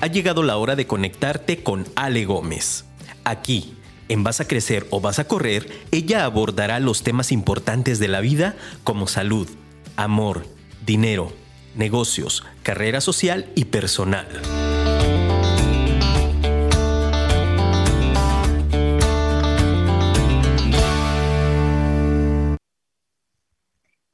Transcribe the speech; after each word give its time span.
ha 0.00 0.06
llegado 0.06 0.42
la 0.42 0.56
hora 0.56 0.76
de 0.76 0.86
conectarte 0.86 1.62
con 1.62 1.84
Ale 1.96 2.24
Gómez. 2.24 2.84
Aquí, 3.24 3.74
en 4.08 4.22
Vas 4.22 4.40
a 4.40 4.46
Crecer 4.46 4.86
o 4.90 5.00
Vas 5.00 5.18
a 5.18 5.26
Correr, 5.26 5.68
ella 5.90 6.24
abordará 6.24 6.78
los 6.78 7.02
temas 7.02 7.32
importantes 7.32 7.98
de 7.98 8.08
la 8.08 8.20
vida 8.20 8.54
como 8.84 9.06
salud, 9.08 9.48
amor, 9.96 10.44
dinero, 10.86 11.32
negocios, 11.74 12.46
carrera 12.62 13.00
social 13.00 13.50
y 13.54 13.66
personal. 13.66 14.26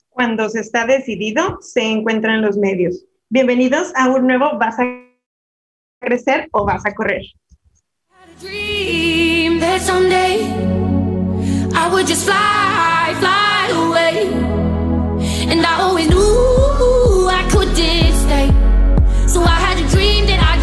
Cuando 0.09 0.49
se 0.49 0.61
está 0.61 0.87
decidido, 0.87 1.59
se 1.61 1.83
encuentran 1.83 2.41
los 2.41 2.57
medios. 2.57 3.05
Bienvenidos 3.29 3.93
a 3.97 4.09
un 4.09 4.27
nuevo 4.27 4.59
Vas 4.59 4.79
a 4.79 5.05
crecer 6.05 6.49
o 6.53 6.65
vas 6.65 6.85
a 6.85 6.95
correr. 6.95 7.23
And 15.47 15.65
I 15.65 15.81
always 15.81 16.09
knew 16.09 17.29
I 17.29 17.47
couldn't 17.51 18.15
stay. 18.25 18.49
So 19.27 19.43
I 19.43 19.57
had 19.67 19.79
a 19.79 19.89
dream 19.89 20.27
that 20.27 20.41
I 20.43 20.54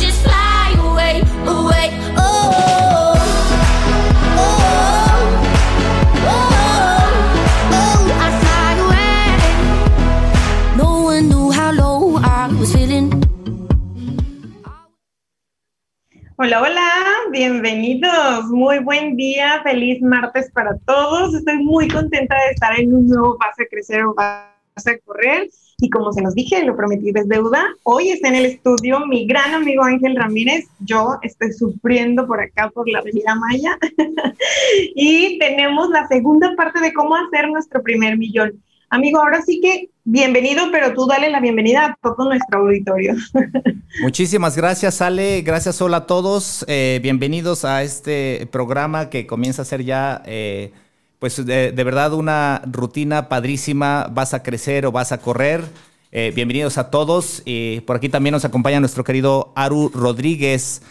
Hola, 16.43 16.59
hola, 16.59 16.89
bienvenidos. 17.29 18.45
Muy 18.47 18.79
buen 18.79 19.15
día, 19.15 19.61
feliz 19.61 20.01
martes 20.01 20.49
para 20.51 20.75
todos. 20.87 21.35
Estoy 21.35 21.57
muy 21.57 21.87
contenta 21.87 22.35
de 22.35 22.53
estar 22.53 22.79
en 22.79 22.95
un 22.95 23.07
nuevo 23.07 23.37
Vas 23.37 23.59
a 23.59 23.65
Crecer 23.69 24.03
o 24.05 24.15
Vas 24.15 24.87
a 24.87 24.97
Correr. 25.05 25.51
Y 25.77 25.91
como 25.91 26.11
se 26.11 26.23
nos 26.23 26.33
dije, 26.33 26.65
lo 26.65 26.75
prometí 26.75 27.11
es 27.13 27.27
deuda. 27.27 27.63
Hoy 27.83 28.09
está 28.09 28.29
en 28.29 28.35
el 28.35 28.45
estudio 28.47 29.05
mi 29.05 29.27
gran 29.27 29.53
amigo 29.53 29.83
Ángel 29.83 30.15
Ramírez. 30.15 30.65
Yo 30.79 31.19
estoy 31.21 31.53
sufriendo 31.53 32.25
por 32.25 32.41
acá 32.41 32.71
por 32.71 32.89
la 32.89 32.99
Avenida 32.99 33.35
Maya. 33.35 33.77
y 34.95 35.37
tenemos 35.37 35.89
la 35.89 36.07
segunda 36.07 36.55
parte 36.55 36.79
de 36.79 36.91
cómo 36.91 37.15
hacer 37.17 37.49
nuestro 37.49 37.83
primer 37.83 38.17
millón. 38.17 38.59
Amigo, 38.93 39.21
ahora 39.21 39.41
sí 39.41 39.61
que 39.61 39.89
bienvenido, 40.03 40.65
pero 40.69 40.93
tú 40.93 41.07
dale 41.07 41.29
la 41.29 41.39
bienvenida 41.39 41.85
a 41.85 41.97
todo 42.03 42.25
nuestro 42.27 42.59
auditorio. 42.59 43.15
Muchísimas 44.01 44.57
gracias, 44.57 45.01
Ale. 45.01 45.43
Gracias, 45.43 45.81
hola 45.81 45.95
a 45.95 46.05
todos. 46.05 46.65
Eh, 46.67 46.99
bienvenidos 47.01 47.63
a 47.63 47.83
este 47.83 48.49
programa 48.51 49.09
que 49.09 49.25
comienza 49.25 49.61
a 49.61 49.65
ser 49.65 49.85
ya, 49.85 50.21
eh, 50.25 50.73
pues 51.19 51.45
de, 51.45 51.71
verdad 51.71 52.13
una 52.13 52.63
rutina 52.69 53.29
padrísima. 53.29 54.09
Vas 54.11 54.33
a 54.33 54.43
crecer 54.43 54.85
o 54.85 54.91
vas 54.91 55.13
a 55.13 55.19
correr. 55.19 55.63
Eh, 56.11 56.33
bienvenidos 56.35 56.77
a 56.77 56.89
todos. 56.89 57.43
Y 57.45 57.79
por 57.81 57.95
aquí 57.95 58.09
también 58.09 58.33
nos 58.33 58.43
acompaña 58.43 58.81
nuestro 58.81 59.05
querido 59.05 59.53
Aru 59.55 59.89
Rodríguez. 59.93 60.81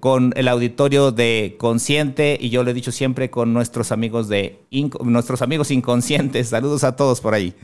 Con 0.00 0.32
el 0.36 0.48
auditorio 0.48 1.12
de 1.12 1.56
Consciente 1.58 2.38
y 2.40 2.48
yo 2.48 2.64
lo 2.64 2.70
he 2.70 2.74
dicho 2.74 2.90
siempre 2.90 3.30
con 3.30 3.52
nuestros 3.52 3.92
amigos 3.92 4.28
de 4.28 4.58
nuestros 5.04 5.42
amigos 5.42 5.70
inconscientes. 5.70 6.48
Saludos 6.48 6.84
a 6.84 6.96
todos 6.96 7.20
por 7.20 7.34
ahí. 7.34 7.54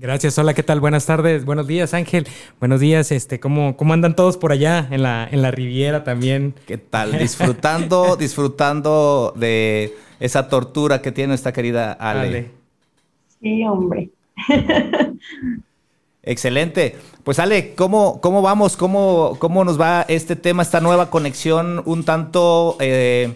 Gracias, 0.00 0.38
hola, 0.38 0.54
¿qué 0.54 0.62
tal? 0.62 0.78
Buenas 0.78 1.06
tardes, 1.06 1.44
buenos 1.44 1.66
días 1.66 1.92
Ángel, 1.92 2.28
buenos 2.60 2.78
días, 2.78 3.10
este, 3.10 3.40
¿cómo, 3.40 3.76
cómo 3.76 3.94
andan 3.94 4.14
todos 4.14 4.36
por 4.36 4.52
allá 4.52 4.86
en 4.92 5.02
la, 5.02 5.28
en 5.28 5.42
la 5.42 5.50
Riviera 5.50 6.04
también? 6.04 6.54
¿Qué 6.68 6.78
tal? 6.78 7.18
Disfrutando, 7.18 8.14
disfrutando 8.20 9.34
de 9.34 9.96
esa 10.20 10.48
tortura 10.48 11.02
que 11.02 11.10
tiene 11.10 11.34
esta 11.34 11.52
querida 11.52 11.94
Ale. 11.94 12.52
Sí, 13.40 13.64
hombre. 13.64 14.10
Excelente. 16.28 16.94
Pues 17.24 17.38
Ale, 17.38 17.74
¿cómo, 17.74 18.20
cómo 18.20 18.42
vamos? 18.42 18.76
¿Cómo, 18.76 19.36
¿Cómo 19.38 19.64
nos 19.64 19.80
va 19.80 20.04
este 20.08 20.36
tema, 20.36 20.62
esta 20.62 20.80
nueva 20.80 21.10
conexión 21.10 21.82
un 21.86 22.04
tanto... 22.04 22.76
Eh, 22.80 23.34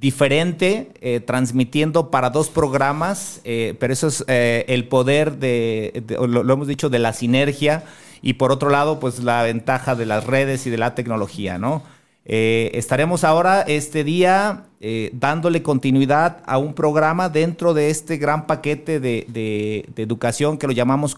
diferente, 0.00 0.90
eh, 1.00 1.20
transmitiendo 1.20 2.10
para 2.10 2.30
dos 2.30 2.48
programas, 2.48 3.40
eh, 3.44 3.76
pero 3.78 3.92
eso 3.92 4.08
es 4.08 4.24
el 4.26 4.88
poder 4.88 5.36
de, 5.36 6.02
lo, 6.18 6.52
hemos 6.52 6.66
dicho, 6.66 6.90
de 6.90 6.98
la 6.98 7.12
sinergia 7.12 7.84
y 8.20 8.32
por 8.32 8.50
otro 8.50 8.68
lado, 8.68 8.98
pues 8.98 9.22
la 9.22 9.44
ventaja 9.44 9.94
de 9.94 10.06
las 10.06 10.26
redes 10.26 10.66
y 10.66 10.70
de 10.70 10.78
la 10.78 10.96
tecnología, 10.96 11.58
¿no? 11.58 11.84
estaremos 12.24 13.22
ahora 13.22 13.62
este 13.62 14.02
día 14.02 14.64
dándole 15.12 15.62
continuidad 15.62 16.38
a 16.46 16.58
un 16.58 16.74
programa 16.74 17.28
dentro 17.28 17.72
de 17.72 17.90
este 17.90 18.16
gran 18.16 18.48
paquete 18.48 18.98
de, 18.98 19.26
de 19.28 20.02
educación 20.02 20.58
que 20.58 20.66
lo 20.66 20.72
llamamos 20.72 21.14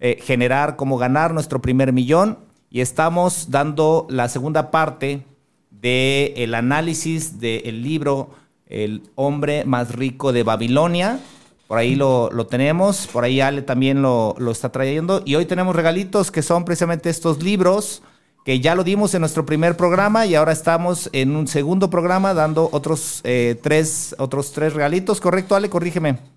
cómo 0.00 0.14
generar, 0.22 0.76
cómo 0.76 0.98
ganar 0.98 1.32
nuestro 1.32 1.60
primer 1.60 1.92
millón 1.92 2.38
y 2.70 2.80
estamos 2.80 3.50
dando 3.50 4.06
la 4.10 4.28
segunda 4.28 4.70
parte 4.70 5.24
del 5.70 6.32
el 6.36 6.54
análisis 6.54 7.38
del 7.40 7.82
libro 7.82 8.30
El 8.66 9.02
hombre 9.14 9.64
más 9.64 9.94
rico 9.94 10.32
de 10.32 10.42
Babilonia. 10.42 11.20
Por 11.68 11.78
ahí 11.78 11.94
lo, 11.96 12.30
tenemos, 12.48 13.06
por 13.08 13.24
ahí 13.24 13.40
Ale 13.40 13.62
también 13.62 14.02
lo, 14.02 14.36
está 14.50 14.70
trayendo. 14.70 15.22
Y 15.24 15.34
hoy 15.36 15.46
tenemos 15.46 15.74
regalitos 15.74 16.30
que 16.30 16.42
son 16.42 16.64
precisamente 16.64 17.10
estos 17.10 17.42
libros 17.42 18.02
que 18.44 18.60
ya 18.60 18.76
lo 18.76 18.84
dimos 18.84 19.12
en 19.14 19.20
nuestro 19.20 19.44
primer 19.44 19.76
programa 19.76 20.24
y 20.24 20.36
ahora 20.36 20.52
estamos 20.52 21.10
en 21.12 21.34
un 21.34 21.48
segundo 21.48 21.90
programa 21.90 22.32
dando 22.32 22.68
otros, 22.70 23.20
eh, 23.24 23.58
tres, 23.60 24.14
otros 24.18 24.52
tres 24.52 24.72
regalitos. 24.74 25.20
¿Correcto, 25.20 25.56
Ale? 25.56 25.68
Corrígeme. 25.68 26.35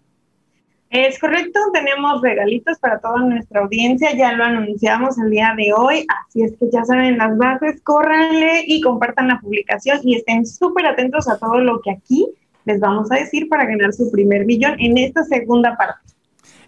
Es 0.90 1.20
correcto, 1.20 1.60
tenemos 1.72 2.20
regalitos 2.24 2.80
para 2.80 3.00
toda 3.00 3.20
nuestra 3.22 3.62
audiencia, 3.62 4.16
ya 4.18 4.32
lo 4.32 4.44
anunciamos 4.44 5.20
el 5.20 5.30
día 5.30 5.54
de 5.56 5.72
hoy, 5.72 6.08
así 6.26 6.42
es 6.42 6.54
que 6.58 6.66
ya 6.74 6.84
saben 6.84 7.20
las 7.20 7.38
bases, 7.38 7.80
córranle 7.84 8.64
y 8.66 8.82
compartan 8.82 9.28
la 9.28 9.40
publicación 9.40 10.00
y 10.04 10.16
estén 10.16 10.48
súper 10.48 10.88
atentos 10.88 11.30
a 11.30 11.38
todo 11.38 11.60
lo 11.60 11.80
que 11.82 11.92
aquí 11.92 12.28
les 12.66 12.80
vamos 12.80 13.12
a 13.12 13.16
decir 13.18 13.48
para 13.50 13.66
ganar 13.66 13.94
su 13.94 14.10
primer 14.12 14.48
millón 14.48 14.80
en 14.80 14.98
esta 14.98 15.24
segunda 15.26 15.78
parte. 15.78 16.10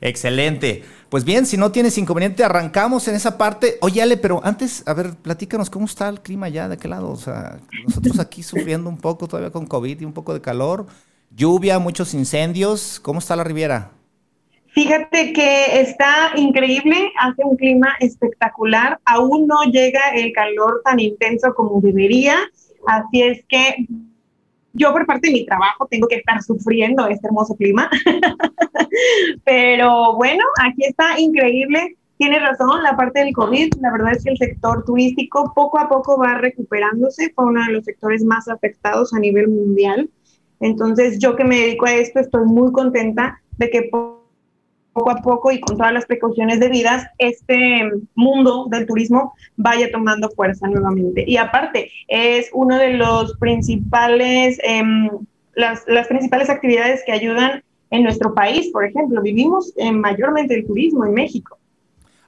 Excelente. 0.02 0.84
Pues 1.10 1.26
bien, 1.26 1.48
si 1.48 1.58
no 1.58 1.72
tienes 1.72 1.98
inconveniente, 1.98 2.44
arrancamos 2.44 3.08
en 3.08 3.16
esa 3.16 3.40
parte. 3.40 3.78
Oye, 3.82 4.04
Ale, 4.04 4.18
pero 4.18 4.40
antes, 4.44 4.84
a 4.88 4.94
ver, 4.94 5.16
platícanos 5.16 5.72
cómo 5.72 5.86
está 5.86 6.10
el 6.10 6.22
clima 6.22 6.48
ya 6.48 6.68
de 6.68 6.76
aquel 6.76 6.92
lado. 6.92 7.10
O 7.10 7.18
sea, 7.18 7.60
nosotros 7.86 8.20
aquí 8.20 8.44
sufriendo 8.44 8.88
un 8.88 8.98
poco 8.98 9.28
todavía 9.28 9.52
con 9.52 9.66
COVID 9.66 10.00
y 10.00 10.06
un 10.06 10.14
poco 10.14 10.34
de 10.34 10.42
calor, 10.42 10.86
lluvia, 11.36 11.80
muchos 11.80 12.14
incendios. 12.14 13.00
¿Cómo 13.00 13.20
está 13.20 13.36
la 13.36 13.44
Riviera? 13.44 13.92
Fíjate 14.74 15.34
que 15.34 15.82
está 15.82 16.32
increíble, 16.38 17.12
hace 17.20 17.44
un 17.44 17.58
clima 17.58 17.94
espectacular, 18.00 19.00
aún 19.04 19.46
no 19.46 19.64
llega 19.64 20.00
el 20.16 20.32
calor 20.32 20.82
tan 20.86 20.98
intenso 21.00 21.54
como 21.54 21.82
debería, 21.82 22.38
así 22.88 23.22
es 23.22 23.44
que 23.50 23.86
yo 24.72 24.94
por 24.94 25.06
parte 25.06 25.28
de 25.28 25.34
mi 25.34 25.46
trabajo 25.46 25.88
tengo 25.88 26.08
que 26.08 26.16
estar 26.16 26.42
sufriendo 26.42 27.06
este 27.08 27.28
hermoso 27.28 27.54
clima, 27.58 27.90
pero 29.44 30.16
bueno, 30.16 30.42
aquí 30.64 30.86
está 30.86 31.20
increíble, 31.20 31.98
tiene 32.18 32.40
razón, 32.40 32.82
la 32.82 32.96
parte 32.96 33.20
del 33.20 33.34
COVID, 33.34 33.74
la 33.82 33.92
verdad 33.92 34.14
es 34.14 34.24
que 34.24 34.32
el 34.32 34.38
sector 34.38 34.86
turístico 34.86 35.52
poco 35.54 35.80
a 35.80 35.90
poco 35.90 36.18
va 36.18 36.36
recuperándose, 36.36 37.34
fue 37.36 37.44
uno 37.44 37.62
de 37.66 37.74
los 37.74 37.84
sectores 37.84 38.24
más 38.24 38.48
afectados 38.48 39.14
a 39.14 39.20
nivel 39.20 39.50
mundial, 39.50 40.10
entonces 40.62 41.20
yo 41.20 41.36
que 41.36 41.44
me 41.44 41.58
dedico 41.58 41.88
a 41.88 41.94
esto 41.94 42.22
estoy 42.22 42.46
muy 42.46 42.72
contenta 42.72 43.42
de 43.58 43.70
que 43.70 43.90
poco 44.94 45.12
a 45.12 45.18
poco 45.18 45.52
y 45.52 45.60
con 45.60 45.78
todas 45.78 45.94
las 45.94 46.06
precauciones 46.06 46.60
debidas, 46.60 47.08
este 47.18 47.90
mundo 48.16 48.68
del 48.70 48.86
turismo 48.86 49.34
vaya 49.56 49.92
tomando 49.92 50.30
fuerza 50.32 50.68
nuevamente. 50.68 51.24
Y 51.28 51.38
aparte, 51.38 51.92
es 52.08 52.50
uno 52.54 52.78
de 52.78 52.94
los 52.94 53.38
principales, 53.38 54.58
em, 54.64 55.10
las, 55.56 55.84
principales 56.08 56.50
actividades 56.50 57.02
que 57.06 57.12
ayudan 57.12 57.64
en 57.90 58.04
nuestro 58.04 58.34
país, 58.34 58.70
por 58.72 58.86
ejemplo. 58.86 59.22
Vivimos 59.22 59.74
en 59.78 60.00
mayormente 60.00 60.56
el 60.56 60.66
turismo 60.66 61.06
en 61.06 61.14
México. 61.14 61.58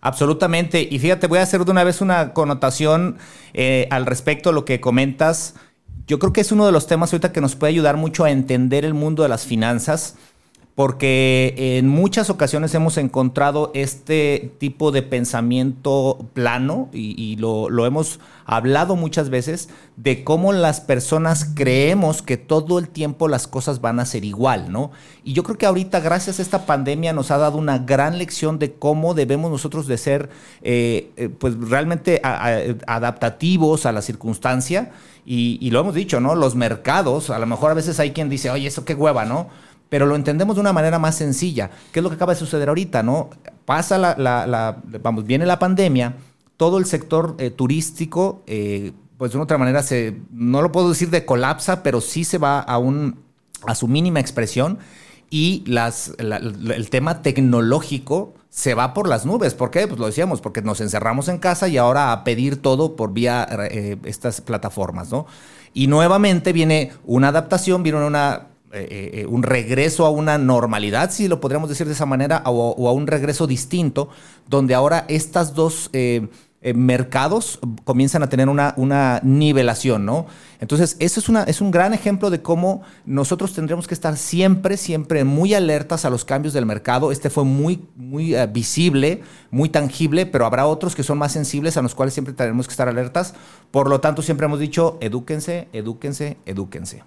Absolutamente. 0.02 0.86
Y 0.90 1.00
fíjate, 1.00 1.28
voy 1.28 1.40
a 1.40 1.44
hacer 1.44 1.64
de 1.64 1.72
una 1.72 1.84
vez 1.84 2.02
una 2.02 2.34
connotación 2.34 3.18
eh, 3.54 3.88
al 3.90 4.06
respecto 4.06 4.50
de 4.50 4.56
lo 4.56 4.66
que 4.66 4.82
comentas. 4.82 5.56
Yo 6.08 6.20
creo 6.20 6.34
que 6.34 6.42
es 6.42 6.52
uno 6.52 6.66
de 6.66 6.74
los 6.74 6.88
temas 6.88 7.14
ahorita 7.14 7.32
que 7.32 7.40
nos 7.40 7.56
puede 7.56 7.72
ayudar 7.72 7.96
mucho 7.96 8.26
a 8.26 8.32
entender 8.32 8.84
el 8.84 8.94
mundo 8.94 9.24
de 9.24 9.30
las 9.30 9.46
finanzas 9.46 10.18
porque 10.76 11.54
en 11.78 11.88
muchas 11.88 12.32
ocasiones 12.32 12.74
hemos 12.74 12.98
encontrado 12.98 13.70
este 13.76 14.54
tipo 14.58 14.92
de 14.92 15.04
pensamiento 15.04 16.26
plano 16.34 16.90
y, 16.92 17.36
lo, 17.36 17.86
hemos 17.86 18.20
hablado 18.46 18.96
muchas 18.96 19.30
veces 19.30 19.70
de 19.98 20.24
cómo 20.24 20.52
las 20.52 20.82
personas 20.82 21.46
creemos 21.54 22.24
que 22.24 22.38
todo 22.38 22.80
el 22.80 22.90
tiempo 22.90 23.28
las 23.28 23.46
cosas 23.46 23.82
van 23.82 24.00
a 24.00 24.06
ser 24.06 24.26
igual, 24.26 24.72
¿no? 24.72 24.92
Y 25.24 25.34
yo 25.34 25.44
creo 25.44 25.60
que 25.60 25.68
ahorita 25.68 26.00
gracias 26.00 26.40
a 26.40 26.42
esta 26.42 26.66
pandemia 26.66 27.14
nos 27.14 27.30
ha 27.30 27.38
dado 27.38 27.60
una 27.60 27.78
gran 27.78 28.18
lección 28.18 28.58
de 28.58 28.74
cómo 28.74 29.14
debemos 29.14 29.52
nosotros 29.52 29.86
de 29.86 29.98
ser 30.00 30.30
eh, 30.64 31.12
eh, 31.18 31.30
pues 31.30 31.56
realmente 31.56 32.20
adaptativos 32.24 33.86
a 33.86 33.92
la 33.92 34.02
circunstancia 34.02 34.92
y 35.26 35.70
lo 35.70 35.80
hemos 35.80 35.94
dicho, 35.94 36.20
¿no? 36.20 36.36
Los 36.36 36.56
mercados, 36.56 37.30
a 37.30 37.40
lo 37.40 37.46
mejor 37.46 37.72
a 37.72 37.76
veces 37.76 38.00
hay 38.00 38.12
quien 38.12 38.28
dice, 38.28 38.50
oye, 38.50 38.68
eso 38.68 38.84
qué 38.84 38.94
hueva, 38.94 39.24
¿no? 39.24 39.48
Pero 39.94 40.08
lo 40.08 40.16
entendemos 40.16 40.56
de 40.56 40.62
una 40.62 40.74
manera 40.74 40.98
más 40.98 41.14
sencilla. 41.14 41.70
¿Qué 41.92 42.00
es 42.00 42.04
lo 42.04 42.10
que 42.10 42.16
acaba 42.16 42.34
de 42.34 42.40
suceder 42.40 42.68
ahorita, 42.68 43.04
no? 43.04 43.30
Pasa 43.64 44.00
la, 44.00 44.82
vamos, 45.04 45.24
viene 45.24 45.46
la 45.46 45.60
pandemia, 45.60 46.16
todo 46.58 46.80
el 46.80 46.88
sector 46.88 47.36
eh, 47.38 47.52
turístico, 47.52 48.42
eh, 48.48 48.92
pues 49.20 49.34
de 49.34 49.38
una 49.38 49.44
otra 49.44 49.60
manera 49.60 49.84
se, 49.84 50.20
no 50.32 50.64
lo 50.64 50.72
puedo 50.72 50.90
decir 50.90 51.12
de 51.12 51.26
colapsa, 51.26 51.84
pero 51.84 52.02
sí 52.02 52.24
se 52.24 52.40
va 52.40 52.60
a 52.60 52.80
un, 52.80 53.20
a 53.68 53.76
su 53.76 53.88
mínima 53.88 54.20
expresión 54.20 54.80
y 55.30 55.64
las, 55.68 56.16
el 56.18 56.90
tema 56.90 57.22
tecnológico 57.22 58.34
se 58.50 58.74
va 58.74 58.96
por 58.96 59.08
las 59.08 59.28
nubes. 59.28 59.54
¿Por 59.54 59.70
qué? 59.70 59.88
Pues 59.88 60.00
lo 60.00 60.08
decíamos, 60.08 60.42
porque 60.42 60.64
nos 60.64 60.82
encerramos 60.82 61.28
en 61.28 61.38
casa 61.38 61.68
y 61.68 61.78
ahora 61.78 62.12
a 62.12 62.24
pedir 62.24 62.60
todo 62.64 62.96
por 62.96 63.14
vía 63.14 63.48
eh, 63.70 63.98
estas 64.06 64.42
plataformas, 64.42 65.12
¿no? 65.12 65.28
Y 65.76 65.86
nuevamente 65.86 66.52
viene 66.52 66.94
una 67.06 67.28
adaptación, 67.28 67.84
viene 67.84 68.04
una 68.04 68.48
eh, 68.76 68.88
eh, 68.90 69.22
eh, 69.22 69.26
un 69.28 69.44
regreso 69.44 70.04
a 70.04 70.10
una 70.10 70.40
normalidad, 70.40 71.12
si 71.12 71.28
lo 71.28 71.40
podríamos 71.40 71.70
decir 71.70 71.86
de 71.86 71.94
esa 71.94 72.08
manera, 72.08 72.42
o, 72.48 72.90
a 72.90 72.92
un 72.92 73.06
regreso 73.06 73.46
distinto, 73.46 74.10
donde 74.50 74.74
ahora 74.74 75.06
estas 75.10 75.54
dos 75.54 75.92
mercados 76.74 77.60
comienzan 77.84 78.24
a 78.24 78.30
tener 78.30 78.50
una, 78.50 79.20
nivelación, 79.22 80.06
¿no? 80.06 80.26
Entonces, 80.60 80.96
eso 81.00 81.20
es, 81.20 81.48
es 81.48 81.62
un 81.62 81.70
gran 81.70 81.94
ejemplo 81.94 82.32
de 82.32 82.42
cómo 82.42 82.82
nosotros 83.06 83.54
tendremos 83.54 83.86
que 83.86 83.94
estar 83.94 84.18
siempre, 84.18 84.78
siempre 84.78 85.24
muy 85.24 85.54
alertas 85.54 86.04
a 86.04 86.10
los 86.10 86.26
cambios 86.26 86.54
del 86.54 86.66
mercado. 86.66 87.12
Este 87.12 87.30
fue 87.30 87.44
muy, 87.44 87.86
muy 87.96 88.34
visible, 88.48 89.22
muy 89.52 89.70
tangible, 89.70 90.26
pero 90.26 90.48
habrá 90.48 90.66
otros 90.66 90.96
que 90.96 91.04
son 91.04 91.20
más 91.20 91.34
sensibles 91.34 91.78
a 91.78 91.84
los 91.84 91.94
cuales 91.94 92.16
siempre 92.16 92.34
tenemos 92.34 92.66
que 92.66 92.72
estar 92.74 92.88
alertas. 92.88 93.36
Por 93.70 93.88
lo 93.88 94.00
tanto, 94.00 94.24
siempre 94.24 94.46
hemos 94.46 94.60
dicho, 94.60 94.98
edúquense, 95.00 95.68
edúquense, 95.74 96.38
edúquense. 96.48 97.04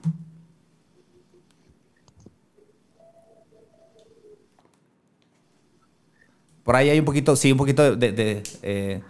Por 6.66 6.74
ahí 6.74 6.90
hay 6.90 6.98
un 6.98 7.04
poquito, 7.04 7.36
sí, 7.36 7.52
un 7.52 7.58
poquito 7.58 7.94
de, 7.94 8.42
eh, 8.62 9.00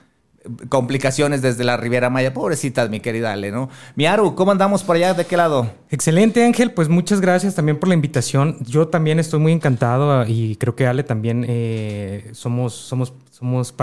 complicaciones 0.68 1.40
desde 1.40 1.64
la 1.64 1.78
Riviera 1.78 2.10
Maya. 2.10 2.34
Pobrecitas, 2.34 2.90
mi 2.90 3.00
querida 3.00 3.32
Ale, 3.32 3.50
¿no? 3.50 3.70
Miaru, 3.94 4.34
¿cómo 4.34 4.52
andamos 4.52 4.82
por 4.84 4.96
allá? 4.96 5.14
¿De 5.14 5.24
qué 5.24 5.38
lado? 5.38 5.72
Excelente, 5.90 6.44
Ángel. 6.44 6.72
Pues 6.72 6.90
muchas 6.90 7.22
gracias 7.22 7.54
también 7.54 7.78
por 7.78 7.88
la 7.88 7.94
invitación. 7.94 8.58
Yo 8.60 8.88
también 8.88 9.18
estoy 9.18 9.40
muy 9.40 9.52
encantado 9.52 10.12
ah, 10.12 10.26
y 10.28 10.56
creo 10.56 10.76
que 10.76 10.86
Ale 10.86 11.02
también 11.02 11.46
eh, 11.48 12.28
somos, 12.32 12.74
somos, 12.74 13.14
somos 13.30 13.74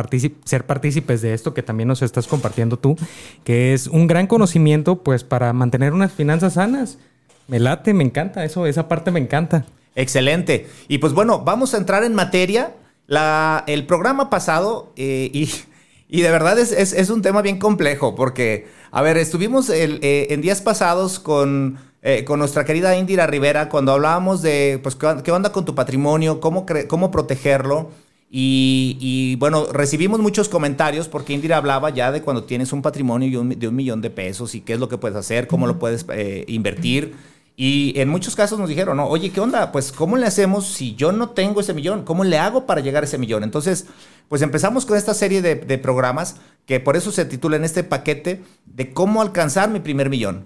ser 0.45 0.67
partícipes 0.67 1.23
de 1.23 1.33
esto 1.33 1.55
que 1.55 1.63
también 1.63 1.87
nos 1.87 2.03
estás 2.03 2.27
compartiendo 2.27 2.77
tú, 2.77 2.95
que 3.43 3.73
es 3.73 3.87
un 3.87 4.05
gran 4.05 4.27
conocimiento 4.27 5.01
pues 5.01 5.23
para 5.23 5.51
mantener 5.51 5.93
unas 5.93 6.11
finanzas 6.11 6.53
sanas. 6.53 6.99
Me 7.47 7.59
late, 7.59 7.95
me 7.95 8.03
encanta 8.03 8.45
eso, 8.45 8.67
esa 8.67 8.87
parte 8.87 9.09
me 9.09 9.19
encanta. 9.19 9.65
Excelente. 9.95 10.69
Y 10.87 10.99
pues 10.99 11.13
bueno, 11.13 11.39
vamos 11.39 11.73
a 11.73 11.77
entrar 11.77 12.03
en 12.03 12.13
materia. 12.13 12.73
La, 13.07 13.63
el 13.67 13.85
programa 13.85 14.29
pasado, 14.29 14.93
eh, 14.95 15.29
y, 15.33 16.21
de 16.21 16.31
verdad 16.31 16.57
es, 16.59 17.09
un 17.09 17.21
tema 17.21 17.41
bien 17.41 17.59
complejo, 17.59 18.15
porque, 18.15 18.67
a 18.91 19.01
ver, 19.01 19.17
estuvimos 19.17 19.69
eh, 19.69 20.27
en 20.29 20.41
días 20.41 20.61
pasados 20.61 21.19
con, 21.19 21.77
eh, 22.01 22.23
con 22.23 22.39
nuestra 22.39 22.63
querida 22.65 22.95
Indira 22.97 23.27
Rivera 23.27 23.67
cuando 23.67 23.91
hablábamos 23.91 24.41
de, 24.41 24.79
pues, 24.81 24.95
qué 24.95 25.31
onda 25.31 25.51
con 25.51 25.65
tu 25.65 25.75
patrimonio, 25.75 26.39
cómo, 26.39 26.65
cómo 26.87 27.11
protegerlo. 27.11 27.89
Y, 28.35 29.35
bueno, 29.35 29.67
recibimos 29.71 30.19
muchos 30.19 30.49
comentarios 30.49 31.07
porque 31.07 31.33
Indira 31.33 31.57
hablaba 31.57 31.91
ya 31.91 32.11
de 32.11 32.23
cuando 32.23 32.45
tienes 32.45 32.73
un 32.73 32.81
patrimonio 32.81 33.43
de 33.43 33.67
un 33.67 33.75
millón 33.75 34.01
de 34.01 34.09
pesos 34.09 34.55
y 34.55 34.61
qué 34.61 34.73
es 34.73 34.79
lo 34.79 34.89
que 34.89 34.97
puedes 34.97 35.15
hacer, 35.15 35.45
cómo 35.45 35.67
lo 35.67 35.77
puedes 35.77 36.03
invertir. 36.47 37.13
Y 37.55 37.99
en 37.99 38.09
muchos 38.09 38.35
casos 38.35 38.57
nos 38.57 38.67
dijeron, 38.67 38.97
no, 38.97 39.07
oye, 39.07 39.31
¿qué 39.31 39.39
onda? 39.39 39.71
Pues, 39.71 39.91
¿cómo 39.91 40.17
le 40.17 40.25
hacemos 40.25 40.65
si 40.67 40.95
yo 40.95 41.11
no 41.11 41.29
tengo 41.29 41.61
ese 41.61 41.73
millón? 41.73 42.03
¿Cómo 42.03 42.23
le 42.23 42.39
hago 42.39 42.65
para 42.65 42.81
llegar 42.81 43.03
a 43.03 43.05
ese 43.05 43.19
millón? 43.19 43.43
Entonces, 43.43 43.85
pues 44.27 44.41
empezamos 44.41 44.85
con 44.85 44.97
esta 44.97 45.13
serie 45.13 45.41
de, 45.43 45.77
programas 45.77 46.37
que 46.65 46.79
por 46.79 46.95
eso 46.97 47.11
se 47.11 47.25
titula 47.25 47.57
en 47.57 47.63
este 47.63 47.83
paquete 47.83 48.43
de 48.65 48.91
cómo 48.91 49.21
alcanzar 49.21 49.69
mi 49.69 49.79
primer 49.79 50.09
millón. 50.09 50.45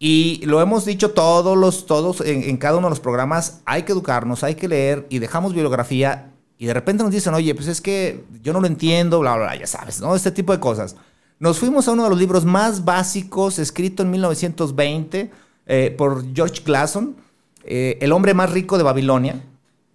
Y 0.00 0.44
lo 0.46 0.60
hemos 0.60 0.84
dicho 0.84 1.12
todos 1.12 1.56
los, 1.56 1.86
todos 1.86 2.20
en, 2.22 2.56
cada 2.56 2.78
uno 2.78 2.88
de 2.88 2.90
los 2.90 3.00
programas, 3.00 3.60
hay 3.64 3.82
que 3.82 3.92
educarnos, 3.92 4.42
hay 4.42 4.56
que 4.56 4.68
leer 4.68 5.06
y 5.10 5.20
dejamos 5.20 5.52
bibliografía 5.52 6.32
y 6.56 6.66
de 6.66 6.74
repente 6.74 7.04
nos 7.04 7.12
dicen, 7.12 7.34
oye, 7.34 7.54
pues 7.54 7.68
es 7.68 7.80
que 7.80 8.24
yo 8.42 8.52
no 8.52 8.60
lo 8.60 8.66
entiendo, 8.66 9.20
bla, 9.20 9.36
bla, 9.36 9.46
bla, 9.46 9.56
ya 9.56 9.66
sabes, 9.66 10.00
¿no? 10.00 10.16
Este 10.16 10.32
tipo 10.32 10.52
de 10.52 10.58
cosas. 10.58 10.96
Nos 11.38 11.58
fuimos 11.58 11.86
a 11.86 11.92
uno 11.92 12.04
de 12.04 12.10
los 12.10 12.18
libros 12.18 12.44
más 12.44 12.84
básicos, 12.84 13.60
escrito 13.60 14.02
en 14.02 14.10
1920 14.10 15.30
eh, 15.68 15.94
por 15.96 16.34
George 16.34 16.62
Clason, 16.62 17.14
eh, 17.62 17.98
el 18.00 18.12
hombre 18.12 18.34
más 18.34 18.50
rico 18.50 18.78
de 18.78 18.84
Babilonia. 18.84 19.42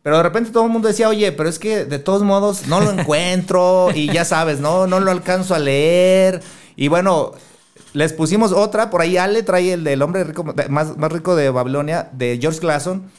Pero 0.04 0.18
de 0.18 0.24
repente 0.24 0.52
todo 0.52 0.66
el 0.66 0.72
mundo 0.72 0.88
decía, 0.88 1.10
oye, 1.10 1.32
pero 1.32 1.50
es 1.50 1.60
que 1.60 1.86
de 1.86 1.98
todos 1.98 2.24
modos 2.24 2.68
no 2.68 2.80
lo 2.80 2.92
encuentro 2.92 3.90
y 3.96 4.12
ya 4.12 4.24
sabes, 4.24 4.60
no, 4.60 4.86
no 4.86 5.00
lo 5.00 5.12
alcanzo 5.12 5.56
a 5.56 5.60
leer. 5.60 6.42
Y 6.76 6.90
bueno, 6.90 7.32
les 7.94 8.14
pusimos 8.14 8.52
otra, 8.52 8.90
por 8.90 9.02
ahí 9.02 9.18
Ale 9.18 9.44
trae 9.44 9.74
el 9.74 9.84
del 9.84 10.02
hombre 10.02 10.24
rico, 10.24 10.44
más, 10.70 10.98
más 10.98 11.12
rico 11.12 11.36
de 11.36 11.50
Babilonia, 11.50 12.10
de 12.12 12.38
George 12.40 12.60
Clason. 12.60 13.10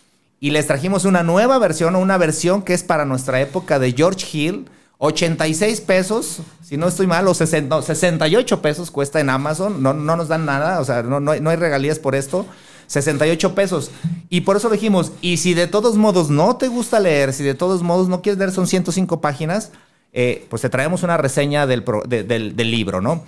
Y 0.40 0.50
les 0.50 0.66
trajimos 0.66 1.06
una 1.06 1.22
nueva 1.22 1.58
versión, 1.58 1.96
una 1.96 2.18
versión 2.18 2.62
que 2.62 2.74
es 2.74 2.82
para 2.82 3.04
nuestra 3.04 3.40
época 3.40 3.78
de 3.78 3.92
George 3.92 4.26
Hill. 4.30 4.66
86 4.98 5.80
pesos, 5.82 6.38
si 6.62 6.76
no 6.76 6.88
estoy 6.88 7.06
mal, 7.06 7.26
o 7.28 7.34
68 7.34 8.62
pesos 8.62 8.90
cuesta 8.90 9.20
en 9.20 9.30
Amazon, 9.30 9.82
no, 9.82 9.92
no 9.92 10.16
nos 10.16 10.28
dan 10.28 10.46
nada, 10.46 10.80
o 10.80 10.84
sea, 10.84 11.02
no, 11.02 11.20
no, 11.20 11.32
hay, 11.32 11.40
no 11.40 11.50
hay 11.50 11.56
regalías 11.56 11.98
por 11.98 12.14
esto. 12.14 12.46
68 12.86 13.54
pesos. 13.54 13.90
Y 14.28 14.42
por 14.42 14.56
eso 14.56 14.68
dijimos, 14.68 15.12
y 15.22 15.38
si 15.38 15.54
de 15.54 15.66
todos 15.66 15.96
modos 15.96 16.28
no 16.28 16.56
te 16.56 16.68
gusta 16.68 17.00
leer, 17.00 17.32
si 17.32 17.42
de 17.42 17.54
todos 17.54 17.82
modos 17.82 18.08
no 18.08 18.20
quieres 18.20 18.38
leer, 18.38 18.52
son 18.52 18.66
105 18.66 19.22
páginas, 19.22 19.72
eh, 20.12 20.46
pues 20.50 20.62
te 20.62 20.68
traemos 20.68 21.02
una 21.02 21.16
reseña 21.16 21.66
del, 21.66 21.82
del, 22.06 22.54
del 22.54 22.70
libro, 22.70 23.00
¿no? 23.00 23.24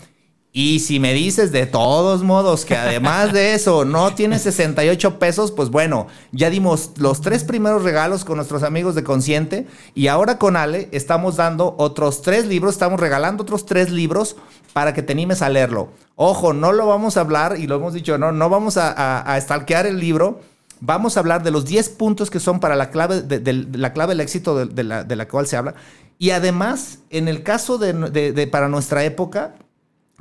Y 0.58 0.78
si 0.78 1.00
me 1.00 1.12
dices 1.12 1.52
de 1.52 1.66
todos 1.66 2.22
modos 2.22 2.64
que 2.64 2.74
además 2.74 3.34
de 3.34 3.52
eso 3.52 3.84
no 3.84 4.14
tienes 4.14 4.40
68 4.40 5.18
pesos, 5.18 5.52
pues 5.52 5.68
bueno, 5.68 6.06
ya 6.32 6.48
dimos 6.48 6.92
los 6.96 7.20
tres 7.20 7.44
primeros 7.44 7.82
regalos 7.82 8.24
con 8.24 8.36
nuestros 8.36 8.62
amigos 8.62 8.94
de 8.94 9.04
Consciente 9.04 9.66
y 9.94 10.06
ahora 10.06 10.38
con 10.38 10.56
Ale 10.56 10.88
estamos 10.92 11.36
dando 11.36 11.74
otros 11.76 12.22
tres 12.22 12.46
libros, 12.46 12.72
estamos 12.72 12.98
regalando 12.98 13.42
otros 13.42 13.66
tres 13.66 13.90
libros 13.90 14.36
para 14.72 14.94
que 14.94 15.02
te 15.02 15.12
animes 15.12 15.42
a 15.42 15.50
leerlo. 15.50 15.90
Ojo, 16.14 16.54
no 16.54 16.72
lo 16.72 16.86
vamos 16.86 17.18
a 17.18 17.20
hablar 17.20 17.56
y 17.58 17.66
lo 17.66 17.76
hemos 17.76 17.92
dicho, 17.92 18.16
no, 18.16 18.32
no 18.32 18.48
vamos 18.48 18.78
a, 18.78 18.94
a, 19.30 19.36
el 19.36 20.00
libro. 20.00 20.40
Vamos 20.80 21.18
a 21.18 21.20
hablar 21.20 21.42
de 21.42 21.50
los 21.50 21.66
10 21.66 21.90
puntos 21.90 22.30
que 22.30 22.40
son 22.40 22.60
para 22.60 22.76
la 22.76 22.88
clave, 22.88 23.20
de, 23.20 23.52
la 23.74 23.92
clave 23.92 24.12
del 24.12 24.20
éxito 24.20 24.64
de, 24.64 24.84
la, 24.84 25.04
de, 25.04 25.16
la, 25.16 25.28
cual 25.28 25.46
se 25.46 25.58
habla. 25.58 25.74
Y 26.18 26.30
además, 26.30 27.00
en 27.10 27.28
el 27.28 27.42
caso 27.42 27.76
de, 27.76 28.48
para 28.50 28.70
nuestra 28.70 29.04
época, 29.04 29.54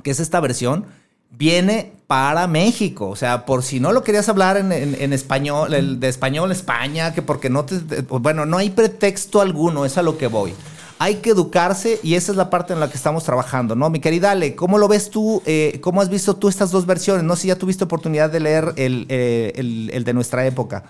que 0.06 0.12
es 0.12 0.20
esta 0.20 0.38
versión, 0.38 0.86
viene 1.32 1.90
para 2.06 2.46
México. 2.46 3.08
O 3.08 3.16
sea, 3.16 3.44
por 3.44 3.64
si 3.64 3.80
no 3.80 3.90
lo 3.90 4.04
querías 4.04 4.28
hablar 4.28 4.56
en, 4.56 5.12
español, 5.12 5.74
el 5.74 5.98
de 5.98 6.08
español 6.08 6.52
España, 6.52 7.12
que 7.12 7.22
porque 7.22 7.50
no 7.50 7.64
te... 7.64 8.02
Bueno, 8.02 8.46
no 8.46 8.56
hay 8.56 8.70
pretexto 8.70 9.40
alguno, 9.40 9.84
es 9.84 9.98
a 9.98 10.02
lo 10.02 10.16
que 10.16 10.28
voy. 10.28 10.54
Hay 11.00 11.16
que 11.16 11.30
educarse 11.30 11.98
y 12.04 12.14
esa 12.14 12.30
es 12.30 12.38
la 12.38 12.50
parte 12.50 12.72
en 12.72 12.78
la 12.78 12.88
que 12.88 12.96
estamos 12.96 13.24
trabajando, 13.24 13.74
¿no? 13.74 13.90
Mi 13.90 13.98
querida 13.98 14.30
Ale, 14.30 14.54
¿cómo 14.54 14.78
lo 14.78 14.86
ves 14.86 15.10
tú? 15.10 15.42
Eh, 15.44 15.80
¿Cómo 15.82 16.00
has 16.00 16.08
visto 16.08 16.36
tú 16.36 16.48
estas 16.48 16.70
dos 16.70 16.86
versiones? 16.86 17.24
No 17.24 17.34
sé 17.34 17.42
si 17.42 17.48
ya 17.48 17.56
tuviste 17.56 17.82
oportunidad 17.82 18.30
de 18.30 18.38
leer 18.38 18.74
el, 18.76 19.06
eh, 19.08 19.54
el 19.56 20.04
de 20.04 20.14
nuestra 20.14 20.46
época. 20.46 20.84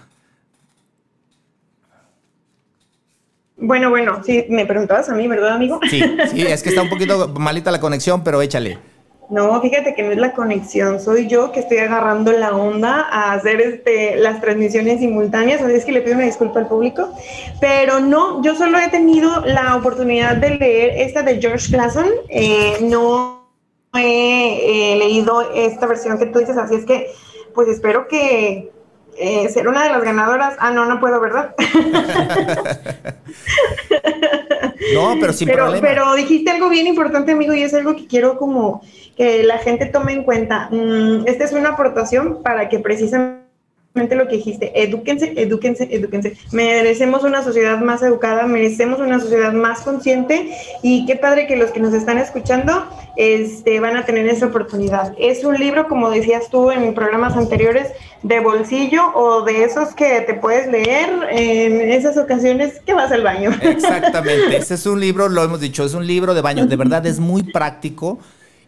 Bueno, 3.57 3.89
bueno, 3.89 4.23
sí, 4.23 4.45
me 4.51 4.67
preguntabas 4.67 5.09
a 5.09 5.15
mí, 5.15 5.27
¿verdad, 5.27 5.55
amigo? 5.55 5.81
Sí, 5.89 6.03
sí, 6.31 6.43
es 6.43 6.63
que 6.63 6.69
está 6.69 6.83
un 6.83 6.91
poquito 6.91 7.29
malita 7.29 7.71
la 7.71 7.81
conexión, 7.81 8.23
pero 8.23 8.43
échale. 8.43 8.96
No, 9.29 9.61
fíjate 9.61 9.95
que 9.95 10.05
no 10.05 10.13
es 10.13 10.19
la 10.19 10.33
conexión, 10.33 11.01
soy 11.01 11.27
yo 11.27 11.51
que 11.51 11.61
estoy 11.61 11.79
agarrando 11.79 12.31
la 12.31 12.55
onda 12.55 13.09
a 13.11 13.33
hacer 13.33 13.61
este, 13.61 14.17
las 14.17 14.41
transmisiones 14.41 15.01
simultáneas, 15.01 15.61
así 15.61 15.75
es 15.75 15.85
que 15.85 15.91
le 15.93 16.03
pido 16.03 16.15
una 16.15 16.27
disculpa 16.27 16.61
al 16.61 16.69
público, 16.69 17.13
pero 17.61 17.99
no, 17.99 18.41
yo 18.43 18.55
solo 18.55 18.79
he 18.79 18.89
tenido 18.89 19.45
la 19.45 19.75
oportunidad 19.75 20.37
de 20.37 20.51
leer 20.51 21.01
esta 21.01 21.23
de 21.23 21.41
George 21.41 21.73
Clason, 21.73 22.07
eh, 22.29 22.79
no 22.83 23.51
he 23.95 24.95
leído 24.97 25.51
esta 25.53 25.87
versión 25.87 26.19
que 26.19 26.27
tú 26.27 26.39
dices, 26.39 26.57
así 26.57 26.77
es 26.77 26.85
que 26.85 27.11
pues 27.53 27.69
espero 27.69 28.07
que, 28.07 28.71
eh, 29.19 29.49
ser 29.49 29.67
una 29.67 29.85
de 29.85 29.91
las 29.91 30.03
ganadoras. 30.03 30.57
Ah, 30.59 30.71
no, 30.71 30.85
no 30.85 31.01
puedo, 31.01 31.19
¿verdad? 31.21 31.55
no, 34.95 35.17
pero 35.21 35.33
sin 35.33 35.49
pero, 35.49 35.65
problema. 35.65 35.87
Pero 35.87 36.15
dijiste 36.15 36.51
algo 36.51 36.69
bien 36.69 36.87
importante, 36.87 37.33
amigo, 37.33 37.55
y 37.55 37.63
es 37.63 37.75
algo 37.75 37.97
que 37.97 38.07
quiero 38.07 38.37
como 38.39 38.83
que 39.17 39.43
la 39.43 39.59
gente 39.59 39.87
tome 39.87 40.13
en 40.13 40.25
cuenta. 40.25 40.69
Mm, 40.71 41.27
esta 41.27 41.45
es 41.45 41.53
una 41.53 41.71
aportación 41.71 42.43
para 42.43 42.69
que 42.69 42.79
precisamente 42.79 43.46
lo 43.97 44.29
que 44.29 44.37
dijiste, 44.37 44.83
edúquense, 44.83 45.33
edúquense, 45.37 45.89
edúquense. 45.91 46.37
Merecemos 46.53 47.25
una 47.25 47.43
sociedad 47.43 47.81
más 47.81 48.03
educada, 48.03 48.47
merecemos 48.47 49.01
una 49.01 49.19
sociedad 49.19 49.53
más 49.53 49.81
consciente 49.81 50.51
y 50.83 51.07
qué 51.07 51.17
padre 51.17 51.47
que 51.47 51.57
los 51.57 51.71
que 51.71 51.81
nos 51.81 51.95
están 51.95 52.19
escuchando 52.19 52.87
este, 53.17 53.81
van 53.81 53.97
a 53.97 54.05
tener 54.05 54.27
esa 54.29 54.47
oportunidad. 54.47 55.15
Es 55.19 55.45
un 55.45 55.59
libro, 55.59 55.89
como 55.89 56.11
decías 56.11 56.51
tú 56.51 56.71
en 56.71 56.95
programas 56.95 57.37
anteriores, 57.37 57.89
de 58.23 58.41
bolsillo 58.41 59.13
o 59.15 59.43
de 59.43 59.65
esos 59.65 59.95
que 59.95 60.21
te 60.23 60.35
puedes 60.35 60.71
leer 60.71 61.09
en 61.31 61.81
esas 61.91 62.17
ocasiones 62.17 62.81
que 62.85 62.93
vas 62.93 63.11
al 63.13 63.23
baño. 63.23 63.51
Exactamente, 63.63 64.57
ese 64.57 64.75
es 64.75 64.87
un 64.87 65.01
libro, 65.01 65.29
lo 65.29 65.43
hemos 65.43 65.61
dicho, 65.61 65.85
es 65.85 65.95
un 65.95 66.07
libro 66.07 66.35
de 66.35 66.43
baño, 66.43 66.67
de 66.67 66.77
verdad 66.77 67.07
es 67.07 67.19
muy 67.19 67.43
práctico. 67.43 68.19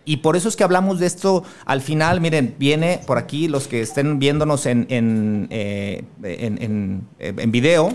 Y 0.08 0.16
por 0.16 0.36
eso 0.36 0.48
es 0.48 0.56
que 0.56 0.64
hablamos 0.64 1.00
de 1.00 1.06
esto 1.06 1.44
al 1.66 1.82
final. 1.82 2.22
Miren, 2.22 2.54
viene 2.58 3.02
por 3.06 3.18
aquí 3.18 3.46
los 3.46 3.68
que 3.68 3.82
estén 3.82 4.18
viéndonos 4.18 4.64
en, 4.64 4.86
en, 4.88 5.48
eh, 5.50 6.02
en, 6.22 7.06
en, 7.18 7.52
video. 7.52 7.92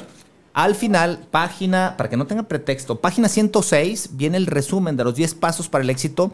Al 0.53 0.75
final, 0.75 1.25
página, 1.31 1.95
para 1.97 2.11
que 2.11 2.17
no 2.17 2.27
tenga 2.27 2.43
pretexto, 2.43 3.01
página 3.01 3.27
106 3.27 4.09
viene 4.11 4.37
el 4.37 4.45
resumen 4.45 4.95
de 4.95 5.03
los 5.05 5.15
10 5.15 5.33
pasos 5.33 5.69
para 5.69 5.83
el 5.83 5.89
éxito. 5.89 6.31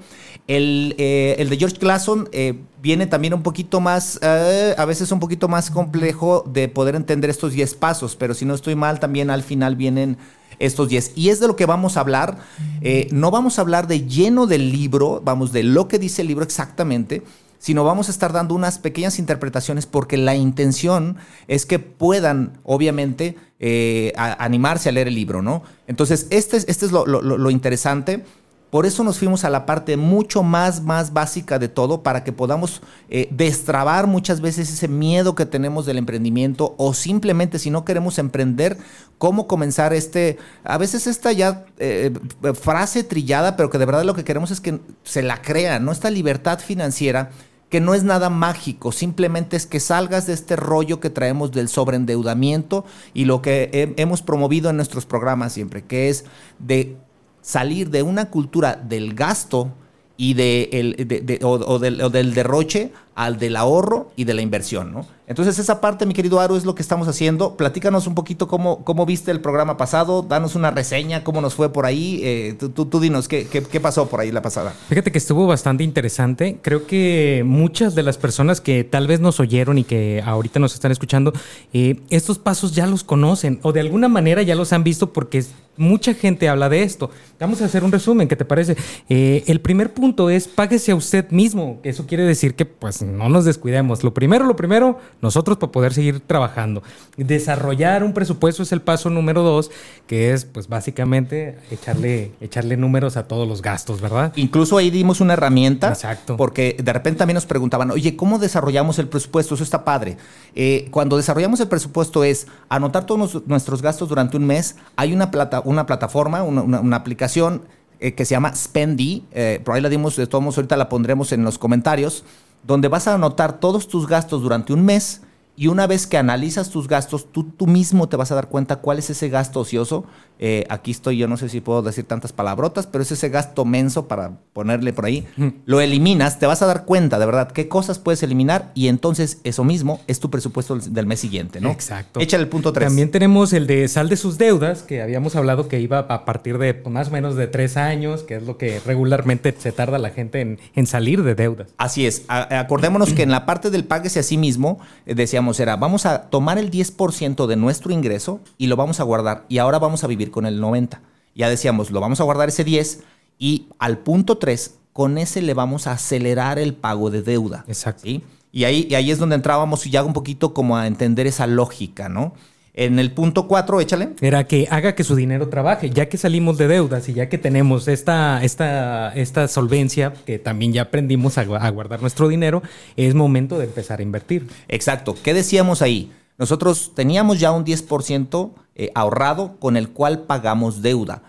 El, 0.50 0.96
eh, 0.98 1.38
el 1.40 1.48
de 1.48 1.56
George 1.56 1.78
Clason 1.78 2.28
eh, 2.34 2.60
viene 2.82 3.08
también 3.08 3.34
un 3.34 3.42
poquito 3.42 3.80
más, 3.80 4.22
a 4.22 4.84
veces 4.84 5.14
un 5.14 5.22
poquito 5.22 5.48
más 5.48 5.72
complejo 5.72 6.44
de 6.46 6.68
poder 6.68 6.96
entender 6.96 7.30
estos 7.30 7.54
10 7.54 7.76
pasos, 7.76 8.18
pero 8.18 8.34
si 8.34 8.44
no 8.44 8.54
estoy 8.54 8.76
mal, 8.76 9.00
también 9.00 9.30
al 9.30 9.44
final 9.44 9.78
vienen 9.78 10.18
estos 10.60 10.90
10. 10.90 11.14
Y 11.16 11.30
es 11.30 11.40
de 11.40 11.48
lo 11.48 11.56
que 11.56 11.66
vamos 11.66 11.98
a 11.98 12.02
hablar. 12.02 12.38
Eh, 12.82 13.08
no 13.12 13.32
vamos 13.32 13.58
a 13.58 13.62
hablar 13.62 13.88
de 13.88 14.06
lleno 14.06 14.46
del 14.46 14.72
libro, 14.72 15.22
vamos, 15.24 15.52
de 15.52 15.64
lo 15.64 15.88
que 15.88 16.00
dice 16.00 16.22
el 16.22 16.28
libro 16.28 16.44
exactamente, 16.44 17.24
sino 17.58 17.84
vamos 17.84 18.08
a 18.08 18.12
estar 18.12 18.32
dando 18.32 18.56
unas 18.56 18.80
pequeñas 18.80 19.20
interpretaciones 19.20 19.86
porque 19.86 20.18
la 20.18 20.36
intención 20.36 21.18
es 21.48 21.66
que 21.66 21.80
puedan, 21.80 22.60
obviamente, 22.64 23.36
eh, 23.60 24.14
animarse 24.16 24.90
a 24.90 24.92
leer 24.92 25.10
el 25.10 25.16
libro, 25.16 25.42
¿no? 25.42 25.64
Entonces, 25.88 26.28
este 26.30 26.58
es, 26.58 26.66
este 26.70 26.86
es 26.86 26.92
lo, 26.92 27.06
lo 27.06 27.50
interesante. 27.52 28.24
Por 28.70 28.86
eso 28.86 29.04
nos 29.04 29.18
fuimos 29.18 29.46
a 29.46 29.50
la 29.50 29.66
parte 29.66 29.98
mucho 29.98 30.44
más, 30.44 30.84
más 30.84 31.12
básica 31.12 31.58
de 31.58 31.70
todo 31.70 32.04
para 32.04 32.24
que 32.24 32.32
podamos 32.32 32.82
eh, 33.10 33.28
destrabar 33.32 34.06
muchas 34.06 34.42
veces 34.42 34.72
ese 34.72 34.88
miedo 34.88 35.34
que 35.34 35.48
tenemos 35.48 35.88
del 35.88 35.98
emprendimiento 35.98 36.76
o 36.78 36.94
simplemente 36.94 37.58
si 37.58 37.72
no 37.72 37.84
queremos 37.84 38.20
emprender, 38.20 38.78
cómo 39.18 39.48
comenzar 39.48 39.94
este, 39.94 40.38
a 40.64 40.78
veces 40.78 41.08
esta 41.08 41.32
ya 41.32 41.66
eh, 41.80 42.12
frase 42.54 43.04
trillada, 43.04 43.58
pero 43.58 43.72
que 43.72 43.80
de 43.80 43.86
verdad 43.86 44.04
lo 44.04 44.14
que 44.14 44.24
queremos 44.24 44.52
es 44.52 44.62
que 44.62 44.80
se 45.04 45.24
la 45.24 45.42
crea, 45.42 45.80
¿no? 45.80 45.92
Esta 45.92 46.12
libertad 46.12 46.60
financiera 46.60 47.32
que 47.70 47.82
no 47.82 47.94
es 47.94 48.04
nada 48.04 48.30
mágico, 48.30 48.92
simplemente 48.92 49.56
es 49.56 49.68
que 49.68 49.80
salgas 49.80 50.26
de 50.26 50.34
este 50.34 50.56
rollo 50.56 51.00
que 51.00 51.12
traemos 51.12 51.52
del 51.52 51.70
sobreendeudamiento 51.70 52.84
y 53.14 53.26
lo 53.26 53.44
que 53.44 53.94
hemos 53.98 54.24
promovido 54.24 54.72
en 54.72 54.76
nuestros 54.76 55.06
programas 55.06 55.54
siempre, 55.54 55.84
que 55.84 56.10
es 56.10 56.26
de 56.58 56.98
salir 57.42 57.90
de 57.90 58.04
una 58.04 58.30
cultura 58.30 58.76
del 58.76 59.14
gasto 59.14 59.72
y 60.18 60.34
de 60.34 60.70
el, 60.74 61.40
o, 61.44 61.80
del, 61.80 62.34
derroche 62.34 62.92
al 63.20 63.38
del 63.38 63.58
ahorro 63.58 64.10
y 64.16 64.24
de 64.24 64.34
la 64.34 64.42
inversión, 64.42 64.94
¿no? 64.94 65.06
Entonces 65.28 65.60
esa 65.60 65.82
parte, 65.82 66.06
mi 66.06 66.14
querido 66.14 66.40
Aru, 66.40 66.56
es 66.56 66.64
lo 66.64 66.74
que 66.74 66.82
estamos 66.82 67.08
haciendo. 67.10 67.58
Platícanos 67.58 68.08
un 68.08 68.16
poquito 68.16 68.48
cómo, 68.48 68.86
cómo 68.86 69.06
viste 69.06 69.30
el 69.30 69.42
programa 69.42 69.76
pasado, 69.76 70.24
danos 70.24 70.56
una 70.56 70.72
reseña, 70.72 71.24
cómo 71.24 71.42
nos 71.42 71.54
fue 71.54 71.72
por 71.72 71.86
ahí. 71.86 72.22
Eh, 72.24 72.56
tú, 72.58 72.86
tú, 72.86 73.00
dinos, 73.02 73.28
¿qué, 73.28 73.46
¿qué, 73.46 73.80
pasó 73.82 74.08
por 74.08 74.22
ahí 74.22 74.32
la 74.32 74.42
pasada? 74.42 74.74
Fíjate 74.88 75.12
que 75.12 75.18
estuvo 75.18 75.46
bastante 75.46 75.84
interesante. 75.84 76.60
Creo 76.62 76.88
que 76.88 77.44
muchas 77.46 77.94
de 77.94 78.04
las 78.04 78.18
personas 78.18 78.62
que 78.62 78.86
tal 78.86 79.06
vez 79.06 79.20
nos 79.20 79.42
oyeron 79.42 79.78
y 79.78 79.84
que 79.84 80.24
ahorita 80.26 80.60
nos 80.62 80.74
están 80.74 80.94
escuchando, 80.94 81.34
eh, 81.74 82.00
estos 82.10 82.40
pasos 82.40 82.74
ya 82.74 82.88
los 82.88 83.04
conocen 83.04 83.60
o 83.64 83.74
de 83.74 83.82
alguna 83.82 84.08
manera 84.08 84.42
ya 84.44 84.56
los 84.56 84.72
han 84.72 84.84
visto 84.86 85.12
porque 85.12 85.44
mucha 85.80 86.14
gente 86.14 86.50
habla 86.50 86.70
de 86.70 86.84
esto. 86.84 87.10
Vamos 87.40 87.62
a 87.62 87.66
hacer 87.66 87.84
un 87.84 87.92
resumen, 87.92 88.28
¿qué 88.28 88.36
te 88.36 88.46
parece? 88.46 88.76
Eh, 89.08 89.44
el 89.48 89.62
primer 89.62 89.94
punto 89.94 90.30
es 90.30 90.48
páguese 90.48 90.92
a 90.92 90.96
usted 90.96 91.30
mismo. 91.32 91.80
Eso 91.84 92.06
quiere 92.06 92.24
decir 92.24 92.54
que 92.54 92.66
pues 92.66 93.02
no 93.10 93.30
nos 93.30 93.46
descuidemos. 93.46 94.04
Lo 94.04 94.14
primero, 94.14 94.46
lo 94.46 94.56
primero, 94.56 95.00
nosotros 95.22 95.58
para 95.58 95.72
poder 95.72 95.94
seguir 95.94 96.20
trabajando. 96.20 96.84
Desarrollar 97.18 98.04
un 98.04 98.14
presupuesto 98.14 98.64
es 98.64 98.72
el 98.72 98.82
paso 98.82 99.10
número 99.10 99.44
dos, 99.44 99.72
que 100.08 100.34
es 100.34 100.46
pues 100.46 100.68
básicamente 100.68 101.58
echarle, 101.72 102.32
echarle 102.42 102.78
números 102.78 103.18
a 103.18 103.28
todos 103.28 103.48
los 103.48 103.62
gastos, 103.62 104.02
¿verdad? 104.02 104.34
Incluso 104.36 104.78
ahí 104.78 104.90
dimos 104.90 105.22
una 105.22 105.34
herramienta. 105.34 105.90
Exacto. 105.90 106.38
Porque 106.38 106.78
de 106.82 106.94
repente 106.94 107.20
también 107.20 107.36
nos 107.36 107.46
preguntaban, 107.46 107.92
oye, 107.92 108.16
¿cómo 108.16 108.40
desarrollamos 108.40 109.00
el 109.00 109.08
presupuesto? 109.08 109.56
Eso 109.56 109.64
está 109.64 109.84
padre. 109.84 110.18
Eh, 110.56 110.88
cuando 110.92 111.18
desarrollamos 111.18 111.60
el 111.60 111.68
presupuesto 111.68 112.24
es 112.24 112.48
anotar 112.70 113.06
todos 113.06 113.42
nuestros 113.46 113.82
gastos 113.82 114.10
durante 114.10 114.38
un 114.38 114.46
mes. 114.46 114.76
Hay 114.96 115.14
una 115.14 115.32
plata 115.32 115.62
una 115.66 115.86
plataforma, 115.86 116.44
una, 116.44 116.96
aplicación 116.96 117.62
eh, 118.00 118.14
que 118.14 118.26
se 118.26 118.32
llama 118.32 118.54
Spendy, 118.56 119.26
eh, 119.32 119.62
por 119.64 119.76
ahí 119.76 119.82
la 119.82 119.90
dimos, 119.90 120.16
de 120.16 120.28
todos 120.28 120.44
modos 120.44 120.58
ahorita 120.58 120.78
la 120.78 120.90
pondremos 120.90 121.32
en 121.32 121.44
los 121.44 121.58
comentarios, 121.58 122.24
donde 122.64 122.88
vas 122.88 123.08
a 123.08 123.16
anotar 123.16 123.60
todos 123.60 123.88
tus 123.88 124.08
gastos 124.08 124.42
durante 124.42 124.74
un 124.74 124.84
mes 124.86 125.22
y 125.56 125.68
una 125.68 125.88
vez 125.88 126.08
que 126.08 126.18
analizas 126.18 126.70
tus 126.70 126.88
gastos, 126.88 127.32
tú, 127.32 127.44
tú 127.44 127.68
mismo 127.68 128.08
te 128.08 128.16
vas 128.16 128.32
a 128.32 128.36
dar 128.36 128.48
cuenta 128.48 128.78
cuál 128.78 128.98
es 128.98 129.10
ese 129.10 129.28
gasto 129.28 129.60
ocioso. 129.60 130.06
Eh, 130.40 130.66
aquí 130.70 130.92
estoy, 130.92 131.18
yo 131.18 131.28
no 131.28 131.36
sé 131.36 131.50
si 131.50 131.60
puedo 131.60 131.82
decir 131.82 132.06
tantas 132.06 132.32
palabrotas, 132.32 132.88
pero 132.88 133.02
es 133.02 133.12
ese 133.12 133.28
gasto 133.28 133.66
menso 133.66 134.08
para 134.08 134.40
ponerle 134.54 134.94
por 134.94 135.06
ahí. 135.06 135.28
Lo 135.66 135.82
eliminas, 135.82 136.40
te 136.40 136.46
vas 136.46 136.62
a 136.62 136.66
dar 136.66 136.86
cuenta 136.86 137.20
de 137.20 137.26
verdad 137.26 137.52
qué 137.52 137.68
cosas 137.68 138.00
puedes 138.00 138.24
eliminar 138.24 138.72
y 138.74 138.88
entonces 138.88 139.40
eso 139.44 139.64
mismo 139.64 140.00
es 140.08 140.20
tu 140.20 140.30
presupuesto 140.30 140.78
del 140.78 141.06
mes 141.06 141.20
siguiente, 141.20 141.60
¿no? 141.60 141.72
Exacto. 141.72 142.22
Échale 142.22 142.44
el 142.44 142.50
punto 142.50 142.72
3. 142.72 142.88
También 142.88 143.12
tenemos 143.12 143.52
el 143.52 143.68
de 143.68 143.88
sal 143.90 144.08
de 144.08 144.16
sus 144.16 144.38
deudas, 144.38 144.84
que 144.84 145.02
habíamos 145.02 145.36
hablado 145.36 145.68
que 145.68 145.80
iba 145.82 146.00
a 146.00 146.26
partir 146.26 146.58
de 146.58 146.82
más 146.90 147.10
o 147.10 147.12
menos 147.12 147.36
de 147.36 147.48
tres 147.48 147.76
años, 147.76 148.24
que 148.24 148.36
es 148.36 148.44
lo 148.44 148.58
que 148.58 148.80
regularmente 148.86 149.54
se 149.58 149.72
tarda 149.74 149.98
la 149.98 150.10
gente 150.12 150.40
en, 150.40 150.60
en 150.74 150.88
salir 150.88 151.24
de 151.24 151.36
deudas. 151.36 151.68
Así 151.78 152.06
es. 152.06 152.24
acordémonos 152.30 153.14
que 153.14 153.24
en 153.24 153.32
la 153.32 153.46
parte 153.46 153.70
del 153.70 153.84
páguese 153.84 154.20
a 154.20 154.24
sí 154.24 154.38
mismo, 154.38 154.80
eh, 155.06 155.16
decíamos, 155.16 155.60
era, 155.60 155.76
vamos 155.76 156.06
a 156.06 156.30
tomar 156.30 156.58
el 156.58 156.72
10% 156.72 157.46
de 157.46 157.56
nuestro 157.56 157.92
ingreso 157.92 158.40
y 158.58 158.68
lo 158.68 158.76
vamos 158.76 159.00
a 159.00 159.04
guardar 159.04 159.46
y 159.50 159.58
ahora 159.58 159.80
vamos 159.80 160.04
a 160.04 160.08
vivir 160.08 160.29
con 160.30 160.46
el 160.46 160.62
90%. 160.62 161.00
Ya 161.36 161.50
decíamos, 161.50 161.92
lo 161.92 162.02
vamos 162.02 162.20
a 162.20 162.24
guardar 162.24 162.50
ese 162.50 162.64
10 162.64 163.02
y 163.38 163.68
al 163.80 164.00
punto 164.00 164.38
3, 164.38 164.76
con 164.92 165.18
ese 165.18 165.42
le 165.42 165.54
vamos 165.54 165.88
a 165.88 165.94
acelerar 165.94 166.60
el 166.60 166.74
pago 166.74 167.10
de 167.10 167.22
deuda. 167.22 167.64
Exacto. 167.68 168.04
Y, 168.52 168.64
ahí, 168.64 168.88
y 168.90 168.96
ahí 168.96 169.12
es 169.12 169.20
donde 169.20 169.36
entrábamos 169.36 169.86
ya 169.86 170.04
un 170.04 170.14
poquito 170.14 170.54
como 170.54 170.76
a 170.76 170.88
entender 170.88 171.28
esa 171.28 171.48
lógica, 171.48 172.10
¿no? 172.10 172.34
En 172.74 172.98
el 172.98 173.12
punto 173.12 173.48
4, 173.48 173.82
échale. 173.82 174.10
Era 174.22 174.46
que 174.46 174.68
haga 174.72 174.96
que 174.96 175.04
su 175.04 175.16
dinero 175.16 175.50
trabaje, 175.50 175.90
ya 175.90 176.08
que 176.08 176.18
salimos 176.18 176.58
de 176.58 176.68
deudas 176.68 177.10
y 177.10 177.14
ya 177.14 177.28
que 177.28 177.38
tenemos 177.38 177.88
esta, 177.88 178.44
esta, 178.44 179.14
esta 179.16 179.48
solvencia, 179.48 180.14
que 180.26 180.40
también 180.40 180.72
ya 180.72 180.84
aprendimos 180.84 181.38
a, 181.38 181.44
guardar 181.44 182.02
nuestro 182.02 182.28
dinero, 182.28 182.64
es 182.96 183.16
momento 183.16 183.58
de 183.58 183.66
empezar 183.66 184.00
a 184.00 184.04
invertir. 184.04 184.48
Exacto. 184.68 185.16
¿Qué 185.22 185.34
decíamos 185.34 185.82
ahí? 185.82 186.12
Nosotros 186.40 186.94
teníamos 186.96 187.40
ya 187.40 187.52
un 187.52 187.64
10% 187.64 188.52
eh, 188.74 188.92
ahorrado 188.96 189.58
con 189.60 189.78
el 189.78 189.90
cual 189.90 190.24
pagamos 190.24 190.82
deuda. 190.82 191.22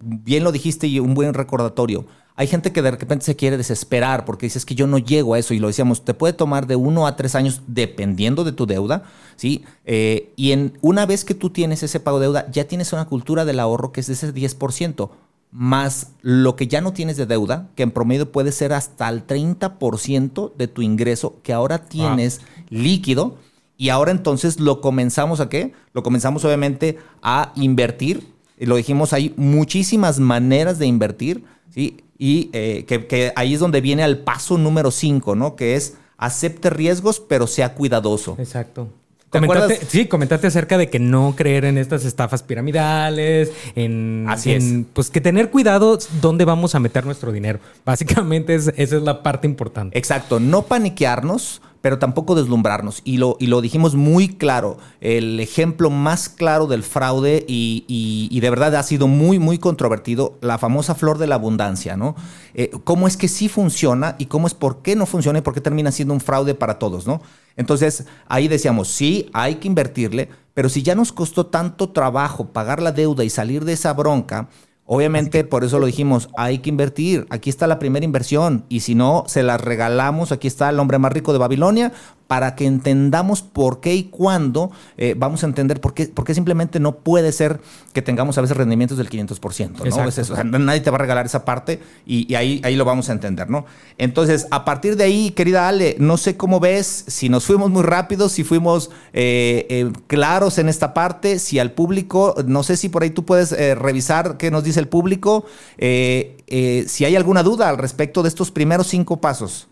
Bien 0.00 0.44
lo 0.44 0.52
dijiste 0.52 0.86
y 0.86 1.00
un 1.00 1.14
buen 1.14 1.34
recordatorio 1.34 2.06
hay 2.40 2.46
gente 2.46 2.72
que 2.72 2.80
de 2.80 2.90
repente 2.92 3.26
se 3.26 3.36
quiere 3.36 3.58
desesperar 3.58 4.24
porque 4.24 4.46
dices 4.46 4.64
que 4.64 4.74
yo 4.74 4.86
no 4.86 4.96
llego 4.96 5.34
a 5.34 5.38
eso 5.38 5.52
y 5.52 5.58
lo 5.58 5.66
decíamos, 5.66 6.06
te 6.06 6.14
puede 6.14 6.32
tomar 6.32 6.66
de 6.66 6.74
uno 6.74 7.06
a 7.06 7.14
tres 7.14 7.34
años 7.34 7.60
dependiendo 7.66 8.44
de 8.44 8.52
tu 8.52 8.64
deuda, 8.64 9.02
¿sí? 9.36 9.62
Eh, 9.84 10.32
y 10.36 10.52
en, 10.52 10.78
una 10.80 11.04
vez 11.04 11.26
que 11.26 11.34
tú 11.34 11.50
tienes 11.50 11.82
ese 11.82 12.00
pago 12.00 12.18
de 12.18 12.28
deuda, 12.28 12.50
ya 12.50 12.64
tienes 12.64 12.94
una 12.94 13.04
cultura 13.04 13.44
del 13.44 13.60
ahorro 13.60 13.92
que 13.92 14.00
es 14.00 14.06
de 14.06 14.14
ese 14.14 14.32
10%, 14.32 15.10
más 15.50 16.12
lo 16.22 16.56
que 16.56 16.66
ya 16.66 16.80
no 16.80 16.94
tienes 16.94 17.18
de 17.18 17.26
deuda, 17.26 17.68
que 17.74 17.82
en 17.82 17.90
promedio 17.90 18.32
puede 18.32 18.52
ser 18.52 18.72
hasta 18.72 19.10
el 19.10 19.26
30% 19.26 20.54
de 20.56 20.66
tu 20.66 20.80
ingreso 20.80 21.42
que 21.42 21.52
ahora 21.52 21.84
tienes 21.84 22.40
líquido. 22.70 23.36
Y 23.80 23.88
ahora 23.88 24.10
entonces 24.10 24.60
lo 24.60 24.82
comenzamos 24.82 25.40
a 25.40 25.48
qué? 25.48 25.72
Lo 25.94 26.02
comenzamos 26.02 26.44
obviamente 26.44 26.98
a 27.22 27.50
invertir. 27.56 28.30
Lo 28.58 28.76
dijimos, 28.76 29.14
hay 29.14 29.32
muchísimas 29.38 30.18
maneras 30.18 30.78
de 30.78 30.84
invertir, 30.84 31.44
¿sí? 31.70 31.96
y 32.18 32.50
eh, 32.52 32.84
que, 32.84 33.32
ahí 33.36 33.54
es 33.54 33.60
donde 33.60 33.80
viene 33.80 34.02
al 34.02 34.18
paso 34.18 34.58
número 34.58 34.90
5, 34.90 35.34
¿no? 35.34 35.56
Que 35.56 35.76
es 35.76 35.96
acepte 36.18 36.68
riesgos, 36.68 37.20
pero 37.20 37.46
sea 37.46 37.74
cuidadoso. 37.74 38.36
Exacto. 38.38 38.92
Comentate, 39.30 39.80
sí, 39.86 40.06
comentate 40.06 40.48
acerca 40.48 40.76
de 40.76 40.90
que 40.90 40.98
no 40.98 41.34
creer 41.36 41.64
en 41.64 41.78
estas 41.78 42.04
estafas 42.04 42.42
piramidales, 42.42 43.52
en, 43.76 44.26
Así 44.28 44.52
es. 44.52 44.64
pues 44.92 45.08
que 45.08 45.20
tener 45.20 45.50
cuidado 45.50 45.98
dónde 46.20 46.44
vamos 46.44 46.74
a 46.74 46.80
meter 46.80 47.06
nuestro 47.06 47.30
dinero. 47.30 47.60
Básicamente 47.84 48.56
esa 48.56 48.72
es 48.76 48.92
la 48.92 49.22
parte 49.22 49.46
importante. 49.46 49.96
Exacto, 49.96 50.40
no 50.40 50.62
paniquearnos, 50.62 51.62
pero 51.80 51.98
tampoco 51.98 52.34
deslumbrarnos. 52.34 53.02
Y 53.04 53.16
lo, 53.16 53.36
y 53.38 53.46
lo 53.46 53.60
dijimos 53.60 53.94
muy 53.94 54.28
claro, 54.28 54.78
el 55.00 55.40
ejemplo 55.40 55.90
más 55.90 56.28
claro 56.28 56.66
del 56.66 56.82
fraude 56.82 57.44
y, 57.46 58.38
de 58.40 58.50
verdad 58.50 58.74
ha 58.74 58.82
sido 58.82 59.06
muy, 59.06 59.38
muy 59.38 59.58
controvertido, 59.58 60.38
la 60.40 60.58
famosa 60.58 60.94
flor 60.94 61.18
de 61.18 61.26
la 61.26 61.36
abundancia, 61.36 61.96
¿no? 61.96 62.16
Eh, 62.54 62.70
¿Cómo 62.84 63.06
es 63.06 63.16
que 63.16 63.28
sí 63.28 63.48
funciona 63.48 64.16
y 64.18 64.26
cómo 64.26 64.46
es 64.46 64.54
por 64.54 64.82
qué 64.82 64.96
no 64.96 65.06
funciona 65.06 65.38
y 65.38 65.42
por 65.42 65.54
qué 65.54 65.60
termina 65.60 65.92
siendo 65.92 66.14
un 66.14 66.20
fraude 66.20 66.54
para 66.54 66.78
todos, 66.78 67.06
¿no? 67.06 67.22
Entonces, 67.60 68.06
ahí 68.26 68.48
decíamos, 68.48 68.88
sí, 68.88 69.28
hay 69.34 69.56
que 69.56 69.68
invertirle, 69.68 70.30
pero 70.54 70.68
si 70.68 70.82
ya 70.82 70.94
nos 70.94 71.12
costó 71.12 71.46
tanto 71.46 71.90
trabajo 71.90 72.52
pagar 72.52 72.80
la 72.80 72.90
deuda 72.90 73.22
y 73.22 73.30
salir 73.30 73.64
de 73.64 73.74
esa 73.74 73.92
bronca, 73.92 74.48
Obviamente, 74.92 75.44
por 75.44 75.62
eso 75.62 75.78
lo 75.78 75.86
dijimos, 75.86 76.30
hay 76.36 76.58
que 76.58 76.68
invertir. 76.68 77.24
Aquí 77.30 77.48
está 77.48 77.68
la 77.68 77.78
primera 77.78 78.04
inversión. 78.04 78.64
Y 78.68 78.80
si 78.80 78.96
no, 78.96 79.22
se 79.28 79.44
la 79.44 79.56
regalamos. 79.56 80.32
Aquí 80.32 80.48
está 80.48 80.68
el 80.68 80.80
hombre 80.80 80.98
más 80.98 81.12
rico 81.12 81.32
de 81.32 81.38
Babilonia 81.38 81.92
para 82.30 82.54
que 82.54 82.64
entendamos 82.64 83.42
por 83.42 83.80
qué 83.80 83.92
y 83.92 84.04
cuándo 84.04 84.70
eh, 84.96 85.16
vamos 85.18 85.42
a 85.42 85.46
entender 85.48 85.80
por 85.80 85.94
qué, 85.94 86.12
simplemente 86.32 86.78
no 86.78 86.98
puede 86.98 87.32
ser 87.32 87.60
que 87.92 88.02
tengamos 88.02 88.38
a 88.38 88.40
veces 88.40 88.56
rendimientos 88.56 88.98
del 88.98 89.10
500%. 89.10 89.78
¿no? 89.78 90.08
Es 90.08 90.40
nadie 90.44 90.80
te 90.80 90.90
va 90.90 90.94
a 90.94 91.00
regalar 91.00 91.26
esa 91.26 91.44
parte 91.44 91.80
y, 92.06 92.32
ahí, 92.36 92.60
ahí 92.62 92.76
lo 92.76 92.84
vamos 92.84 93.08
a 93.08 93.14
entender. 93.14 93.50
¿no? 93.50 93.66
Entonces, 93.98 94.46
a 94.52 94.64
partir 94.64 94.94
de 94.94 95.02
ahí, 95.02 95.32
querida 95.32 95.66
Ale, 95.66 95.96
no 95.98 96.16
sé 96.16 96.36
cómo 96.36 96.60
ves, 96.60 97.04
si 97.08 97.28
nos 97.28 97.46
fuimos 97.46 97.68
muy 97.68 97.82
rápido, 97.82 98.28
si 98.28 98.44
fuimos 98.44 98.92
eh, 99.12 99.66
eh, 99.68 99.90
claros 100.06 100.58
en 100.58 100.68
esta 100.68 100.94
parte, 100.94 101.40
si 101.40 101.58
al 101.58 101.72
público, 101.72 102.36
no 102.46 102.62
sé 102.62 102.76
si 102.76 102.88
por 102.88 103.02
ahí 103.02 103.10
tú 103.10 103.24
puedes 103.24 103.50
revisar 103.76 104.36
qué 104.36 104.52
nos 104.52 104.62
dice 104.62 104.78
el 104.78 104.86
público, 104.86 105.46
si 105.76 107.04
hay 107.04 107.16
alguna 107.16 107.42
duda 107.42 107.68
al 107.68 107.76
respecto 107.76 108.22
de 108.22 108.28
estos 108.28 108.52
primeros 108.52 108.86
cinco 108.86 109.20
pasos. 109.20 109.66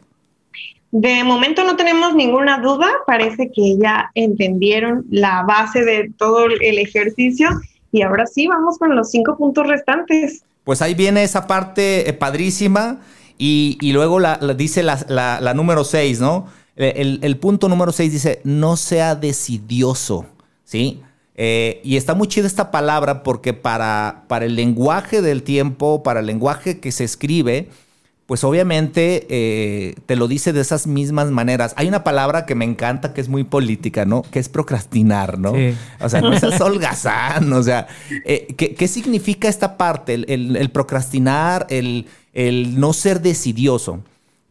De 0.90 1.22
momento 1.22 1.64
no 1.64 1.76
tenemos 1.76 2.14
ninguna 2.14 2.58
duda, 2.58 2.86
parece 3.06 3.50
que 3.54 3.76
ya 3.78 4.10
entendieron 4.14 5.04
la 5.10 5.42
base 5.42 5.84
de 5.84 6.10
todo 6.16 6.46
el 6.46 6.78
ejercicio 6.78 7.48
y 7.92 8.02
ahora 8.02 8.26
sí 8.26 8.46
vamos 8.46 8.78
con 8.78 8.94
los 8.96 9.10
cinco 9.10 9.36
puntos 9.36 9.66
restantes. 9.66 10.44
Pues 10.64 10.82
ahí 10.82 10.94
viene 10.94 11.22
esa 11.22 11.46
parte 11.46 12.08
eh, 12.08 12.12
padrísima 12.12 13.00
y, 13.38 13.78
luego 13.92 14.18
la, 14.18 14.36
dice 14.56 14.82
la, 14.82 15.52
número 15.54 15.84
seis, 15.84 16.20
¿no? 16.20 16.46
El, 16.76 17.36
punto 17.38 17.68
número 17.68 17.92
seis 17.92 18.12
dice, 18.12 18.40
no 18.44 18.76
sea 18.76 19.14
decidioso, 19.14 20.26
¿sí? 20.64 21.02
Eh, 21.34 21.80
y 21.84 21.96
está 21.96 22.14
muy 22.14 22.28
chida 22.28 22.46
esta 22.46 22.70
palabra 22.70 23.22
porque 23.22 23.52
para, 23.52 24.24
para 24.26 24.44
el 24.44 24.56
lenguaje 24.56 25.22
del 25.22 25.42
tiempo, 25.42 26.02
para 26.02 26.20
el 26.20 26.26
lenguaje 26.26 26.80
que 26.80 26.90
se 26.90 27.04
escribe, 27.04 27.68
pues 28.28 28.44
obviamente 28.44 29.26
eh, 29.30 29.94
te 30.04 30.14
lo 30.14 30.28
dice 30.28 30.52
de 30.52 30.60
esas 30.60 30.86
mismas 30.86 31.30
maneras. 31.30 31.72
Hay 31.78 31.88
una 31.88 32.04
palabra 32.04 32.44
que 32.44 32.54
me 32.54 32.66
encanta 32.66 33.14
que 33.14 33.22
es 33.22 33.28
muy 33.30 33.42
política, 33.42 34.04
¿no? 34.04 34.20
Que 34.20 34.38
es 34.38 34.50
procrastinar, 34.50 35.38
¿no? 35.38 35.54
O 35.98 36.08
sea, 36.10 36.20
no 36.20 36.34
es 36.34 36.42
holgazán, 36.60 37.50
o 37.54 37.62
sea, 37.62 37.86
eh, 38.26 38.54
¿qué, 38.54 38.86
significa 38.86 39.48
esta 39.48 39.78
parte? 39.78 40.12
El, 40.12 40.70
procrastinar, 40.72 41.66
el, 41.70 42.04
no 42.78 42.92
ser 42.92 43.22
decidioso. 43.22 44.02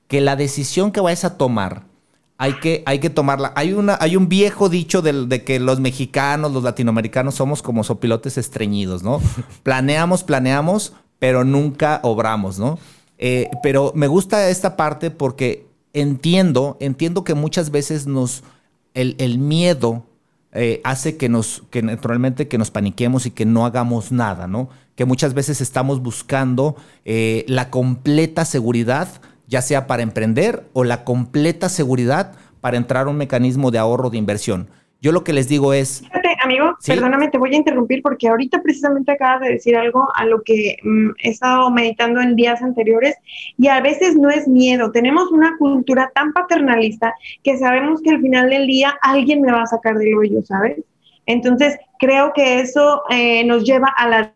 Que 0.08 0.22
la 0.22 0.36
decisión 0.36 0.92
que 0.92 1.00
vayas 1.00 1.24
a 1.24 1.38
tomar, 1.38 1.84
hay 2.40 2.54
que, 2.54 2.82
hay 2.88 2.98
que 2.98 3.12
tomarla. 3.12 3.54
Hay, 3.56 3.74
una, 3.74 3.96
hay 4.02 4.16
un 4.16 4.28
viejo 4.28 4.70
dicho 4.70 5.04
de, 5.04 5.28
de, 5.28 5.44
que 5.44 5.60
los 5.60 5.80
mexicanos, 5.80 6.52
los 6.52 6.64
latinoamericanos 6.64 7.36
somos 7.36 7.62
como 7.62 7.84
sopilotes 7.84 8.40
estreñidos, 8.40 9.04
¿no? 9.04 9.22
planeamos, 9.62 10.24
planeamos, 10.24 10.94
pero 11.20 11.44
nunca 11.44 12.00
obramos, 12.02 12.58
¿no? 12.58 12.80
Eh, 13.18 13.50
pero 13.64 13.92
me 13.96 14.08
gusta 14.08 14.50
esta 14.50 14.78
parte 14.78 15.12
porque 15.12 15.66
entiendo, 15.94 16.78
entiendo 16.80 17.24
que 17.24 17.34
muchas 17.34 17.72
veces 17.72 18.06
nos, 18.06 18.44
el, 18.94 19.40
miedo 19.40 20.04
eh, 20.52 20.82
hace 20.84 21.18
que 21.18 21.30
nos, 21.30 21.64
que 21.70 21.82
naturalmente 21.82 22.48
que 22.48 22.58
nos 22.58 22.72
paniquemos 22.72 23.26
y 23.26 23.32
que 23.32 23.46
no 23.46 23.66
hagamos 23.66 24.12
nada, 24.12 24.48
¿no? 24.48 24.70
Que 24.96 25.06
muchas 25.06 25.34
veces 25.34 25.62
estamos 25.62 26.02
buscando 26.02 26.76
eh, 27.06 27.46
la 27.48 27.70
completa 27.70 28.46
seguridad, 28.46 29.08
ya 29.48 29.62
sea 29.62 29.88
para 29.88 30.04
emprender 30.04 30.68
o 30.74 30.84
la 30.84 31.04
completa 31.04 31.70
seguridad 31.70 32.34
para 32.62 32.78
entrar 32.78 33.08
a 33.08 33.10
un 33.10 33.18
mecanismo 33.18 33.72
de 33.72 33.80
ahorro 33.80 34.10
de 34.10 34.18
inversión. 34.18 34.70
Yo 35.02 35.12
lo 35.12 35.24
que 35.24 35.34
les 35.34 35.48
digo 35.48 35.74
es... 35.74 36.04
Amigo, 36.48 36.78
perdóname, 36.86 37.28
te 37.28 37.38
voy 37.38 37.54
a 37.54 37.58
interrumpir 37.58 38.02
porque 38.02 38.30
ahorita 38.30 38.62
precisamente 38.62 39.12
acabas 39.12 39.42
de 39.42 39.50
decir 39.50 39.76
algo 39.76 40.08
a 40.16 40.24
lo 40.24 40.44
que 40.44 40.78
mm, 40.82 41.10
he 41.22 41.32
estado 41.32 41.70
meditando 41.72 42.22
en 42.22 42.38
días 42.38 42.62
anteriores 42.62 43.18
y 43.58 43.68
a 43.68 43.82
veces 43.82 44.16
no 44.16 44.30
es 44.30 44.48
miedo. 44.48 44.94
Tenemos 44.94 45.30
una 45.34 45.58
cultura 45.58 46.10
tan 46.16 46.32
paternalista 46.32 47.14
que 47.44 47.58
sabemos 47.58 48.02
que 48.02 48.12
al 48.12 48.22
final 48.22 48.50
del 48.50 48.66
día 48.66 48.98
alguien 49.02 49.42
me 49.42 49.52
va 49.52 49.64
a 49.64 49.68
sacar 49.68 49.98
del 49.98 50.16
hoyo, 50.16 50.42
¿sabes? 50.46 50.78
Entonces, 51.26 51.78
creo 52.00 52.32
que 52.34 52.62
eso 52.62 53.02
eh, 53.10 53.44
nos 53.44 53.66
lleva 53.66 53.90
a 53.98 54.08
la 54.08 54.34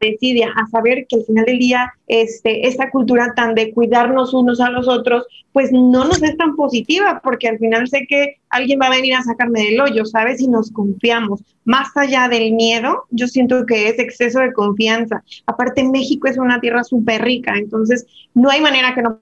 decidia 0.00 0.52
a 0.56 0.66
saber 0.68 1.06
que 1.08 1.16
al 1.16 1.24
final 1.24 1.44
del 1.44 1.58
día 1.58 1.92
este, 2.06 2.66
esta 2.66 2.90
cultura 2.90 3.32
tan 3.34 3.54
de 3.54 3.72
cuidarnos 3.72 4.34
unos 4.34 4.60
a 4.60 4.70
los 4.70 4.88
otros, 4.88 5.26
pues 5.52 5.72
no 5.72 6.04
nos 6.04 6.22
es 6.22 6.36
tan 6.36 6.54
positiva, 6.56 7.20
porque 7.22 7.48
al 7.48 7.58
final 7.58 7.88
sé 7.88 8.06
que 8.08 8.36
alguien 8.50 8.78
va 8.80 8.86
a 8.86 8.90
venir 8.90 9.14
a 9.14 9.22
sacarme 9.22 9.62
del 9.62 9.80
hoyo, 9.80 10.04
¿sabes? 10.04 10.40
Y 10.40 10.48
nos 10.48 10.70
confiamos. 10.70 11.42
Más 11.64 11.88
allá 11.96 12.28
del 12.28 12.52
miedo, 12.52 13.04
yo 13.10 13.26
siento 13.26 13.66
que 13.66 13.88
es 13.88 13.98
exceso 13.98 14.40
de 14.40 14.52
confianza. 14.52 15.22
Aparte, 15.46 15.84
México 15.84 16.28
es 16.28 16.38
una 16.38 16.60
tierra 16.60 16.84
súper 16.84 17.22
rica, 17.22 17.54
entonces 17.56 18.06
no 18.34 18.50
hay 18.50 18.60
manera 18.60 18.94
que 18.94 19.02
no 19.02 19.20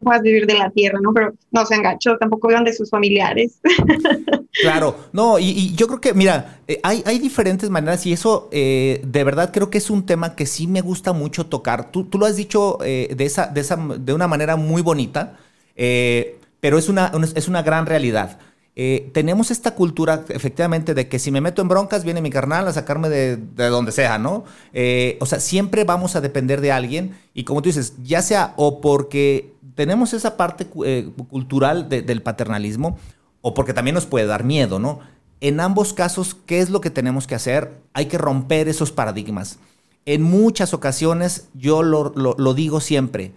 puedas 0.00 0.22
vivir 0.22 0.46
de 0.46 0.54
la 0.54 0.70
tierra, 0.70 0.98
¿no? 1.02 1.12
Pero 1.12 1.34
no 1.50 1.66
se 1.66 1.74
enganchó, 1.74 2.16
tampoco 2.18 2.48
vivan 2.48 2.64
de 2.64 2.72
sus 2.72 2.90
familiares. 2.90 3.60
Claro, 4.60 4.96
no, 5.12 5.38
y, 5.38 5.74
yo 5.74 5.86
creo 5.86 6.00
que, 6.00 6.14
mira, 6.14 6.60
eh, 6.66 6.80
hay, 6.82 7.18
diferentes 7.18 7.70
maneras 7.70 8.04
y 8.06 8.12
eso 8.12 8.48
eh, 8.52 9.00
de 9.04 9.24
verdad 9.24 9.52
creo 9.52 9.70
que 9.70 9.78
es 9.78 9.90
un 9.90 10.04
tema 10.04 10.34
que 10.34 10.46
sí 10.46 10.66
me 10.66 10.80
gusta 10.80 11.12
mucho 11.12 11.46
tocar. 11.46 11.90
Tú, 11.90 12.08
lo 12.18 12.26
has 12.26 12.36
dicho 12.36 12.78
eh, 12.84 13.14
de, 13.16 13.24
esa, 13.24 13.46
de, 13.46 13.60
esa, 13.60 13.76
de 13.76 14.12
una 14.12 14.26
manera 14.26 14.56
muy 14.56 14.82
bonita, 14.82 15.36
pero 16.60 16.78
es 16.78 16.88
una, 16.88 17.12
es 17.34 17.46
una 17.46 17.62
gran 17.62 17.86
realidad. 17.86 18.38
tenemos 19.12 19.50
esta 19.52 19.74
cultura, 19.74 20.24
efectivamente, 20.28 20.92
de 20.94 21.08
que 21.08 21.18
si 21.20 21.30
me 21.30 21.40
meto 21.40 21.62
en 21.62 21.68
broncas, 21.68 22.04
viene 22.04 22.20
mi 22.20 22.30
carnal 22.30 22.66
a 22.66 22.72
sacarme 22.72 23.08
de, 23.08 23.36
de 23.36 23.68
donde 23.68 23.92
sea, 23.92 24.18
¿no? 24.18 24.44
o 25.20 25.26
sea, 25.26 25.38
siempre 25.40 25.84
vamos 25.84 26.16
a 26.16 26.20
depender 26.20 26.60
de 26.60 26.72
alguien 26.72 27.16
y 27.32 27.44
como 27.44 27.62
tú 27.62 27.68
dices, 27.68 27.94
ya 28.02 28.22
sea 28.22 28.54
o 28.56 28.80
porque 28.80 29.52
tenemos 29.76 30.12
esa 30.14 30.36
parte 30.36 30.66
cultural 30.66 31.88
del 31.88 32.22
paternalismo 32.22 32.98
o 33.40 33.54
porque 33.54 33.74
también 33.74 33.94
nos 33.94 34.06
puede 34.06 34.26
dar 34.26 34.44
miedo, 34.44 34.78
¿no? 34.78 35.00
En 35.40 35.60
ambos 35.60 35.92
casos, 35.92 36.36
¿qué 36.46 36.60
es 36.60 36.70
lo 36.70 36.80
que 36.80 36.90
tenemos 36.90 37.26
que 37.26 37.36
hacer? 37.36 37.80
Hay 37.92 38.06
que 38.06 38.18
romper 38.18 38.68
esos 38.68 38.90
paradigmas. 38.90 39.58
En 40.04 40.22
muchas 40.22 40.74
ocasiones, 40.74 41.48
yo 41.54 41.82
lo, 41.82 42.54
digo 42.54 42.80
siempre, 42.80 43.32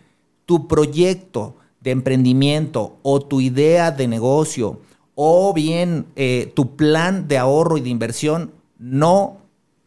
tu 0.46 0.68
proyecto 0.68 1.56
de 1.82 1.92
emprendimiento 1.92 2.98
o 3.04 3.22
tu 3.22 3.42
idea 3.42 3.92
de 3.92 4.08
negocio 4.08 4.80
o 5.16 5.54
bien 5.54 6.08
eh, 6.16 6.52
tu 6.56 6.76
plan 6.76 7.28
de 7.28 7.38
ahorro 7.38 7.78
y 7.78 7.82
de 7.82 7.90
inversión, 7.90 8.52
no, 8.80 9.38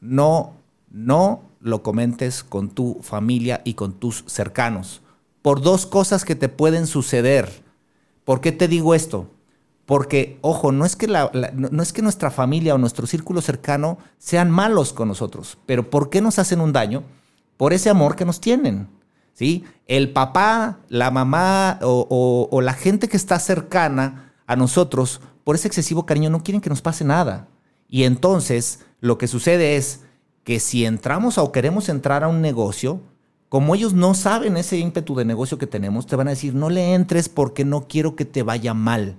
no, 0.01 0.53
no 0.91 1.43
lo 1.61 1.83
comentes 1.83 2.45
con 2.45 2.69
tu 2.69 2.99
familia 3.03 3.63
y 3.65 3.75
con 3.75 3.95
tus 3.95 4.23
cercanos. 4.27 5.01
Por 5.43 5.63
dos 5.63 5.87
cosas 5.87 6.25
que 6.25 6.35
te 6.35 6.49
pueden 6.49 6.87
suceder. 6.87 7.51
¿Por 8.25 8.41
qué 8.41 8.53
te 8.53 8.69
digo 8.69 8.95
esto? 8.95 9.27
Porque, 9.87 10.39
ojo, 10.41 10.73
no 10.73 10.87
es, 10.87 10.97
que 10.97 11.07
no 11.07 11.83
es 11.83 11.93
que 11.93 12.03
nuestra 12.03 12.31
familia 12.31 12.75
o 12.75 12.79
nuestro 12.79 13.07
círculo 13.07 13.43
cercano 13.43 13.99
sean 14.17 14.51
malos 14.51 14.95
con 14.95 15.09
nosotros, 15.09 15.59
pero 15.67 15.91
¿por 15.91 16.09
qué 16.09 16.23
nos 16.23 16.39
hacen 16.39 16.61
un 16.61 16.73
daño? 16.73 17.03
Por 17.59 17.73
ese 17.75 17.91
amor 17.91 18.17
que 18.17 18.25
nos 18.25 18.41
tienen. 18.41 18.89
¿sí? 19.35 19.65
El 19.87 20.13
papá, 20.13 20.79
la 20.89 21.11
mamá 21.11 21.79
o, 21.83 22.49
o 22.51 22.61
la 22.63 22.73
gente 22.73 23.09
que 23.09 23.19
está 23.19 23.39
cercana 23.39 24.33
a 24.47 24.57
nosotros, 24.57 25.21
por 25.45 25.55
ese 25.55 25.69
excesivo 25.69 26.07
cariño, 26.07 26.31
no 26.31 26.43
quieren 26.43 26.63
que 26.63 26.71
nos 26.71 26.81
pase 26.81 27.05
nada. 27.05 27.49
Y 27.87 28.05
entonces 28.05 28.81
lo 29.01 29.19
que 29.19 29.29
sucede 29.29 29.77
es 29.77 30.01
que 30.45 30.61
si 30.61 30.87
entramos 30.87 31.37
o 31.37 31.53
queremos 31.53 31.91
entrar 31.91 32.25
a 32.25 32.29
un 32.29 32.41
negocio, 32.41 33.01
como 33.51 33.75
ellos 33.75 33.93
no 33.93 34.15
saben 34.15 34.57
ese 34.57 34.79
ímpetu 34.79 35.15
de 35.15 35.27
negocio 35.27 35.59
que 35.59 35.67
tenemos, 35.67 36.07
te 36.07 36.17
van 36.17 36.29
a 36.29 36.31
decir, 36.31 36.55
no 36.55 36.71
le 36.71 36.95
entres 36.95 37.29
porque 37.29 37.67
no 37.67 37.87
quiero 37.87 38.17
que 38.17 38.25
te 38.25 38.43
vaya 38.43 38.73
mal 38.73 39.19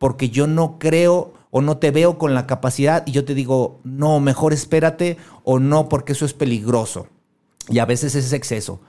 porque 0.00 0.30
yo 0.30 0.46
no 0.46 0.78
creo 0.78 1.34
o 1.50 1.60
no 1.60 1.76
te 1.76 1.90
veo 1.90 2.16
con 2.16 2.32
la 2.32 2.46
capacidad 2.46 3.06
y 3.06 3.12
yo 3.12 3.26
te 3.26 3.34
digo, 3.34 3.80
no, 3.84 4.18
mejor 4.18 4.54
espérate 4.54 5.18
o 5.44 5.58
no, 5.58 5.90
porque 5.90 6.12
eso 6.12 6.24
es 6.24 6.32
peligroso. 6.32 7.08
Y 7.68 7.80
a 7.80 7.84
veces 7.84 8.14
es 8.14 8.32
exceso. 8.32 8.80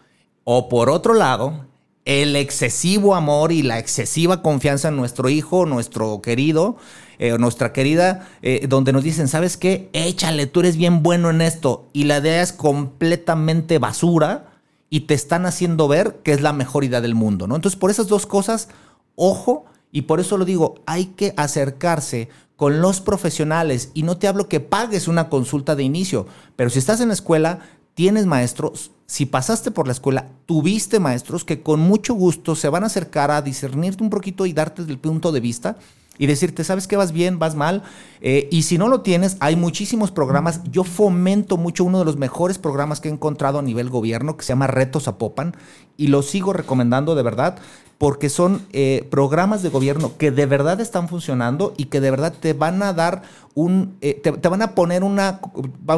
O 0.45 0.69
por 0.69 0.89
otro 0.89 1.13
lado, 1.13 1.65
el 2.05 2.37
excesivo 2.37 3.13
amor 3.13 3.51
y 3.51 3.61
la 3.61 3.77
excesiva 3.77 4.41
confianza 4.41 4.87
en 4.87 4.95
nuestro 4.95 5.27
hijo, 5.27 5.65
nuestro 5.65 6.21
querido, 6.21 6.77
eh, 7.19 7.37
nuestra 7.37 7.73
querida, 7.73 8.29
eh, 8.41 8.65
donde 8.69 8.93
nos 8.93 9.03
dicen, 9.03 9.27
¿sabes 9.27 9.57
qué? 9.57 9.89
Échale, 9.91 10.47
tú 10.47 10.61
eres 10.61 10.77
bien 10.77 11.03
bueno 11.03 11.29
en 11.29 11.41
esto. 11.41 11.89
Y 11.91 12.05
la 12.05 12.19
idea 12.19 12.41
es 12.41 12.53
completamente 12.53 13.79
basura 13.79 14.53
y 14.89 15.01
te 15.01 15.13
están 15.13 15.45
haciendo 15.45 15.89
ver 15.89 16.21
que 16.23 16.31
es 16.31 16.39
la 16.39 16.53
mejor 16.53 16.85
idea 16.85 17.01
del 17.01 17.15
mundo, 17.15 17.47
¿no? 17.47 17.57
Entonces, 17.57 17.77
por 17.77 17.91
esas 17.91 18.07
dos 18.07 18.25
cosas, 18.25 18.69
ojo 19.15 19.65
Y 19.91 20.03
por 20.03 20.19
eso 20.19 20.37
lo 20.37 20.45
digo, 20.45 20.75
hay 20.85 21.05
que 21.05 21.33
acercarse 21.37 22.29
con 22.55 22.81
los 22.81 23.01
profesionales. 23.01 23.91
Y 23.93 24.03
no 24.03 24.17
te 24.17 24.27
hablo 24.27 24.47
que 24.47 24.59
pagues 24.59 25.07
una 25.07 25.29
consulta 25.29 25.75
de 25.75 25.83
inicio, 25.83 26.27
pero 26.55 26.69
si 26.69 26.79
estás 26.79 27.01
en 27.01 27.09
la 27.09 27.13
escuela, 27.13 27.59
tienes 27.93 28.25
maestros, 28.25 28.91
si 29.05 29.25
pasaste 29.25 29.71
por 29.71 29.87
la 29.87 29.93
escuela, 29.93 30.29
tuviste 30.45 30.99
maestros 30.99 31.43
que 31.43 31.61
con 31.61 31.81
mucho 31.81 32.13
gusto 32.13 32.55
se 32.55 32.69
van 32.69 32.83
a 32.83 32.87
acercar 32.87 33.29
a 33.29 33.41
discernirte 33.41 34.03
un 34.03 34.09
poquito 34.09 34.45
y 34.45 34.53
darte 34.53 34.83
el 34.83 34.99
punto 34.99 35.33
de 35.33 35.41
vista 35.41 35.75
y 36.17 36.27
decirte, 36.27 36.63
¿sabes 36.63 36.87
qué 36.87 36.95
vas 36.97 37.11
bien, 37.11 37.39
vas 37.39 37.55
mal? 37.55 37.83
Eh, 38.21 38.47
y 38.51 38.61
si 38.61 38.77
no 38.77 38.87
lo 38.87 39.01
tienes, 39.01 39.37
hay 39.39 39.55
muchísimos 39.55 40.11
programas. 40.11 40.61
Yo 40.71 40.83
fomento 40.83 41.57
mucho 41.57 41.83
uno 41.83 41.99
de 41.99 42.05
los 42.05 42.17
mejores 42.17 42.57
programas 42.57 43.01
que 43.01 43.09
he 43.09 43.11
encontrado 43.11 43.59
a 43.59 43.63
nivel 43.63 43.89
gobierno, 43.89 44.37
que 44.37 44.45
se 44.45 44.49
llama 44.49 44.67
Retos 44.67 45.03
Zapopan, 45.03 45.55
y 45.97 46.07
lo 46.07 46.21
sigo 46.21 46.53
recomendando 46.53 47.15
de 47.15 47.23
verdad, 47.23 47.57
porque 48.01 48.31
son 48.31 48.65
eh, 48.73 49.07
programas 49.11 49.61
de 49.61 49.69
gobierno 49.69 50.17
que 50.17 50.31
de 50.31 50.47
verdad 50.47 50.81
están 50.81 51.07
funcionando 51.07 51.75
y 51.77 51.85
que 51.85 52.01
de 52.01 52.09
verdad 52.09 52.33
te 52.33 52.53
van 52.53 52.81
a 52.81 52.93
dar 52.93 53.21
un, 53.53 53.95
eh, 54.01 54.15
te, 54.15 54.31
van 54.31 54.63
a 54.63 54.73
poner 54.73 55.03
una, 55.03 55.39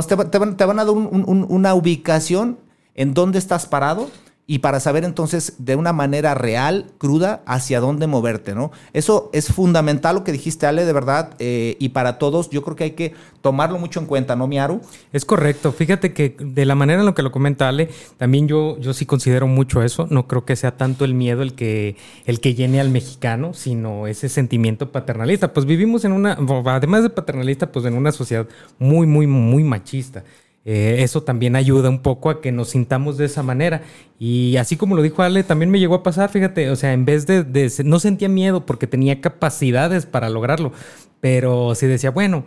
te, 0.06 0.16
van, 0.16 0.58
te 0.58 0.66
van 0.66 0.80
a 0.80 0.84
dar 0.84 0.94
una 0.94 1.74
ubicación 1.74 2.58
en 2.94 3.14
dónde 3.14 3.40
estás 3.40 3.68
parado 3.68 4.10
y 4.46 4.60
para 4.60 4.82
saber 4.82 5.06
entonces 5.06 5.56
de 5.58 5.78
una 5.78 5.94
manera 5.94 6.34
real, 6.34 6.92
cruda, 6.98 7.44
hacia 7.46 7.80
dónde 7.80 8.08
moverte, 8.08 8.54
¿no? 8.54 8.72
Eso 8.92 9.30
es 9.32 9.48
fundamental 9.48 10.16
lo 10.16 10.24
que 10.26 10.34
dijiste, 10.34 10.66
Ale, 10.66 10.86
de 10.86 10.92
verdad, 10.92 11.34
eh, 11.40 11.78
y 11.80 11.90
para 11.90 12.18
todos 12.18 12.50
yo 12.50 12.62
creo 12.62 12.76
que 12.76 12.84
hay 12.84 12.92
que 12.92 13.14
tomarlo 13.42 13.80
mucho 13.80 14.02
en 14.02 14.06
cuenta, 14.06 14.36
¿no, 14.36 14.48
Miaru? 14.48 14.82
Es 15.14 15.24
correcto. 15.24 15.72
Fíjate 15.72 16.14
que 16.14 16.36
de 16.40 16.66
la 16.66 16.76
manera 16.76 17.00
en 17.00 17.06
lo 17.06 17.16
que 17.16 17.22
lo 17.22 17.32
comenta 17.32 17.70
Ale, 17.70 17.90
también 18.18 18.48
yo, 18.50 18.78
yo 18.80 18.94
sí 18.94 19.06
considero 19.06 19.48
mucho 19.48 19.82
eso. 19.82 20.08
No 20.10 20.28
creo 20.28 20.44
que 20.44 20.56
sea 20.56 20.76
tanto 20.76 21.06
el 21.06 21.14
miedo 21.14 21.42
el 21.42 21.54
que, 21.54 21.96
el 22.26 22.42
que 22.42 22.54
llene 22.54 22.82
al 22.82 22.90
mexicano, 22.90 23.54
sino 23.54 24.08
ese 24.08 24.28
sentimiento 24.28 24.92
paternalista. 24.92 25.54
Pues 25.54 25.66
vivimos 25.66 26.04
en 26.04 26.12
una, 26.12 26.38
además 26.66 27.04
de 27.04 27.10
paternalista, 27.10 27.72
pues 27.72 27.86
en 27.86 27.96
una 27.96 28.12
sociedad 28.12 28.48
muy, 28.78 29.08
muy, 29.08 29.26
muy 29.26 29.64
machista. 29.64 30.24
Eh, 30.66 30.98
eso 31.00 31.24
también 31.24 31.58
ayuda 31.58 31.90
un 31.90 32.00
poco 32.00 32.30
a 32.30 32.40
que 32.40 32.54
nos 32.54 32.70
sintamos 32.70 33.18
de 33.18 33.26
esa 33.26 33.44
manera. 33.44 33.82
Y 34.18 34.56
así 34.58 34.78
como 34.78 34.96
lo 34.96 35.02
dijo 35.02 35.22
Ale, 35.22 35.44
también 35.44 35.70
me 35.70 35.80
llegó 35.80 35.96
a 35.96 36.04
pasar, 36.04 36.30
fíjate, 36.30 36.70
o 36.70 36.76
sea, 36.76 36.94
en 36.94 37.06
vez 37.06 37.28
de, 37.28 37.72
no 37.84 38.00
sentía 38.00 38.30
miedo 38.30 38.66
porque 38.66 38.88
tenía 38.88 39.20
capacidades 39.20 40.06
para 40.06 40.30
lograrlo, 40.30 40.72
pero 41.20 41.76
sí 41.76 41.88
decía, 41.88 42.12
bueno, 42.12 42.46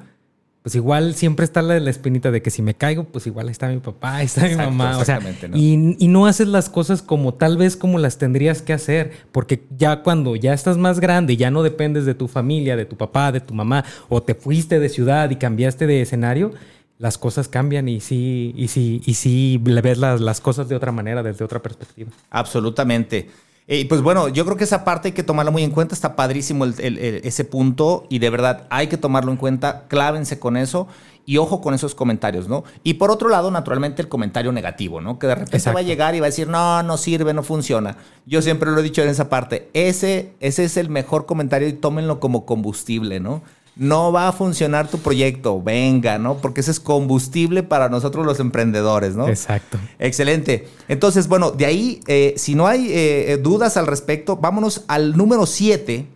pues 0.62 0.74
igual 0.74 1.14
siempre 1.14 1.44
está 1.44 1.62
la, 1.62 1.78
la 1.78 1.90
espinita 1.90 2.32
de 2.32 2.42
que 2.42 2.50
si 2.50 2.60
me 2.60 2.74
caigo, 2.74 3.04
pues 3.04 3.26
igual 3.28 3.48
está 3.50 3.68
mi 3.68 3.78
papá, 3.78 4.22
está 4.22 4.48
mi 4.48 4.56
mamá. 4.56 4.98
O 4.98 5.04
sea, 5.04 5.20
Y, 5.54 5.94
y, 6.04 6.08
no 6.08 6.26
haces 6.26 6.48
las 6.48 6.68
cosas 6.68 7.02
como 7.02 7.34
tal 7.34 7.56
vez 7.56 7.76
como 7.76 7.98
las 7.98 8.18
tendrías 8.18 8.62
que 8.62 8.72
hacer, 8.72 9.12
porque 9.30 9.62
ya 9.76 10.02
cuando 10.02 10.34
ya 10.34 10.54
estás 10.54 10.76
más 10.76 10.98
grande, 10.98 11.36
ya 11.36 11.52
no 11.52 11.62
dependes 11.62 12.04
de 12.04 12.14
tu 12.14 12.26
familia, 12.26 12.76
de 12.76 12.84
tu 12.84 12.96
papá, 12.96 13.30
de 13.30 13.40
tu 13.40 13.54
mamá, 13.54 13.84
o 14.08 14.22
te 14.22 14.34
fuiste 14.34 14.80
de 14.80 14.88
ciudad 14.88 15.30
y 15.30 15.36
cambiaste 15.36 15.86
de 15.86 16.02
escenario, 16.02 16.52
las 16.98 17.18
cosas 17.18 17.48
cambian 17.48 17.88
y 17.88 18.00
sí, 18.00 18.54
y 18.56 18.68
sí, 18.68 19.02
y 19.04 19.14
sí 19.14 19.60
le 19.64 19.80
ves 19.82 19.98
las, 19.98 20.20
las 20.20 20.40
cosas 20.40 20.68
de 20.68 20.76
otra 20.76 20.92
manera, 20.92 21.22
desde 21.22 21.44
otra 21.44 21.60
perspectiva. 21.60 22.10
Absolutamente. 22.30 23.30
Y 23.68 23.86
pues 23.86 24.00
bueno, 24.00 24.28
yo 24.28 24.44
creo 24.44 24.56
que 24.56 24.64
esa 24.64 24.84
parte 24.84 25.08
hay 25.08 25.12
que 25.12 25.24
tomarla 25.24 25.50
muy 25.50 25.64
en 25.64 25.72
cuenta, 25.72 25.94
está 25.94 26.14
padrísimo 26.14 26.66
ese 26.66 27.44
punto 27.44 28.06
y 28.08 28.20
de 28.20 28.30
verdad 28.30 28.66
hay 28.70 28.86
que 28.86 28.96
tomarlo 28.96 29.32
en 29.32 29.38
cuenta, 29.38 29.88
clávense 29.88 30.38
con 30.38 30.56
eso 30.56 30.86
y 31.26 31.38
ojo 31.38 31.60
con 31.60 31.74
esos 31.74 31.96
comentarios, 31.96 32.46
¿no? 32.48 32.62
Y 32.84 32.94
por 32.94 33.10
otro 33.10 33.28
lado, 33.28 33.50
naturalmente 33.50 34.00
el 34.00 34.08
comentario 34.08 34.52
negativo, 34.52 35.00
¿no? 35.00 35.18
Que 35.18 35.26
de 35.26 35.34
repente 35.34 35.72
va 35.72 35.80
a 35.80 35.82
llegar 35.82 36.14
y 36.14 36.20
va 36.20 36.26
a 36.26 36.30
decir, 36.30 36.46
no, 36.46 36.84
no 36.84 36.96
sirve, 36.96 37.34
no 37.34 37.42
funciona. 37.42 37.96
Yo 38.24 38.40
siempre 38.40 38.70
lo 38.70 38.78
he 38.78 38.82
dicho 38.84 39.02
en 39.02 39.08
esa 39.08 39.28
parte, 39.28 39.68
ese, 39.72 40.34
ese 40.38 40.62
es 40.62 40.76
el 40.76 40.88
mejor 40.88 41.26
comentario 41.26 41.66
y 41.66 41.72
tómenlo 41.72 42.20
como 42.20 42.46
combustible, 42.46 43.18
¿no? 43.18 43.42
No 43.76 44.10
va 44.10 44.28
a 44.28 44.32
funcionar 44.32 44.88
tu 44.88 44.98
proyecto, 44.98 45.62
venga, 45.62 46.18
¿no? 46.18 46.38
Porque 46.38 46.62
ese 46.62 46.70
es 46.70 46.80
combustible 46.80 47.62
para 47.62 47.90
nosotros 47.90 48.24
los 48.24 48.40
emprendedores, 48.40 49.14
¿no? 49.16 49.28
Exacto. 49.28 49.78
Excelente. 49.98 50.66
Entonces, 50.88 51.28
bueno, 51.28 51.50
de 51.50 51.66
ahí, 51.66 52.00
eh, 52.06 52.32
si 52.38 52.54
no 52.54 52.66
hay 52.66 52.88
eh, 52.88 53.32
eh, 53.32 53.36
dudas 53.36 53.76
al 53.76 53.86
respecto, 53.86 54.38
vámonos 54.38 54.84
al 54.88 55.14
número 55.14 55.44
7, 55.44 56.06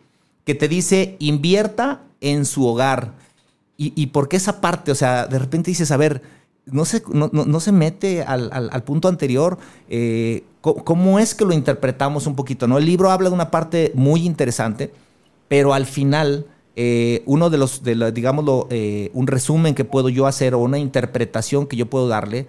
que 0.46 0.54
te 0.54 0.68
dice, 0.68 1.16
invierta 1.18 2.00
en 2.22 2.46
su 2.46 2.66
hogar. 2.66 3.12
¿Y, 3.82 4.08
por 4.08 4.28
qué 4.28 4.36
esa 4.36 4.60
parte? 4.60 4.92
O 4.92 4.94
sea, 4.94 5.26
de 5.26 5.38
repente 5.38 5.70
dices, 5.70 5.90
a 5.90 5.96
ver, 5.96 6.20
no 6.66 6.84
se, 6.84 7.02
no, 7.10 7.60
se 7.60 7.72
mete 7.72 8.22
al, 8.22 8.82
punto 8.84 9.08
anterior. 9.08 9.56
¿Cómo 10.60 11.18
es 11.18 11.34
que 11.34 11.46
lo 11.46 11.54
interpretamos 11.54 12.26
un 12.26 12.36
poquito? 12.36 12.68
¿no? 12.68 12.76
El 12.76 12.84
libro 12.84 13.10
habla 13.10 13.30
de 13.30 13.34
una 13.34 13.50
parte 13.50 13.90
muy 13.94 14.26
interesante, 14.26 14.92
pero 15.48 15.72
al 15.72 15.86
final 15.86 16.44
eh, 16.82 17.22
uno 17.26 17.50
de 17.50 17.58
los, 17.58 17.82
de 17.82 18.10
digámoslo, 18.10 18.66
eh, 18.70 19.10
un 19.12 19.26
resumen 19.26 19.74
que 19.74 19.84
puedo 19.84 20.08
yo 20.08 20.26
hacer 20.26 20.54
o 20.54 20.60
una 20.60 20.78
interpretación 20.78 21.66
que 21.66 21.76
yo 21.76 21.90
puedo 21.90 22.08
darle, 22.08 22.46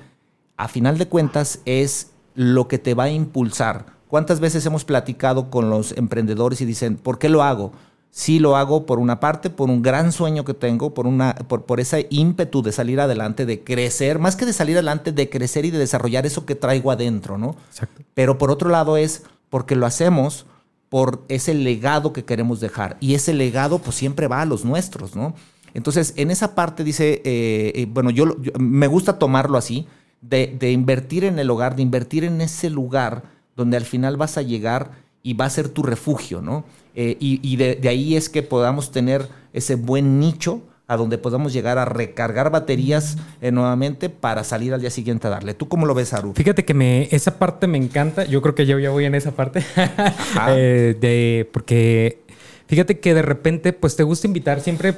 a 0.55 0.69
final 0.69 0.97
de 0.97 1.09
cuentas 1.09 1.59
es 1.65 2.11
lo 2.33 2.69
que 2.69 2.77
te 2.77 2.93
va 2.93 3.03
a 3.03 3.09
impulsar. 3.09 3.87
¿Cuántas 4.07 4.39
veces 4.39 4.65
hemos 4.65 4.85
platicado 4.85 5.49
con 5.49 5.69
los 5.69 5.91
emprendedores 5.97 6.61
y 6.61 6.65
dicen, 6.65 6.95
¿por 6.95 7.19
qué 7.19 7.27
lo 7.27 7.43
hago? 7.43 7.73
Sí 8.09 8.39
lo 8.39 8.55
hago 8.55 8.85
por 8.85 8.99
una 8.99 9.19
parte, 9.19 9.49
por 9.49 9.69
un 9.69 9.81
gran 9.81 10.13
sueño 10.13 10.45
que 10.45 10.53
tengo, 10.53 10.93
por, 10.93 11.07
una, 11.07 11.35
por, 11.35 11.65
por 11.65 11.81
ese 11.81 12.07
ímpetu 12.09 12.61
de 12.61 12.71
salir 12.71 13.01
adelante, 13.01 13.45
de 13.45 13.65
crecer, 13.65 14.17
más 14.17 14.37
que 14.37 14.45
de 14.45 14.53
salir 14.53 14.77
adelante, 14.77 15.11
de 15.11 15.29
crecer 15.29 15.65
y 15.65 15.71
de 15.71 15.77
desarrollar 15.77 16.25
eso 16.25 16.45
que 16.45 16.55
traigo 16.55 16.91
adentro, 16.91 17.37
¿no? 17.37 17.57
Exacto. 17.69 18.01
Pero 18.13 18.37
por 18.37 18.49
otro 18.49 18.69
lado 18.69 18.95
es 18.95 19.23
porque 19.49 19.75
lo 19.75 19.85
hacemos 19.85 20.45
por 20.91 21.23
ese 21.29 21.53
legado 21.53 22.11
que 22.11 22.25
queremos 22.25 22.59
dejar. 22.59 22.97
Y 22.99 23.13
ese 23.13 23.33
legado 23.33 23.79
pues 23.79 23.95
siempre 23.95 24.27
va 24.27 24.41
a 24.41 24.45
los 24.45 24.65
nuestros, 24.65 25.15
¿no? 25.15 25.33
Entonces, 25.73 26.13
en 26.17 26.31
esa 26.31 26.53
parte 26.53 26.83
dice, 26.83 27.21
eh, 27.23 27.71
eh, 27.75 27.87
bueno, 27.89 28.09
yo, 28.09 28.35
me 28.59 28.87
gusta 28.87 29.17
tomarlo 29.17 29.57
así, 29.57 29.87
de, 30.19 30.69
invertir 30.69 31.23
en 31.23 31.39
el 31.39 31.49
hogar, 31.49 31.77
de 31.77 31.81
invertir 31.81 32.25
en 32.25 32.41
ese 32.41 32.69
lugar 32.69 33.23
donde 33.55 33.77
al 33.77 33.85
final 33.85 34.17
vas 34.17 34.37
a 34.37 34.41
llegar 34.41 34.91
y 35.23 35.33
va 35.33 35.45
a 35.45 35.49
ser 35.49 35.69
tu 35.69 35.81
refugio, 35.81 36.41
¿no? 36.41 36.65
Eh, 36.93 37.15
y, 37.21 37.55
de, 37.55 37.75
de, 37.75 37.87
ahí 37.87 38.17
es 38.17 38.27
que 38.27 38.43
podamos 38.43 38.91
tener 38.91 39.29
ese 39.53 39.75
buen 39.75 40.19
nicho 40.19 40.61
a 40.91 40.97
donde 40.97 41.17
podamos 41.17 41.53
llegar 41.53 41.77
a 41.77 41.85
recargar 41.85 42.51
baterías 42.51 43.17
eh, 43.39 43.49
nuevamente 43.49 44.09
para 44.09 44.43
salir 44.43 44.73
al 44.73 44.81
día 44.81 44.89
siguiente 44.89 45.27
a 45.27 45.29
darle. 45.29 45.53
¿Tú 45.53 45.69
cómo 45.69 45.85
lo 45.85 45.93
ves, 45.93 46.13
Aru? 46.13 46.33
Fíjate 46.33 46.65
que 46.65 46.73
me, 46.73 47.07
esa 47.11 47.39
parte 47.39 47.65
me 47.65 47.77
encanta. 47.77 48.25
Yo 48.25 48.41
creo 48.41 48.55
que 48.55 48.65
yo 48.65 48.77
ya 48.77 48.89
voy 48.89 49.05
en 49.05 49.15
esa 49.15 49.31
parte. 49.31 49.63
Eh, 50.47 50.97
de, 50.99 51.49
porque 51.53 52.21
fíjate 52.67 52.99
que 52.99 53.13
de 53.13 53.21
repente, 53.21 53.73
pues 53.73 53.95
te 53.95 54.03
gusta 54.03 54.27
invitar 54.27 54.59
siempre 54.59 54.95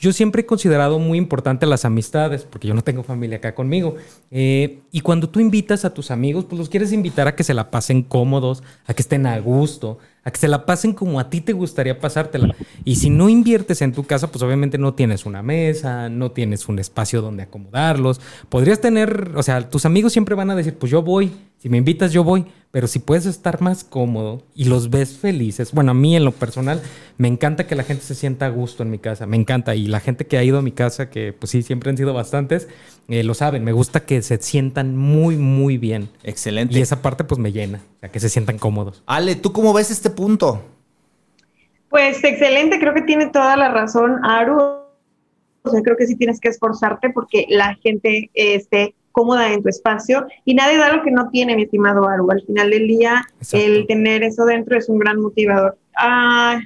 yo 0.00 0.12
siempre 0.12 0.42
he 0.42 0.46
considerado 0.46 0.98
muy 0.98 1.18
importante 1.18 1.66
las 1.66 1.84
amistades, 1.84 2.44
porque 2.44 2.68
yo 2.68 2.74
no 2.74 2.82
tengo 2.82 3.02
familia 3.02 3.38
acá 3.38 3.54
conmigo. 3.54 3.96
Eh, 4.30 4.80
y 4.90 5.00
cuando 5.00 5.28
tú 5.28 5.40
invitas 5.40 5.84
a 5.84 5.94
tus 5.94 6.10
amigos, 6.10 6.44
pues 6.44 6.58
los 6.58 6.68
quieres 6.68 6.92
invitar 6.92 7.28
a 7.28 7.34
que 7.34 7.44
se 7.44 7.54
la 7.54 7.70
pasen 7.70 8.02
cómodos, 8.02 8.62
a 8.86 8.94
que 8.94 9.02
estén 9.02 9.26
a 9.26 9.38
gusto, 9.38 9.98
a 10.24 10.30
que 10.30 10.38
se 10.38 10.48
la 10.48 10.66
pasen 10.66 10.92
como 10.92 11.20
a 11.20 11.30
ti 11.30 11.40
te 11.40 11.52
gustaría 11.52 11.98
pasártela. 11.98 12.54
Y 12.84 12.96
si 12.96 13.10
no 13.10 13.28
inviertes 13.28 13.82
en 13.82 13.92
tu 13.92 14.04
casa, 14.04 14.30
pues 14.30 14.42
obviamente 14.42 14.78
no 14.78 14.94
tienes 14.94 15.26
una 15.26 15.42
mesa, 15.42 16.08
no 16.08 16.32
tienes 16.32 16.68
un 16.68 16.78
espacio 16.78 17.22
donde 17.22 17.42
acomodarlos. 17.42 18.20
Podrías 18.48 18.80
tener, 18.80 19.32
o 19.36 19.42
sea, 19.42 19.68
tus 19.68 19.84
amigos 19.84 20.12
siempre 20.12 20.34
van 20.34 20.50
a 20.50 20.56
decir, 20.56 20.76
pues 20.76 20.90
yo 20.90 21.02
voy, 21.02 21.32
si 21.58 21.68
me 21.68 21.78
invitas 21.78 22.12
yo 22.12 22.24
voy, 22.24 22.46
pero 22.74 22.88
si 22.88 22.98
puedes 22.98 23.24
estar 23.24 23.62
más 23.62 23.84
cómodo 23.84 24.42
y 24.54 24.64
los 24.64 24.90
ves 24.90 25.16
felices, 25.16 25.70
bueno, 25.70 25.92
a 25.92 25.94
mí 25.94 26.16
en 26.16 26.24
lo 26.24 26.32
personal 26.32 26.82
me 27.18 27.28
encanta 27.28 27.66
que 27.66 27.76
la 27.76 27.84
gente 27.84 28.02
se 28.02 28.16
sienta 28.16 28.46
a 28.46 28.48
gusto 28.48 28.82
en 28.82 28.90
mi 28.90 28.98
casa, 28.98 29.26
me 29.26 29.36
encanta. 29.36 29.76
Y 29.76 29.86
la 29.86 30.00
gente 30.00 30.26
que 30.26 30.36
ha 30.36 30.42
ido 30.42 30.58
a 30.58 30.62
mi 30.62 30.72
casa, 30.72 31.08
que 31.08 31.32
pues 31.32 31.50
sí, 31.50 31.62
siempre 31.62 31.90
han 31.90 31.96
sido 31.96 32.12
bastantes, 32.12 32.68
eh, 33.08 33.22
lo 33.22 33.34
saben, 33.34 33.62
me 33.62 33.72
gusta 33.72 34.00
que 34.00 34.20
se 34.22 34.38
sientan 34.42 34.96
muy, 34.96 35.36
muy 35.36 35.78
bien. 35.78 36.08
Excelente. 36.24 36.76
Y 36.76 36.82
esa 36.82 37.00
parte 37.00 37.22
pues 37.22 37.38
me 37.38 37.52
llena, 37.52 37.78
o 37.78 38.00
sea, 38.00 38.08
que 38.10 38.18
se 38.18 38.28
sientan 38.28 38.58
cómodos. 38.58 39.02
Ale, 39.06 39.36
¿tú 39.36 39.52
cómo 39.52 39.72
ves 39.72 39.90
este 39.90 40.10
punto? 40.14 40.62
Pues 41.88 42.22
excelente, 42.24 42.78
creo 42.78 42.94
que 42.94 43.02
tiene 43.02 43.26
toda 43.26 43.56
la 43.56 43.68
razón, 43.68 44.24
Aru. 44.24 44.58
O 45.62 45.70
sea, 45.70 45.80
creo 45.82 45.96
que 45.96 46.06
sí 46.06 46.16
tienes 46.16 46.40
que 46.40 46.48
esforzarte 46.48 47.10
porque 47.10 47.46
la 47.48 47.74
gente 47.76 48.30
esté 48.34 48.94
cómoda 49.12 49.52
en 49.52 49.62
tu 49.62 49.68
espacio 49.68 50.26
y 50.44 50.54
nadie 50.54 50.76
da 50.76 50.92
lo 50.92 51.02
que 51.02 51.10
no 51.10 51.30
tiene, 51.30 51.54
mi 51.54 51.62
estimado 51.62 52.08
Aru. 52.08 52.30
Al 52.30 52.42
final 52.42 52.70
del 52.70 52.88
día, 52.88 53.24
el 53.52 53.86
tener 53.86 54.24
eso 54.24 54.44
dentro 54.44 54.76
es 54.76 54.88
un 54.88 54.98
gran 54.98 55.20
motivador. 55.20 55.78
Ah, 55.96 56.60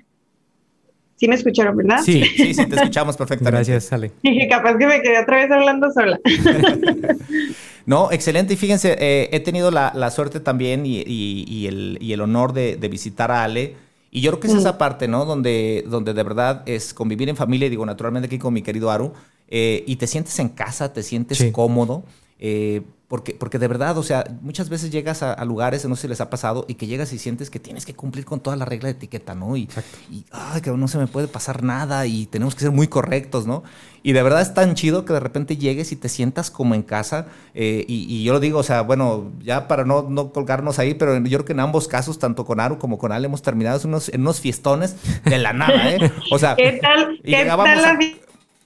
sí 1.19 1.29
me 1.29 1.35
escucharon, 1.35 1.77
¿verdad? 1.77 1.99
Sí, 2.03 2.25
sí, 2.25 2.55
sí, 2.55 2.67
te 2.67 2.77
escuchamos 2.77 3.17
perfectamente. 3.17 3.71
Gracias, 3.71 3.93
Ale. 3.93 4.13
Y 4.23 4.49
capaz 4.49 4.77
que 4.79 4.87
me 4.87 5.03
quedé 5.03 5.21
otra 5.21 5.37
vez 5.37 5.51
hablando 5.51 5.91
sola. 5.91 6.19
no, 7.89 8.13
excelente. 8.13 8.53
Y 8.53 8.57
fíjense, 8.59 8.97
eh, 9.01 9.31
he 9.33 9.41
tenido 9.41 9.71
la, 9.71 10.11
suerte 10.11 10.41
también 10.41 10.83
y, 10.85 11.67
el, 11.67 12.21
honor 12.21 12.53
de, 12.53 12.77
visitar 12.91 13.31
a 13.31 13.45
Ale. 13.45 13.77
Y 14.11 14.21
yo 14.21 14.31
creo 14.31 14.41
que 14.41 14.47
es 14.49 14.53
esa 14.53 14.77
parte, 14.77 15.09
¿no? 15.09 15.25
Donde, 15.25 15.87
donde 15.89 16.13
de 16.13 16.23
verdad 16.23 16.65
es 16.67 16.93
convivir 16.93 17.31
en 17.31 17.37
familia, 17.37 17.67
y 17.67 17.71
digo, 17.71 17.87
naturalmente 17.87 18.27
aquí 18.27 18.39
con 18.39 18.53
mi 18.53 18.61
querido 18.61 18.91
Aru, 18.91 19.15
eh, 19.49 19.85
y 19.87 19.97
te 19.97 20.07
sientes 20.07 20.39
en 20.39 20.51
casa, 20.51 20.93
te 20.93 21.03
sientes 21.03 21.43
cómodo. 21.51 22.05
Eh, 22.39 22.83
porque, 23.09 23.33
porque 23.33 23.59
de 23.59 23.69
verdad, 23.69 23.97
o 23.97 24.03
sea, 24.03 24.25
muchas 24.43 24.69
veces 24.69 24.91
llegas 24.91 25.23
a, 25.23 25.43
lugares, 25.47 25.87
no 25.87 25.97
sé 25.97 26.03
si 26.03 26.09
les 26.09 26.21
ha 26.21 26.29
pasado, 26.29 26.67
y 26.69 26.75
que 26.75 26.87
llegas 26.87 27.11
y 27.15 27.19
sientes 27.19 27.49
que 27.49 27.59
tienes 27.59 27.87
que 27.87 27.95
cumplir 27.95 28.27
con 28.27 28.41
toda 28.41 28.55
la 28.55 28.67
regla 28.67 28.89
de 28.89 28.93
etiqueta, 28.93 29.35
¿no? 29.35 29.57
Y, 29.57 29.69
y 30.11 30.27
ay, 30.31 30.61
que 30.61 30.71
no 30.71 30.89
se 30.89 30.99
me 30.99 31.07
puede 31.07 31.27
pasar 31.27 31.63
nada 31.63 32.07
y 32.07 32.27
tenemos 32.27 32.55
que 32.55 32.61
ser 32.61 32.71
muy 32.71 32.87
correctos, 32.87 33.47
¿no? 33.47 33.63
Y 34.03 34.13
de 34.13 34.23
verdad 34.23 34.43
es 34.43 34.53
tan 34.53 34.75
chido 34.75 35.07
que 35.07 35.15
de 35.15 35.21
repente 35.21 35.57
llegues 35.57 35.91
y 35.91 35.97
te 35.97 36.09
sientas 36.11 36.51
como 36.51 36.75
en 36.75 36.83
casa. 36.83 37.27
Eh, 37.55 37.85
y, 37.89 38.23
yo 38.23 38.35
lo 38.35 38.41
digo, 38.41 38.59
o 38.59 38.63
sea, 38.63 38.83
bueno, 38.83 39.33
ya 39.41 39.69
para 39.69 39.85
no, 39.85 40.03
no 40.03 40.33
colgarnos 40.33 40.79
ahí, 40.79 40.95
pero 40.95 41.17
yo 41.17 41.39
creo 41.39 41.45
que 41.47 41.53
en 41.53 41.61
ambos 41.61 41.89
casos, 41.89 42.19
tanto 42.19 42.45
con 42.45 42.61
Aru 42.61 42.79
como 42.79 42.99
con 42.99 43.11
Ale, 43.11 43.27
hemos 43.27 43.43
terminado 43.43 43.81
en 43.81 43.89
unos, 43.89 44.11
en 44.11 44.21
unos 44.21 44.41
fiestones 44.41 44.97
de 45.25 45.39
la 45.39 45.53
nada, 45.55 45.91
¿eh? 45.91 46.13
O 46.31 46.39
sea, 46.39 46.55
¿qué 46.57 46.79
tal, 46.81 47.21
¿qué 47.25 47.45
tal 47.45 47.83
la 47.83 47.99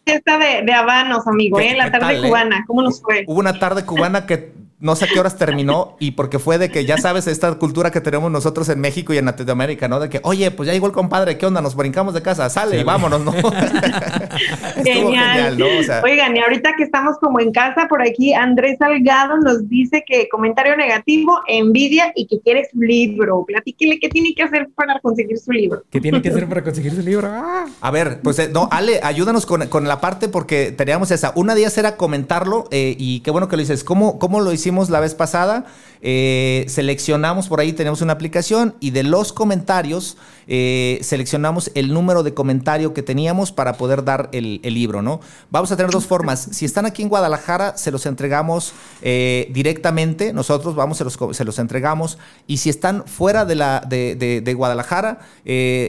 fiesta 0.05 0.39
de, 0.39 0.63
de 0.63 0.73
Habanos, 0.73 1.27
amigo? 1.27 1.61
¿eh? 1.61 1.75
La 1.77 1.91
tarde 1.91 2.19
eh? 2.19 2.23
cubana, 2.23 2.65
¿cómo 2.67 2.83
nos 2.83 3.01
fue? 3.01 3.25
Hubo 3.27 3.41
una 3.41 3.59
tarde 3.59 3.85
cubana 3.85 4.27
que 4.27 4.53
no 4.83 4.97
sé 4.97 5.05
a 5.05 5.09
qué 5.09 5.21
horas 5.21 5.37
terminó 5.37 5.97
y 6.01 6.11
porque 6.11 6.39
fue 6.39 6.59
de 6.59 6.71
que 6.71 6.85
ya 6.85 6.99
sabes 6.99 7.29
esta 7.29 7.55
cultura 7.55 7.91
que 7.93 8.01
tenemos 8.01 8.31
nosotros 8.31 8.69
en 8.69 8.81
México 8.81 9.15
y 9.15 9.19
en 9.19 9.25
Latinoamérica, 9.27 9.87
¿no? 9.87 10.01
De 10.01 10.09
que, 10.09 10.21
oye, 10.25 10.51
pues 10.51 10.67
ya 10.67 10.73
llegó 10.73 10.89
el 10.89 10.93
compadre, 10.93 11.39
¿qué 11.39 11.47
onda? 11.47 11.63
Nos 11.63 11.77
brincamos 11.77 12.15
de 12.15 12.23
casa, 12.23 12.51
sale 12.51 12.81
y 12.81 12.85
vámonos, 12.85 13.21
¿no? 13.25 13.33
genial. 14.85 15.57
¿no? 15.57 15.67
Oigan, 16.03 16.37
y 16.37 16.41
ahorita 16.41 16.75
que 16.77 16.83
estamos 16.83 17.17
como 17.19 17.41
en 17.41 17.53
casa, 17.53 17.87
por 17.89 18.03
aquí 18.03 18.35
Andrés 18.35 18.77
Salgado 18.79 19.39
nos 19.39 19.69
dice 19.69 20.05
que 20.07 20.29
comentario 20.29 20.77
negativo, 20.77 21.41
envidia 21.47 22.13
y 22.17 22.27
que 22.27 22.41
quiere 22.41 22.69
su 22.71 22.81
libro. 22.81 23.45
Platíquele 23.47 24.01
qué 24.01 24.09
tiene 24.09 24.35
que 24.35 24.43
hacer 24.43 24.69
para 24.75 24.99
conseguir 24.99 25.39
su 25.39 25.53
libro. 25.53 25.85
¿Qué 25.91 26.01
tiene 26.01 26.21
que 26.21 26.31
hacer 26.31 26.49
para 26.49 26.65
conseguir 26.65 26.93
su 26.93 27.03
libro? 27.03 27.29
Ah. 27.31 27.67
A 27.81 27.91
ver, 27.93 28.21
pues 28.21 28.39
eh, 28.41 28.51
no, 28.53 28.69
Ale, 28.73 28.99
ayúdanos 29.03 29.47
con, 29.47 29.63
la 29.83 30.01
parte 30.01 30.29
porque 30.29 30.73
teníamos 30.73 31.13
esa. 31.13 31.33
Una 31.37 31.55
día 31.55 31.69
era 31.77 31.97
comentarlo 31.97 32.65
eh, 32.71 32.97
y 32.99 33.21
qué 33.21 33.31
bueno 33.31 33.49
que 33.49 33.57
lo 33.57 33.61
dices. 33.61 33.85
¿Cómo, 33.85 34.19
cómo 34.19 34.41
lo 34.41 34.53
hicimos? 34.53 34.72
La 34.91 35.01
vez 35.01 35.15
pasada. 35.15 35.67
Eh, 36.05 36.65
seleccionamos 36.67 37.47
por 37.47 37.61
ahí, 37.61 37.73
tenemos 37.73 38.03
una 38.03 38.13
aplicación 38.13 38.75
y 38.81 38.91
de 38.91 39.05
los 39.05 39.33
comentarios 39.33 40.17
eh, 40.49 40.99
seleccionamos 41.01 41.71
el 41.77 41.95
número 41.95 42.25
de 42.25 42.35
comentario 42.35 42.93
que 42.93 43.05
teníamos 43.05 43.53
para 43.53 43.75
poder 43.75 44.03
dar 44.03 44.29
el, 44.33 44.61
libro, 44.63 45.01
¿no? 45.01 45.21
Vamos 45.51 45.71
a 45.71 45.77
tener 45.77 45.93
dos 45.93 46.07
formas. 46.07 46.49
Si 46.51 46.65
están 46.65 46.87
aquí 46.87 47.03
en 47.03 47.09
Guadalajara, 47.09 47.77
se 47.77 47.93
los 47.93 48.05
entregamos 48.07 48.73
eh, 49.01 49.49
directamente, 49.53 50.33
nosotros 50.33 50.75
vamos, 50.75 50.99
se 50.99 51.05
los, 51.05 51.17
se 51.31 51.45
los, 51.45 51.61
entregamos. 51.61 52.19
Y 52.49 52.57
si 52.57 52.69
están 52.69 53.07
fuera 53.07 53.45
de, 53.45 53.55
la, 53.55 53.87
de, 53.89 54.55
Guadalajara, 54.57 55.21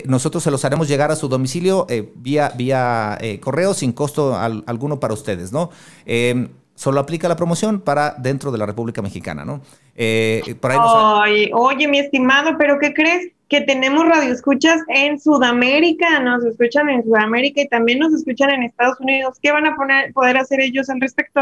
nosotros 0.05 0.43
se 0.43 0.51
los 0.51 0.63
haremos 0.63 0.87
llegar 0.87 1.09
a 1.09 1.15
su 1.15 1.27
domicilio 1.27 1.87
vía, 2.17 2.53
vía 2.55 3.17
correo 3.41 3.73
sin 3.73 3.93
costo 3.93 4.37
alguno 4.37 4.99
para 4.99 5.15
ustedes, 5.15 5.51
¿no? 5.51 5.71
Solo 6.75 6.99
aplica 6.99 7.27
la 7.27 7.35
promoción 7.35 7.81
para 7.81 8.15
dentro 8.17 8.51
de 8.51 8.57
la 8.57 8.65
República 8.65 9.01
Mexicana, 9.01 9.45
¿no? 9.45 9.61
Eh, 9.95 10.41
oye, 11.53 11.87
mi 11.87 11.99
estimado, 11.99 12.57
pero 12.57 12.79
¿qué 12.79 12.93
crees? 12.93 13.31
Que 13.47 13.61
tenemos 13.61 14.07
radioescuchas 14.07 14.81
en 14.87 15.19
Sudamérica, 15.19 16.19
nos 16.19 16.43
escuchan 16.43 16.89
en 16.89 17.03
Sudamérica 17.03 17.61
y 17.61 17.67
también 17.67 17.99
nos 17.99 18.13
escuchan 18.13 18.49
en 18.49 18.63
Estados 18.63 18.99
Unidos. 18.99 19.37
¿Qué 19.41 19.51
van 19.51 19.67
a 19.67 19.75
poner, 19.75 20.11
poder 20.13 20.37
hacer 20.37 20.59
ellos 20.61 20.89
al 20.89 20.99
respecto? 20.99 21.41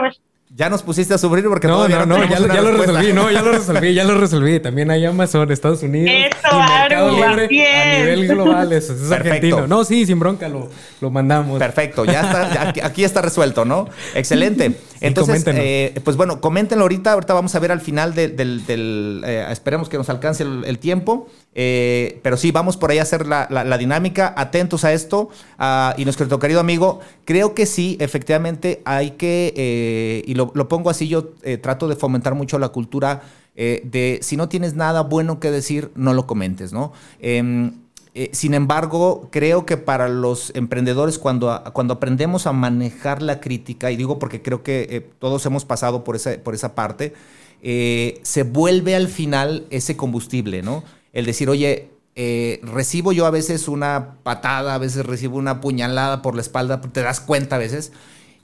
Ya 0.54 0.70
nos 0.70 0.84
pusiste 0.84 1.14
a 1.14 1.18
sufrir 1.18 1.46
porque 1.46 1.66
no, 1.68 1.88
no, 1.88 2.06
no, 2.06 2.26
ya, 2.26 2.40
lo 2.40 2.72
resolví, 2.74 3.14
no, 3.14 3.32
ya 3.32 3.42
lo 3.42 3.54
resolví, 3.54 3.94
ya 3.94 4.04
lo 4.04 4.18
resolví. 4.18 4.60
También 4.60 4.92
hay 4.92 5.06
Amazon, 5.06 5.50
Estados 5.50 5.82
Unidos. 5.82 6.12
Eso, 6.12 6.60
Mercado 6.60 7.12
Libre 7.12 7.72
a 7.74 8.00
nivel 8.00 8.28
global, 8.28 8.74
eso, 8.74 8.94
es 8.94 9.10
argentino. 9.12 9.66
No, 9.66 9.86
sí, 9.86 10.06
sin 10.06 10.20
bronca 10.20 10.50
lo, 10.50 10.70
lo 11.00 11.10
mandamos. 11.10 11.58
Perfecto, 11.58 12.04
ya 12.04 12.22
está, 12.22 12.86
aquí, 12.86 13.04
está 13.06 13.22
resuelto, 13.22 13.64
¿no? 13.64 13.88
Excelente. 14.14 14.76
Entonces, 15.02 15.44
eh, 15.48 16.00
pues 16.04 16.16
bueno, 16.16 16.40
coméntenlo 16.40 16.84
ahorita, 16.84 17.14
ahorita 17.14 17.34
vamos 17.34 17.56
a 17.56 17.60
ver 17.60 17.72
al 17.72 17.82
final 17.82 18.14
del, 18.14 18.64
eh, 18.68 19.48
esperemos 19.50 19.90
que 19.90 19.98
nos 19.98 20.10
alcance 20.10 20.44
el, 20.44 20.80
tiempo. 20.80 21.28
Eh, 21.54 22.20
pero 22.24 22.38
sí, 22.38 22.52
vamos 22.52 22.78
por 22.78 22.92
ahí 22.92 23.00
a 23.00 23.02
hacer 23.02 23.26
la, 23.26 23.78
dinámica. 23.78 24.34
Atentos 24.38 24.86
a 24.86 24.94
esto. 24.94 25.30
Uh, 25.60 25.94
y 25.98 26.06
nuestro 26.06 26.40
querido 26.40 26.60
amigo, 26.60 27.00
creo 27.26 27.56
que 27.56 27.66
sí, 27.66 27.98
efectivamente 28.00 28.82
hay 28.86 29.12
que, 29.12 30.24
y 30.26 30.34
lo, 30.36 30.41
pongo 30.50 30.90
así, 30.90 31.08
yo 31.08 31.34
trato 31.62 31.88
de 31.88 31.96
fomentar 31.96 32.36
mucho 32.36 32.60
la 32.60 32.70
cultura 32.70 33.22
de 33.56 34.20
si 34.22 34.38
no 34.38 34.50
tienes 34.50 34.76
nada 34.76 35.02
bueno 35.02 35.40
que 35.40 35.52
decir, 35.52 35.92
no 35.96 36.14
lo 36.14 36.26
comentes, 36.28 36.74
¿no? 36.74 36.94
Em, 37.20 37.74
sin 38.32 38.54
embargo, 38.54 39.30
creo 39.32 39.66
que 39.66 39.78
para 39.78 40.10
los 40.10 40.52
emprendedores, 40.56 41.18
cuando, 41.18 41.64
cuando 41.74 41.96
aprendemos 41.96 42.48
a 42.48 42.54
manejar 42.54 43.22
la 43.22 43.40
crítica, 43.40 43.92
y 43.92 43.96
digo 43.96 44.20
porque 44.20 44.42
creo 44.42 44.64
que 44.64 45.12
todos 45.20 45.46
hemos 45.46 45.66
pasado 45.66 46.04
por 46.04 46.16
esa, 46.16 46.38
por 46.44 46.54
esa 46.54 46.76
parte, 46.76 47.14
eh, 47.62 48.20
se 48.24 48.44
vuelve 48.44 48.96
al 48.96 49.08
final 49.08 49.66
ese 49.70 49.96
combustible, 49.96 50.64
¿no? 50.64 50.84
El 51.14 51.26
decir, 51.26 51.50
oye, 51.50 51.90
eh, 52.16 52.60
recibo 52.64 53.12
yo 53.12 53.26
a 53.26 53.30
veces 53.30 53.68
una 53.68 54.16
patada, 54.24 54.74
a 54.74 54.78
veces 54.80 55.06
recibo 55.06 55.38
una 55.38 55.62
puñalada 55.62 56.22
por 56.22 56.36
la 56.36 56.42
espalda, 56.42 56.82
te 56.82 57.02
das 57.02 57.20
cuenta 57.20 57.58
a 57.58 57.60
veces, 57.60 57.92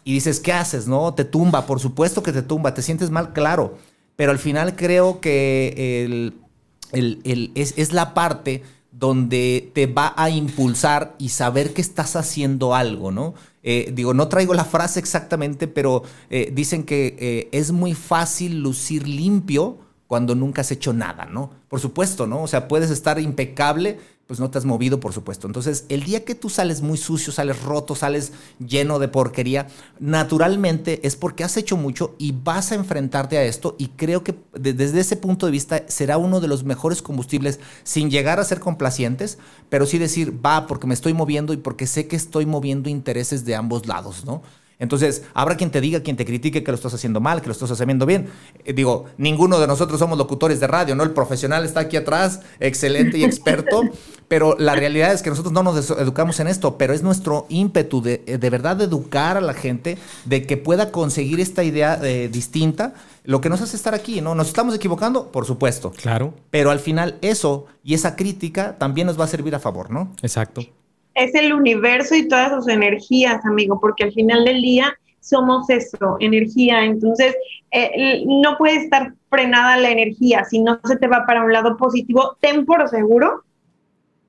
y 0.08 0.14
dices, 0.14 0.40
¿qué 0.40 0.54
haces? 0.54 0.88
¿No? 0.88 1.14
Te 1.14 1.26
tumba, 1.26 1.66
por 1.66 1.82
supuesto 1.82 2.24
que 2.24 2.32
te 2.32 2.42
tumba, 2.42 2.74
te 2.74 2.82
sientes 2.82 3.10
mal, 3.10 3.34
claro, 3.34 3.78
pero 4.16 4.32
al 4.32 4.40
final 4.40 4.78
creo 4.78 5.20
que 5.20 6.32
es, 6.94 7.74
es 7.76 7.92
la 7.92 8.14
parte 8.14 8.64
donde 8.90 9.70
te 9.76 9.86
va 9.86 10.14
a 10.16 10.30
impulsar 10.30 11.14
y 11.20 11.28
saber 11.28 11.74
que 11.74 11.82
estás 11.82 12.16
haciendo 12.16 12.74
algo, 12.74 13.12
¿no? 13.12 13.34
Eh, 13.64 13.92
digo, 13.94 14.14
no 14.14 14.30
traigo 14.30 14.54
la 14.54 14.64
frase 14.64 15.02
exactamente, 15.02 15.68
pero 15.68 16.04
eh, 16.30 16.52
dicen 16.54 16.86
que 16.86 17.18
eh, 17.20 17.50
es 17.52 17.74
muy 17.74 17.94
fácil 17.94 18.62
lucir 18.62 19.10
limpio 19.10 19.78
cuando 20.08 20.36
nunca 20.36 20.62
has 20.62 20.72
hecho 20.72 20.94
nada, 20.94 21.26
¿no? 21.26 21.52
Por 21.68 21.82
supuesto, 21.82 22.28
¿no? 22.28 22.44
O 22.44 22.48
sea, 22.48 22.70
puedes 22.70 22.92
estar 22.92 23.20
impecable, 23.20 24.00
pues 24.28 24.42
no 24.42 24.52
te 24.52 24.58
has 24.58 24.66
movido, 24.66 25.00
por 25.00 25.14
supuesto. 25.14 25.48
Entonces, 25.48 25.86
el 25.88 26.04
día 26.04 26.26
que 26.26 26.36
tú 26.36 26.50
sales 26.50 26.82
muy 26.82 26.98
sucio, 26.98 27.32
sales 27.32 27.64
roto, 27.64 27.96
sales 27.96 28.34
lleno 28.60 29.00
de 29.00 29.08
porquería, 29.08 29.68
naturalmente 30.00 31.00
es 31.08 31.16
porque 31.16 31.46
has 31.46 31.56
hecho 31.56 31.78
mucho 31.78 32.14
y 32.18 32.34
vas 32.34 32.72
a 32.72 32.76
enfrentarte 32.76 33.38
a 33.38 33.44
esto 33.44 33.76
y 33.80 33.88
creo 33.90 34.24
que 34.24 34.36
desde 34.54 35.00
ese 35.00 35.16
punto 35.16 35.46
de 35.46 35.54
vista 35.54 35.86
será 35.88 36.18
uno 36.18 36.42
de 36.42 36.50
los 36.50 36.66
mejores 36.66 37.02
combustibles 37.02 37.62
sin 37.84 38.12
llegar 38.12 38.40
a 38.40 38.44
ser 38.44 38.60
complacientes, 38.60 39.38
pero 39.70 39.86
sí 39.86 39.98
decir, 39.98 40.46
va, 40.46 40.68
porque 40.68 40.88
me 40.88 40.94
estoy 40.94 41.14
moviendo 41.14 41.54
y 41.54 41.58
porque 41.58 41.88
sé 41.88 42.08
que 42.08 42.18
estoy 42.18 42.46
moviendo 42.46 42.90
intereses 42.90 43.46
de 43.46 43.56
ambos 43.56 43.88
lados, 43.88 44.26
¿no? 44.26 44.42
Entonces, 44.80 45.24
habrá 45.34 45.58
quien 45.58 45.72
te 45.72 45.82
diga, 45.82 46.02
quien 46.02 46.18
te 46.18 46.26
critique 46.26 46.64
que 46.64 46.72
lo 46.72 46.76
estás 46.76 46.94
haciendo 46.94 47.20
mal, 47.20 47.42
que 47.42 47.48
lo 47.48 47.54
estás 47.54 47.72
haciendo 47.72 48.06
bien. 48.06 48.30
Eh, 48.64 48.74
digo, 48.74 49.06
ninguno 49.18 49.60
de 49.60 49.66
nosotros 49.66 50.00
somos 50.00 50.18
locutores 50.18 50.60
de 50.60 50.68
radio, 50.68 50.96
¿no? 50.96 51.04
El 51.04 51.12
profesional 51.12 51.66
está 51.66 51.82
aquí 51.82 51.98
atrás, 51.98 52.42
excelente 52.60 53.18
y 53.18 53.24
experto, 53.24 53.82
pero 54.28 54.56
la 54.60 54.76
realidad 54.76 55.14
es 55.14 55.24
que 55.24 55.32
nosotros 55.32 55.52
no 55.52 55.64
nos 55.64 55.90
educamos 55.90 56.40
en 56.40 56.48
esto, 56.48 56.78
pero 56.78 56.94
es 56.94 57.02
nuestro 57.02 57.48
ímpetu 57.50 58.02
de, 58.02 58.24
eh, 58.28 58.38
de 58.38 58.50
verdad 58.50 58.76
de 58.76 58.84
educar 58.84 59.38
a 59.38 59.42
la 59.42 59.54
gente 59.54 59.98
de 60.26 60.46
que 60.46 60.58
pueda 60.58 60.92
conseguir 60.92 61.40
esta 61.40 61.64
idea 61.64 62.00
eh, 62.04 62.30
distinta, 62.32 62.94
lo 63.24 63.42
que 63.42 63.50
nos 63.50 63.62
hace 63.62 63.76
estar 63.76 63.96
aquí, 63.96 64.22
¿no? 64.22 64.36
¿Nos 64.36 64.48
estamos 64.48 64.76
equivocando? 64.76 65.32
Por 65.32 65.46
supuesto. 65.46 65.92
Claro. 65.92 66.34
Pero 66.52 66.70
al 66.70 66.80
final 66.80 67.18
eso 67.22 67.66
y 67.84 67.96
esa 67.96 68.16
crítica 68.16 68.78
también 68.78 69.08
nos 69.08 69.20
va 69.20 69.24
a 69.24 69.28
servir 69.28 69.56
a 69.56 69.60
favor, 69.60 69.90
¿no? 69.90 70.14
Exacto 70.22 70.62
es 71.18 71.34
el 71.36 71.52
universo 71.52 72.16
y 72.16 72.28
todas 72.28 72.52
sus 72.52 72.68
energías, 72.68 73.44
amigo, 73.46 73.80
porque 73.82 74.06
al 74.06 74.14
final 74.14 74.46
del 74.46 74.62
día 74.62 74.98
somos 75.20 75.70
eso, 75.70 76.18
energía. 76.20 76.86
Entonces, 76.86 77.36
eh, 77.72 78.24
no 78.26 78.58
puede 78.58 78.76
estar 78.76 79.14
frenada 79.30 79.78
la 79.78 79.90
energía. 79.90 80.46
Si 80.46 80.60
no 80.60 80.80
se 80.86 80.96
te 80.98 81.08
va 81.08 81.26
para 81.26 81.44
un 81.44 81.52
lado 81.52 81.76
positivo, 81.76 82.38
ten 82.40 82.66
por 82.66 82.88
seguro 82.88 83.44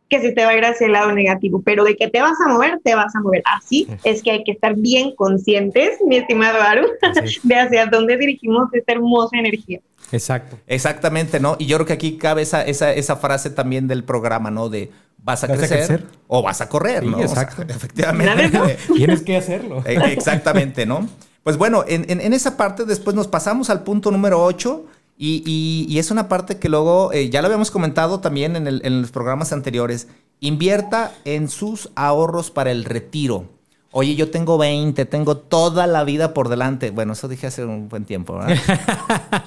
que 0.09 0.21
se 0.21 0.33
te 0.33 0.45
va 0.45 0.53
a 0.53 0.57
ir 0.57 0.65
hacia 0.65 0.87
el 0.87 0.95
lado 0.95 1.13
negativo, 1.13 1.61
pero 1.63 1.85
de 1.85 1.95
que 1.95 2.09
te 2.09 2.23
vas 2.23 2.41
a 2.45 2.49
mover, 2.49 2.81
te 2.83 2.95
vas 2.95 3.15
a 3.15 3.21
mover. 3.21 3.43
Así 3.45 3.87
es 4.05 4.23
que 4.23 4.31
hay 4.31 4.45
que 4.45 4.53
estar 4.53 4.75
bien 4.75 5.15
conscientes, 5.15 5.99
mi 6.07 6.17
estimado 6.17 6.63
Aru, 6.63 6.87
de 7.43 7.55
hacia 7.55 7.87
dónde 7.87 8.17
dirigimos 8.17 8.73
esta 8.73 8.93
hermosa 8.93 9.37
energía. 9.37 9.81
Exacto. 10.13 10.59
Exactamente, 10.67 11.41
¿no? 11.41 11.57
Y 11.59 11.67
yo 11.67 11.77
creo 11.77 11.87
que 11.87 11.93
aquí 11.93 12.19
cabe 12.19 12.43
esa, 12.43 12.63
esa, 12.63 12.93
esa 12.93 13.17
frase 13.17 13.51
también 13.51 13.89
del 13.89 14.05
programa, 14.05 14.51
¿no? 14.51 14.69
De 14.69 14.91
vas 15.19 15.45
a, 15.45 15.49
crecer, 15.49 16.07
o 16.27 16.43
vas 16.43 16.61
a 16.61 16.69
correr, 16.69 17.05
¿no? 17.05 17.21
Exacto. 17.21 17.63
efectivamente. 17.69 18.79
Tienes 18.95 19.23
que 19.23 19.37
hacerlo. 19.37 19.83
Eh, 19.87 19.99
exactamente, 20.13 20.87
¿no? 20.87 21.09
Pues 21.43 21.57
bueno, 21.57 21.85
en, 21.87 22.21
esa 22.33 22.57
parte 22.57 22.85
después 22.85 23.17
nos 23.17 23.27
pasamos 23.27 23.71
al 23.71 23.83
punto 23.83 24.11
número 24.11 24.43
8 24.43 24.85
y, 25.17 25.97
es 25.99 26.11
una 26.11 26.29
parte 26.29 26.59
que 26.59 26.69
luego, 26.69 27.13
eh, 27.13 27.31
ya 27.31 27.41
lo 27.41 27.47
habíamos 27.47 27.71
comentado 27.71 28.21
también 28.21 28.55
en, 28.55 28.67
en 28.67 29.01
los 29.01 29.11
programas 29.11 29.53
anteriores, 29.53 30.09
invierta 30.41 31.13
en 31.25 31.49
sus 31.49 31.91
ahorros 31.95 32.51
para 32.51 32.71
el 32.71 32.85
retiro. 32.85 33.58
Oye, 33.91 34.15
yo 34.17 34.31
tengo 34.31 34.59
20, 34.59 35.07
tengo 35.07 35.39
toda 35.39 35.87
la 35.87 36.05
vida 36.05 36.35
por 36.35 36.51
delante. 36.51 36.91
Bueno, 36.91 37.15
eso 37.15 37.27
dije 37.27 37.47
hace 37.47 37.65
un 37.65 37.89
buen 37.89 38.05
tiempo, 38.05 38.37
¿verdad? 38.37 38.57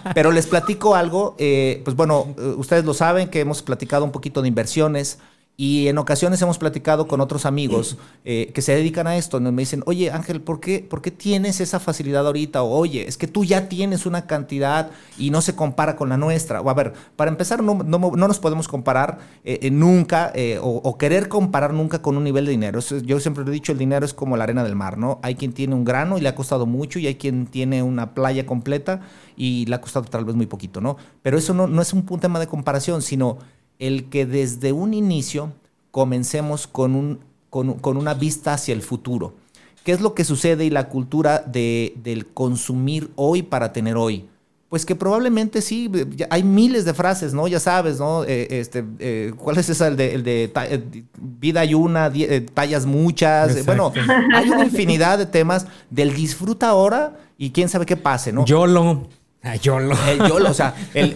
Pero 0.15 0.31
les 0.31 0.47
platico 0.47 0.95
algo. 0.95 1.35
Eh, 1.37 1.81
pues 1.85 1.95
bueno, 1.95 2.33
ustedes 2.57 2.83
lo 2.83 2.95
saben 2.95 3.29
que 3.29 3.39
hemos 3.39 3.61
platicado 3.61 4.03
un 4.03 4.11
poquito 4.11 4.41
de 4.41 4.47
inversiones 4.47 5.19
Y 5.57 5.89
en 5.89 5.97
ocasiones 5.99 6.41
hemos 6.41 6.57
platicado 6.57 7.07
con 7.07 7.21
otros 7.21 7.45
amigos 7.45 7.97
eh, 8.25 8.51
que 8.53 8.63
se 8.63 8.73
dedican 8.73 9.05
a 9.05 9.17
esto. 9.17 9.39
Me 9.39 9.61
dicen, 9.61 9.83
oye 9.85 10.09
Ángel, 10.09 10.41
¿por 10.41 10.59
qué, 10.59 10.79
¿por 10.79 11.03
qué 11.03 11.11
tienes 11.11 11.61
esa 11.61 11.79
facilidad 11.79 12.25
ahorita? 12.25 12.63
O 12.63 12.69
oye, 12.71 13.07
es 13.07 13.17
que 13.17 13.27
tú 13.27 13.43
ya 13.43 13.69
tienes 13.69 14.07
una 14.07 14.25
cantidad 14.25 14.89
y 15.19 15.29
no 15.29 15.41
se 15.41 15.55
compara 15.55 15.95
con 15.95 16.09
la 16.09 16.17
nuestra. 16.17 16.61
O 16.61 16.69
a 16.69 16.73
ver, 16.73 16.93
para 17.15 17.29
empezar, 17.29 17.61
no, 17.61 17.75
no, 17.75 17.99
no 17.99 18.27
nos 18.27 18.39
podemos 18.39 18.67
comparar 18.67 19.19
eh, 19.43 19.59
eh, 19.61 19.69
nunca 19.71 20.33
o, 20.61 20.81
o, 20.83 20.97
querer 20.97 21.27
comparar 21.27 21.73
nunca 21.73 22.01
con 22.01 22.17
un 22.17 22.23
nivel 22.23 22.45
de 22.45 22.51
dinero. 22.51 22.79
Yo 22.79 23.19
siempre 23.19 23.43
he 23.45 23.51
dicho, 23.51 23.71
el 23.71 23.77
dinero 23.77 24.05
es 24.05 24.15
como 24.15 24.37
la 24.37 24.45
arena 24.45 24.63
del 24.63 24.75
mar, 24.75 24.97
¿no? 24.97 25.19
Hay 25.21 25.35
quien 25.35 25.53
tiene 25.53 25.75
un 25.75 25.85
grano 25.85 26.17
y 26.17 26.21
le 26.21 26.29
ha 26.29 26.35
costado 26.35 26.65
mucho 26.65 26.97
y 26.97 27.05
hay 27.05 27.15
quien 27.15 27.45
tiene 27.45 27.83
una 27.83 28.15
playa 28.15 28.47
completa 28.47 29.01
y 29.37 29.65
le 29.67 29.75
ha 29.75 29.81
costado 29.81 30.05
tal 30.05 30.25
vez 30.25 30.35
muy 30.35 30.47
poquito, 30.47 30.81
¿no? 30.81 30.97
Pero 31.21 31.37
eso 31.37 31.53
no, 31.53 31.67
no 31.67 31.81
es 31.81 31.93
un 31.93 32.03
tema 32.19 32.39
de 32.39 32.47
comparación, 32.47 33.01
sino 33.03 33.37
el 33.81 34.05
que 34.05 34.25
desde 34.25 34.71
un 34.71 34.93
inicio 34.93 35.51
comencemos 35.89 36.67
con, 36.67 36.95
un, 36.95 37.19
con, 37.49 37.97
una 37.97 38.13
vista 38.13 38.53
hacia 38.53 38.73
el 38.73 38.83
futuro. 38.83 39.33
¿Qué 39.83 39.91
es 39.91 39.99
lo 39.99 40.13
que 40.13 40.23
sucede 40.23 40.63
y 40.65 40.69
la 40.69 40.87
cultura 40.87 41.39
de, 41.39 41.95
del 42.03 42.27
consumir 42.27 43.09
hoy 43.15 43.41
para 43.41 43.73
tener 43.73 43.97
hoy? 43.97 44.27
Pues 44.69 44.85
que 44.85 44.95
probablemente 44.95 45.61
sí, 45.61 45.91
hay 46.29 46.43
miles 46.43 46.85
de 46.85 46.93
frases, 46.93 47.33
¿no? 47.33 47.47
Ya 47.47 47.59
sabes, 47.59 47.99
¿no? 47.99 48.23
Eh, 48.23 48.47
este, 48.51 48.85
eh, 48.99 49.33
¿Cuál 49.35 49.57
es 49.57 49.67
esa? 49.67 49.87
El 49.87 49.97
de, 49.97 50.13
el 50.13 50.23
de 50.23 50.43
eh, 50.43 51.03
vida 51.19 51.61
hay 51.61 51.73
una, 51.73 52.09
tallas 52.53 52.85
muchas. 52.85 53.65
Bueno, 53.65 53.91
hay 54.33 54.49
una 54.49 54.63
infinidad 54.63 55.17
de 55.17 55.25
temas 55.25 55.65
del 55.89 56.13
disfruta 56.13 56.69
ahora 56.69 57.19
y 57.37 57.49
quién 57.49 57.67
sabe 57.67 57.87
qué 57.87 57.97
pase, 57.97 58.31
¿no? 58.31 58.45
YOLO. 58.45 59.07
Ah, 59.43 59.55
YOLO. 59.55 59.95
El 60.07 60.19
YOLO, 60.27 60.51
o 60.51 60.53
sea, 60.53 60.75
el, 60.93 61.13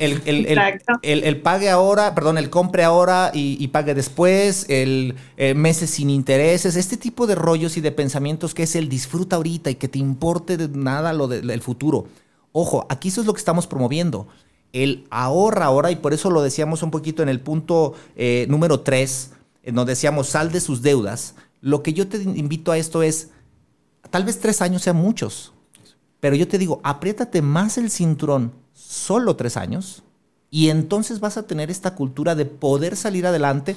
el, 1.04 1.42
pague 1.42 1.70
ahora, 1.70 2.16
perdón, 2.16 2.40
el 2.40 2.50
compre 2.50 2.84
ahora 2.84 3.30
y, 3.34 3.68
pague 3.68 3.94
después, 3.94 4.66
el 4.68 5.16
eh, 5.38 5.54
meses 5.54 5.92
sin 5.92 6.10
intereses, 6.10 6.76
este 6.76 6.98
tipo 6.98 7.28
de 7.28 7.36
rollos 7.36 7.78
y 7.78 7.82
de 7.82 7.92
pensamientos 7.92 8.56
que 8.56 8.64
es 8.64 8.76
el 8.76 8.90
disfruta 8.90 9.36
ahorita 9.36 9.70
y 9.70 9.76
que 9.76 9.88
te 9.88 10.00
importe 10.00 10.58
de 10.58 10.70
nada 10.70 11.14
lo 11.14 11.28
del 11.28 11.62
futuro. 11.62 12.08
Ojo, 12.52 12.88
aquí 12.90 13.10
eso 13.10 13.22
es 13.22 13.28
lo 13.28 13.34
que 13.34 13.40
estamos 13.40 13.68
promoviendo. 13.68 14.28
El 14.74 15.06
ahorra 15.12 15.66
ahora, 15.66 15.92
y 15.92 15.96
por 15.96 16.14
eso 16.14 16.32
lo 16.32 16.42
decíamos 16.42 16.82
un 16.82 16.90
poquito 16.90 17.22
en 17.22 17.30
el 17.30 17.40
punto 17.40 17.94
eh, 18.16 18.48
número 18.50 18.80
3, 18.80 19.32
en 19.64 19.76
donde 19.76 19.92
decíamos 19.92 20.30
sal 20.30 20.52
de 20.52 20.62
sus 20.62 20.82
deudas. 20.82 21.36
Lo 21.62 21.84
que 21.84 21.94
yo 21.94 22.08
te 22.08 22.18
invito 22.18 22.72
a 22.72 22.78
esto 22.78 23.04
es, 23.04 23.30
tal 24.10 24.24
vez 24.24 24.40
tres 24.40 24.62
años 24.62 24.82
sean 24.82 24.96
muchos, 24.96 25.54
pero 26.26 26.38
yo 26.38 26.48
te 26.48 26.58
digo, 26.58 26.82
apriétate 26.84 27.44
más 27.44 27.78
el 27.78 27.92
cinturón 27.92 28.52
solo 28.74 29.36
tres 29.36 29.58
años 29.58 30.02
y 30.50 30.70
entonces 30.70 31.20
vas 31.20 31.38
a 31.38 31.46
tener 31.46 31.70
esta 31.70 31.94
cultura 31.94 32.34
de 32.34 32.48
poder 32.48 32.96
salir 32.96 33.28
adelante 33.28 33.76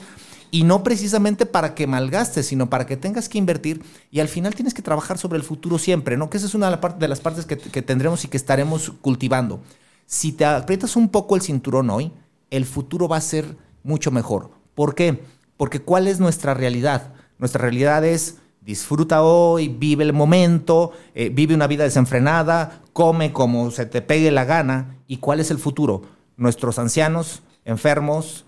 y 0.51 0.65
no 0.65 0.83
precisamente 0.83 1.45
para 1.45 1.75
que 1.75 1.87
malgastes, 1.87 2.47
sino 2.47 2.71
para 2.71 2.87
que 2.87 2.97
tengas 2.97 3.29
que 3.29 3.37
invertir 3.37 3.83
y 4.11 4.21
al 4.21 4.29
final 4.29 4.55
tienes 4.55 4.73
que 4.73 4.81
trabajar 4.81 5.19
sobre 5.19 5.37
el 5.37 5.45
futuro 5.45 5.79
siempre, 5.79 6.17
¿no? 6.17 6.31
Que 6.31 6.39
esa 6.39 6.47
es 6.47 6.55
una 6.55 6.75
de 6.75 7.09
las 7.09 7.21
partes 7.21 7.45
que, 7.45 7.59
que 7.59 7.83
tendremos 7.83 8.25
y 8.25 8.29
que 8.29 8.39
estaremos 8.39 8.95
cultivando. 9.03 9.61
Si 10.07 10.33
te 10.33 10.47
aprietas 10.47 10.97
un 10.97 11.11
poco 11.11 11.37
el 11.37 11.43
cinturón 11.43 11.91
hoy, 11.91 12.13
el 12.49 12.65
futuro 12.65 13.09
va 13.09 13.19
a 13.19 13.21
ser 13.21 13.59
mucho 13.83 14.11
mejor. 14.11 14.53
¿Por 14.75 14.95
qué? 14.95 15.23
Porque 15.59 15.83
¿cuál 15.83 16.09
es 16.09 16.19
nuestra 16.19 16.55
realidad? 16.55 17.13
Nuestra 17.39 17.61
realidad 17.61 18.07
es 18.07 18.37
disfruta 18.61 19.23
hoy, 19.23 19.69
vive 19.69 20.05
el 20.05 20.13
momento, 20.13 20.93
eh, 21.15 21.31
vive 21.31 21.55
una 21.55 21.67
vida 21.67 21.85
desenfrenada, 21.85 22.83
come 22.93 23.33
como 23.33 23.71
se 23.71 23.87
te 23.87 24.03
pegue 24.03 24.31
la 24.31 24.45
gana. 24.45 24.99
¿Y 25.07 25.19
cuál 25.19 25.41
es 25.41 25.51
el 25.51 25.59
futuro? 25.59 26.03
Nuestros 26.37 26.79
ancianos, 26.79 27.43
enfermos, 27.65 28.45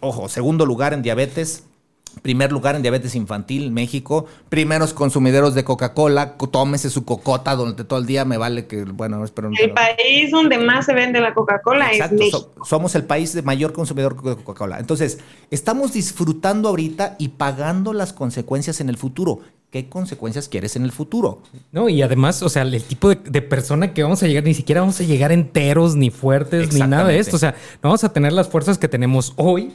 ojo, 0.00 0.28
segundo 0.28 0.66
lugar 0.66 0.94
en 0.94 1.02
diabetes, 1.02 1.64
Primer 2.22 2.52
lugar 2.52 2.74
en 2.74 2.82
diabetes 2.82 3.14
infantil, 3.14 3.70
México. 3.70 4.26
Primeros 4.48 4.92
consumidores 4.92 5.54
de 5.54 5.64
Coca-Cola. 5.64 6.36
Tómese 6.36 6.90
su 6.90 7.04
cocota 7.04 7.54
durante 7.54 7.84
todo 7.84 7.98
el 7.98 8.06
día. 8.06 8.24
Me 8.24 8.36
vale 8.36 8.66
que, 8.66 8.84
bueno, 8.84 9.24
espero. 9.24 9.50
El 9.58 9.72
país 9.72 10.30
donde 10.30 10.58
más 10.58 10.86
se 10.86 10.94
vende 10.94 11.20
la 11.20 11.34
Coca-Cola 11.34 11.90
es 11.92 12.10
México. 12.12 12.52
somos 12.64 12.94
el 12.94 13.04
país 13.04 13.32
de 13.32 13.42
mayor 13.42 13.72
consumidor 13.72 14.20
de 14.22 14.36
Coca-Cola. 14.36 14.78
Entonces, 14.78 15.18
estamos 15.50 15.92
disfrutando 15.92 16.68
ahorita 16.68 17.16
y 17.18 17.28
pagando 17.28 17.92
las 17.92 18.12
consecuencias 18.12 18.80
en 18.80 18.88
el 18.88 18.96
futuro. 18.96 19.40
¿Qué 19.70 19.90
consecuencias 19.90 20.48
quieres 20.48 20.76
en 20.76 20.84
el 20.84 20.92
futuro? 20.92 21.42
No, 21.72 21.90
y 21.90 22.00
además, 22.00 22.42
o 22.42 22.48
sea, 22.48 22.62
el 22.62 22.82
tipo 22.82 23.10
de, 23.10 23.42
persona 23.42 23.92
que 23.92 24.02
vamos 24.02 24.22
a 24.22 24.26
llegar, 24.26 24.44
ni 24.44 24.54
siquiera 24.54 24.80
vamos 24.80 24.98
a 24.98 25.04
llegar 25.04 25.30
enteros, 25.30 25.94
ni 25.94 26.08
fuertes, 26.08 26.72
ni 26.72 26.80
nada 26.80 27.08
de 27.08 27.18
esto. 27.18 27.36
O 27.36 27.38
sea, 27.38 27.50
no 27.82 27.90
vamos 27.90 28.02
a 28.02 28.10
tener 28.10 28.32
las 28.32 28.48
fuerzas 28.48 28.78
que 28.78 28.88
tenemos 28.88 29.34
hoy 29.36 29.74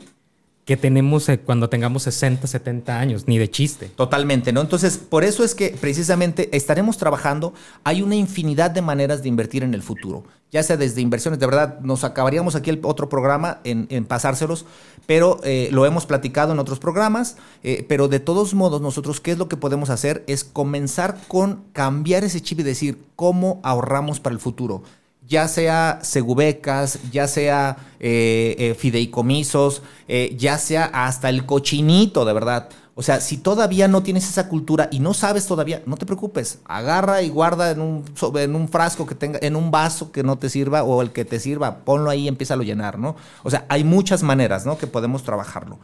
que 0.65 0.77
tenemos 0.77 1.27
eh, 1.27 1.39
cuando 1.39 1.69
tengamos 1.69 2.03
60, 2.03 2.47
70 2.47 2.97
años, 2.97 3.27
ni 3.27 3.37
de 3.37 3.49
chiste. 3.49 3.89
Totalmente, 3.89 4.53
¿no? 4.53 4.61
Entonces, 4.61 4.97
por 4.97 5.23
eso 5.23 5.43
es 5.43 5.55
que 5.55 5.75
precisamente 5.79 6.55
estaremos 6.55 6.97
trabajando. 6.97 7.53
Hay 7.83 8.01
una 8.01 8.15
infinidad 8.15 8.71
de 8.71 8.81
maneras 8.81 9.23
de 9.23 9.29
invertir 9.29 9.63
en 9.63 9.73
el 9.73 9.83
futuro, 9.83 10.23
ya 10.51 10.63
sea 10.63 10.77
desde 10.77 11.01
inversiones, 11.01 11.39
de 11.39 11.47
verdad, 11.47 11.79
nos 11.81 12.03
acabaríamos 12.03 12.55
aquí 12.55 12.69
el 12.69 12.79
otro 12.83 13.09
programa 13.09 13.59
en, 13.63 14.05
pasárselos, 14.05 14.65
pero 15.05 15.39
eh, 15.43 15.69
lo 15.71 15.85
hemos 15.85 16.05
platicado 16.05 16.53
en 16.53 16.59
otros 16.59 16.79
programas, 16.79 17.37
eh, 17.63 17.85
pero 17.89 18.07
de 18.07 18.19
todos 18.19 18.53
modos, 18.53 18.81
nosotros, 18.81 19.19
¿qué 19.19 19.31
es 19.31 19.37
lo 19.37 19.49
que 19.49 19.57
podemos 19.57 19.89
hacer? 19.89 20.23
Es 20.27 20.43
comenzar 20.43 21.17
con 21.27 21.63
cambiar 21.73 22.23
ese 22.23 22.41
chip 22.41 22.59
y 22.59 22.63
decir, 22.63 23.03
¿cómo 23.15 23.59
ahorramos 23.63 24.19
para 24.19 24.33
el 24.33 24.39
futuro? 24.39 24.83
Ya 25.27 25.47
sea 25.47 25.99
segubecas, 26.01 26.99
ya 27.11 27.27
sea 27.27 27.77
eh, 27.99 28.55
eh, 28.57 28.75
fideicomisos, 28.75 29.81
eh, 30.07 30.35
ya 30.37 30.57
sea 30.57 30.85
hasta 30.85 31.29
el 31.29 31.45
cochinito, 31.45 32.25
de 32.25 32.33
verdad. 32.33 32.69
O 32.95 33.01
sea, 33.01 33.19
si 33.21 33.37
todavía 33.37 33.87
no 33.87 34.03
tienes 34.03 34.29
esa 34.29 34.47
cultura 34.47 34.87
y 34.91 34.99
no 34.99 35.15
sabes 35.15 35.47
todavía, 35.47 35.81
no 35.87 35.97
te 35.97 36.05
preocupes. 36.05 36.59
Agarra 36.65 37.23
y 37.23 37.29
guarda 37.29 37.71
en 37.71 37.81
un, 37.81 38.05
en 38.35 38.55
un 38.55 38.69
frasco 38.69 39.07
que 39.07 39.15
tenga, 39.15 39.39
en 39.41 39.55
un 39.55 39.71
vaso 39.71 40.11
que 40.11 40.21
no 40.21 40.37
te 40.37 40.49
sirva 40.49 40.83
o 40.83 41.01
el 41.01 41.11
que 41.11 41.25
te 41.25 41.39
sirva, 41.39 41.79
ponlo 41.79 42.11
ahí 42.11 42.25
y 42.25 42.27
empieza 42.27 42.53
a 42.53 42.57
llenar, 42.57 42.99
¿no? 42.99 43.15
O 43.41 43.49
sea, 43.49 43.65
hay 43.69 43.83
muchas 43.83 44.21
maneras, 44.21 44.65
¿no? 44.65 44.77
Que 44.77 44.85
podemos 44.85 45.23
trabajarlo. 45.23 45.79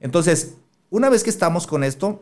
Entonces, 0.00 0.54
una 0.88 1.10
vez 1.10 1.22
que 1.22 1.30
estamos 1.30 1.66
con 1.66 1.84
esto, 1.84 2.20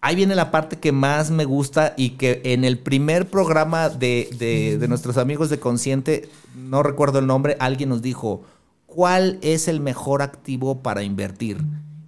ahí 0.00 0.16
viene 0.16 0.34
la 0.34 0.50
parte 0.50 0.78
que 0.78 0.92
más 0.92 1.30
me 1.30 1.44
gusta 1.44 1.94
y 1.96 2.10
que 2.10 2.40
en 2.44 2.64
el 2.64 2.78
primer 2.78 3.28
programa 3.28 3.88
de, 3.88 4.78
nuestros 4.88 5.16
amigos 5.16 5.50
de 5.50 5.58
Consciente, 5.58 6.28
no 6.54 6.82
recuerdo 6.82 7.18
el 7.18 7.26
nombre, 7.26 7.56
alguien 7.60 7.88
nos 7.88 8.02
dijo, 8.02 8.42
¿cuál 8.86 9.38
es 9.42 9.68
el 9.68 9.80
mejor 9.80 10.22
activo 10.22 10.82
para 10.82 11.02
invertir? 11.02 11.58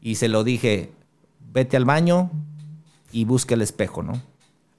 Y 0.00 0.16
se 0.16 0.28
lo 0.28 0.44
dije, 0.44 0.92
vete 1.52 1.76
al 1.76 1.84
baño 1.84 2.30
y 3.12 3.24
busca 3.24 3.54
el 3.54 3.62
espejo, 3.62 4.02
¿no? 4.02 4.22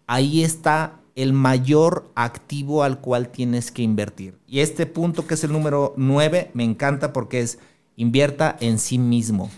Ahí 0.08 0.44
está 0.44 1.00
el 1.16 1.34
mayor 1.34 2.10
activo 2.16 2.84
al 2.84 3.00
cual 3.00 3.30
tienes 3.30 3.72
que 3.72 3.82
invertir. 3.82 4.40
Y 4.48 4.60
este 4.60 4.86
punto 4.86 5.28
que 5.28 5.34
es 5.34 5.44
el 5.44 5.52
número 5.52 5.94
9 5.98 6.52
me 6.54 6.64
encanta 6.64 7.14
porque 7.14 7.42
es 7.42 7.60
invierta 7.98 8.56
en 8.60 8.80
sí 8.80 8.98
mismo. 8.98 9.52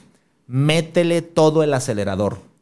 Métele 0.47 1.21
todo 1.21 1.63
el 1.63 1.73
acelerador 1.73 2.52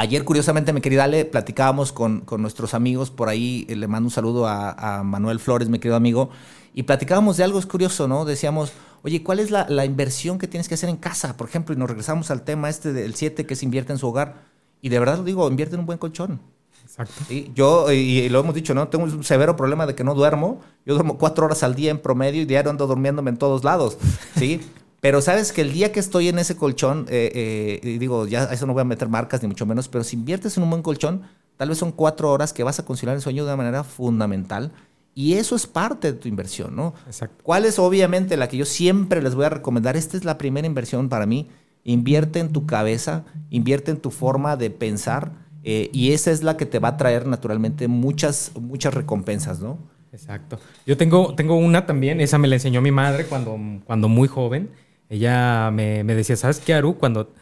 Ayer, 0.00 0.24
curiosamente, 0.24 0.72
mi 0.72 0.80
querida 0.80 1.04
Ale, 1.04 1.26
platicábamos 1.26 1.92
con, 1.92 2.24
nuestros 2.38 2.72
amigos 2.72 3.10
por 3.10 3.28
ahí. 3.28 3.66
Eh, 3.68 3.76
le 3.76 3.86
mando 3.86 4.06
un 4.06 4.10
saludo 4.10 4.46
a, 4.48 5.02
Manuel 5.04 5.38
Flores, 5.40 5.68
mi 5.68 5.78
querido 5.78 5.94
amigo. 5.94 6.30
Y 6.72 6.84
platicábamos 6.84 7.36
de 7.36 7.44
algo 7.44 7.58
es 7.58 7.66
curioso, 7.66 8.08
¿no? 8.08 8.24
Decíamos, 8.24 8.72
oye, 9.02 9.22
¿cuál 9.22 9.40
es 9.40 9.50
la, 9.50 9.84
inversión 9.84 10.38
que 10.38 10.48
tienes 10.48 10.68
que 10.68 10.74
hacer 10.74 10.88
en 10.88 10.96
casa? 10.96 11.36
Por 11.36 11.50
ejemplo, 11.50 11.74
y 11.74 11.78
nos 11.78 11.86
regresamos 11.86 12.30
al 12.30 12.44
tema 12.44 12.70
este 12.70 12.94
del 12.94 13.14
7 13.14 13.44
que 13.44 13.54
se 13.54 13.66
invierte 13.66 13.92
en 13.92 13.98
su 13.98 14.08
hogar. 14.08 14.36
Y 14.80 14.88
de 14.88 14.98
verdad 14.98 15.18
lo 15.18 15.24
digo, 15.24 15.46
invierte 15.50 15.74
en 15.74 15.80
un 15.80 15.86
buen 15.86 15.98
colchón. 15.98 16.40
Exacto. 16.82 17.22
Yo, 17.54 17.92
y, 17.92 18.26
lo 18.30 18.40
hemos 18.40 18.54
dicho, 18.54 18.72
¿no? 18.72 18.88
Tengo 18.88 19.04
un 19.04 19.22
severo 19.22 19.54
problema 19.54 19.84
de 19.84 19.94
que 19.94 20.02
no 20.02 20.14
duermo. 20.14 20.62
Yo 20.86 20.94
duermo 20.94 21.18
cuatro 21.18 21.44
horas 21.44 21.62
al 21.62 21.74
día 21.74 21.90
en 21.90 21.98
promedio 21.98 22.40
y 22.40 22.46
diario 22.46 22.70
ando 22.70 22.86
durmiéndome 22.86 23.32
en 23.32 23.36
todos 23.36 23.64
lados. 23.64 23.98
¿Sí? 24.34 24.62
Pero 25.00 25.22
sabes 25.22 25.52
que 25.52 25.62
el 25.62 25.72
día 25.72 25.92
que 25.92 26.00
estoy 26.00 26.28
en 26.28 26.38
ese 26.38 26.56
colchón, 26.56 27.06
eh, 27.08 27.80
eh, 27.82 27.98
digo, 27.98 28.26
ya 28.26 28.44
eso 28.44 28.66
no 28.66 28.74
voy 28.74 28.82
a 28.82 28.84
meter 28.84 29.08
marcas 29.08 29.40
ni 29.42 29.48
mucho 29.48 29.64
menos, 29.64 29.88
pero 29.88 30.04
si 30.04 30.16
inviertes 30.16 30.56
en 30.56 30.62
un 30.62 30.70
buen 30.70 30.82
colchón, 30.82 31.22
tal 31.56 31.70
vez 31.70 31.78
son 31.78 31.92
cuatro 31.92 32.30
horas 32.30 32.52
que 32.52 32.62
vas 32.62 32.78
a 32.78 32.84
conciliar 32.84 33.16
el 33.16 33.22
sueño 33.22 33.44
de 33.44 33.48
una 33.48 33.56
manera 33.56 33.82
fundamental. 33.82 34.72
Y 35.14 35.34
eso 35.34 35.56
es 35.56 35.66
parte 35.66 36.12
de 36.12 36.18
tu 36.18 36.28
inversión, 36.28 36.76
¿no? 36.76 36.94
Exacto. 37.06 37.42
¿Cuál 37.42 37.64
es 37.64 37.78
obviamente 37.78 38.36
la 38.36 38.48
que 38.48 38.56
yo 38.56 38.64
siempre 38.64 39.22
les 39.22 39.34
voy 39.34 39.46
a 39.46 39.50
recomendar? 39.50 39.96
Esta 39.96 40.16
es 40.16 40.24
la 40.24 40.38
primera 40.38 40.66
inversión 40.66 41.08
para 41.08 41.26
mí. 41.26 41.48
Invierte 41.82 42.38
en 42.38 42.52
tu 42.52 42.66
cabeza, 42.66 43.24
invierte 43.48 43.90
en 43.90 43.96
tu 43.96 44.10
forma 44.10 44.56
de 44.56 44.70
pensar 44.70 45.32
eh, 45.64 45.90
y 45.92 46.12
esa 46.12 46.30
es 46.30 46.42
la 46.42 46.56
que 46.56 46.66
te 46.66 46.78
va 46.78 46.88
a 46.88 46.96
traer 46.96 47.26
naturalmente 47.26 47.88
muchas, 47.88 48.52
muchas 48.60 48.94
recompensas, 48.94 49.60
¿no? 49.60 49.78
Exacto. 50.12 50.58
Yo 50.86 50.96
tengo, 50.96 51.34
tengo 51.34 51.56
una 51.56 51.86
también, 51.86 52.20
esa 52.20 52.38
me 52.38 52.48
la 52.48 52.56
enseñó 52.56 52.80
mi 52.80 52.90
madre 52.90 53.26
cuando, 53.26 53.58
cuando 53.84 54.08
muy 54.08 54.28
joven 54.28 54.70
ella 55.10 55.70
me, 55.72 56.04
decía, 56.04 56.36
¿sabes 56.36 56.60
qué, 56.60 56.72
Aru? 56.72 56.96
Cuando, 56.96 57.34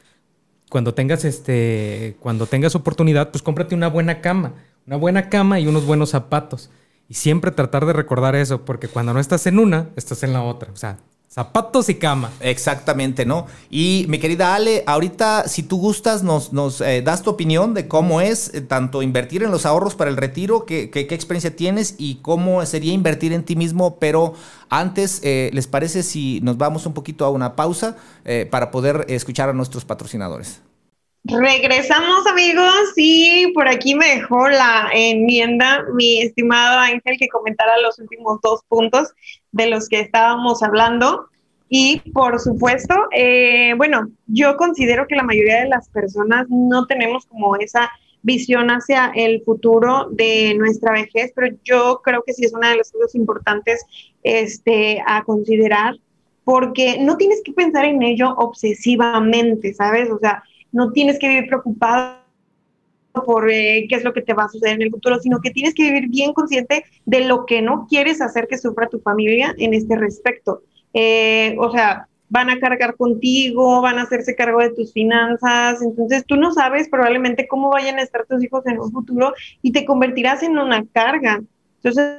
cuando 0.71 0.95
tengas 0.95 1.25
este, 1.27 2.17
cuando 2.19 2.47
tengas 2.47 2.75
oportunidad, 2.75 3.31
pues 3.31 3.43
cómprate 3.43 3.75
una 3.75 3.89
buena 3.89 4.23
cama, 4.23 4.55
una 4.87 4.97
buena 4.97 5.29
cama 5.29 5.61
y 5.61 5.67
unos 5.67 5.85
buenos 5.85 6.11
zapatos. 6.11 6.71
Y 7.09 7.15
siempre 7.15 7.51
tratar 7.51 7.85
de 7.87 7.93
recordar 7.93 8.35
eso, 8.37 8.65
porque 8.65 8.89
cuando 8.89 9.13
no 9.13 9.21
estás 9.21 9.47
en 9.47 9.59
una, 9.59 9.91
estás 9.97 10.23
en 10.23 10.33
la 10.33 10.43
otra. 10.43 10.73
O 10.73 10.77
sea, 10.77 10.99
Zapatos 11.39 11.89
y 11.89 11.95
cama. 11.95 12.33
Exactamente, 12.41 13.25
¿no? 13.25 13.47
Y 13.71 14.07
mi 14.09 14.19
querida 14.19 14.57
Ale, 14.57 14.83
ahorita 14.89 15.47
si 15.47 15.63
tú 15.63 15.79
gustas, 15.79 16.25
nos, 16.25 16.53
nos 16.53 16.81
eh, 16.81 17.01
das 17.01 17.23
tu 17.23 17.31
opinión 17.31 17.75
de 17.75 17.87
cómo 17.87 18.21
es 18.21 18.53
eh, 18.55 18.61
tanto 18.61 19.03
invertir 19.03 19.45
en 19.45 19.53
los 19.53 19.65
ahorros 19.65 19.95
para 19.95 20.11
el 20.11 20.17
retiro, 20.17 20.67
qué, 20.67 20.91
qué, 20.91 21.03
experiencia 21.03 21.55
tienes 21.55 21.95
y 21.97 22.17
cómo 22.17 22.67
sería 22.67 22.93
invertir 22.93 23.33
en 23.33 23.45
ti 23.45 23.55
mismo. 23.55 24.01
Pero 24.01 24.35
antes, 24.69 25.21
eh, 25.23 25.51
¿les 25.53 25.69
parece 25.69 26.03
si 26.03 26.41
nos 26.43 26.59
vamos 26.59 26.87
un 26.87 26.93
poquito 26.93 27.25
a 27.25 27.31
una 27.31 27.55
pausa 27.55 27.95
para 28.51 28.73
poder 28.73 29.07
escuchar 29.09 29.49
a 29.49 29.53
nuestros 29.53 29.85
patrocinadores? 29.85 30.61
Regresamos 31.25 32.27
amigos 32.27 32.93
y 32.97 33.53
por 33.53 33.69
aquí 33.69 33.95
me 33.95 34.07
dejó 34.17 34.49
la 34.49 34.89
enmienda 34.95 35.85
mi 35.95 36.23
estimado 36.23 36.79
Ángel 36.79 37.19
que 37.19 37.29
comentara 37.29 37.81
los 37.83 37.99
últimos 37.99 38.41
dos 38.41 38.63
puntos 38.69 39.09
de 39.53 39.69
los 39.69 39.89
que 39.89 40.01
estábamos 40.01 40.63
hablando. 40.63 41.29
Y 41.69 42.01
por 42.13 42.39
supuesto, 42.41 42.95
eh, 43.13 43.75
bueno, 43.77 44.09
yo 44.27 44.57
considero 44.57 45.07
que 45.07 45.17
la 45.17 45.23
mayoría 45.23 45.63
de 45.63 45.69
las 45.69 45.89
personas 45.91 46.47
no 46.49 46.87
tenemos 46.87 47.27
como 47.27 47.57
esa 47.57 47.91
visión 48.23 48.69
hacia 48.69 49.13
el 49.15 49.43
futuro 49.43 50.09
de 50.11 50.55
nuestra 50.55 50.93
vejez, 50.93 51.33
pero 51.35 51.55
yo 51.65 52.01
creo 52.03 52.23
que 52.27 52.33
sí 52.33 52.45
es 52.45 52.55
una 52.55 52.71
de 52.71 52.77
las 52.77 52.91
cosas 52.91 53.15
importantes 53.15 53.85
este, 54.23 55.03
a 55.07 55.23
considerar, 55.25 55.95
porque 56.45 56.99
no 57.01 57.17
tienes 57.17 57.43
que 57.45 57.53
pensar 57.53 57.85
en 57.85 58.03
ello 58.03 58.35
obsesivamente, 58.37 59.75
¿sabes? 59.75 60.11
O 60.11 60.19
sea, 60.19 60.43
no 60.73 60.93
tienes 60.93 61.19
que 61.19 61.29
vivir 61.29 61.47
preocupado 61.47 62.19
por 63.25 63.51
eh, 63.51 63.87
qué 63.89 63.97
es 63.97 64.05
lo 64.05 64.13
que 64.13 64.23
te 64.23 64.35
va 64.35 64.45
a 64.45 64.49
suceder 64.49 64.77
en 64.77 64.83
el 64.83 64.91
futuro, 64.91 65.19
sino 65.19 65.41
que 65.41 65.51
tienes 65.51 65.75
que 65.75 65.85
vivir 65.85 66.09
bien 66.09 66.33
consciente 66.33 66.85
de 67.05 67.21
lo 67.21 67.47
que 67.47 67.63
no 67.63 67.87
quieres 67.89 68.21
hacer 68.21 68.47
que 68.49 68.59
sufra 68.59 68.89
tu 68.89 69.01
familia 69.01 69.55
en 69.59 69.75
este 69.75 69.97
respecto. 69.97 70.63
Eh, 70.95 71.57
o 71.59 71.71
sea, 71.71 72.09
van 72.29 72.51
a 72.51 72.59
cargar 72.59 72.97
contigo, 72.97 73.81
van 73.81 73.99
a 73.99 74.03
hacerse 74.03 74.35
cargo 74.35 74.61
de 74.61 74.71
tus 74.71 74.93
finanzas, 74.93 75.81
entonces 75.83 76.25
tú 76.27 76.37
no 76.37 76.53
sabes 76.53 76.89
probablemente 76.89 77.49
cómo 77.49 77.71
vayan 77.71 77.99
a 77.99 78.03
estar 78.03 78.27
tus 78.27 78.43
hijos 78.45 78.67
en 78.67 78.79
un 78.79 78.93
futuro 78.93 79.33
y 79.63 79.73
te 79.73 79.85
convertirás 79.85 80.43
en 80.43 80.59
una 80.59 80.85
carga. 80.93 81.41
Entonces, 81.77 82.19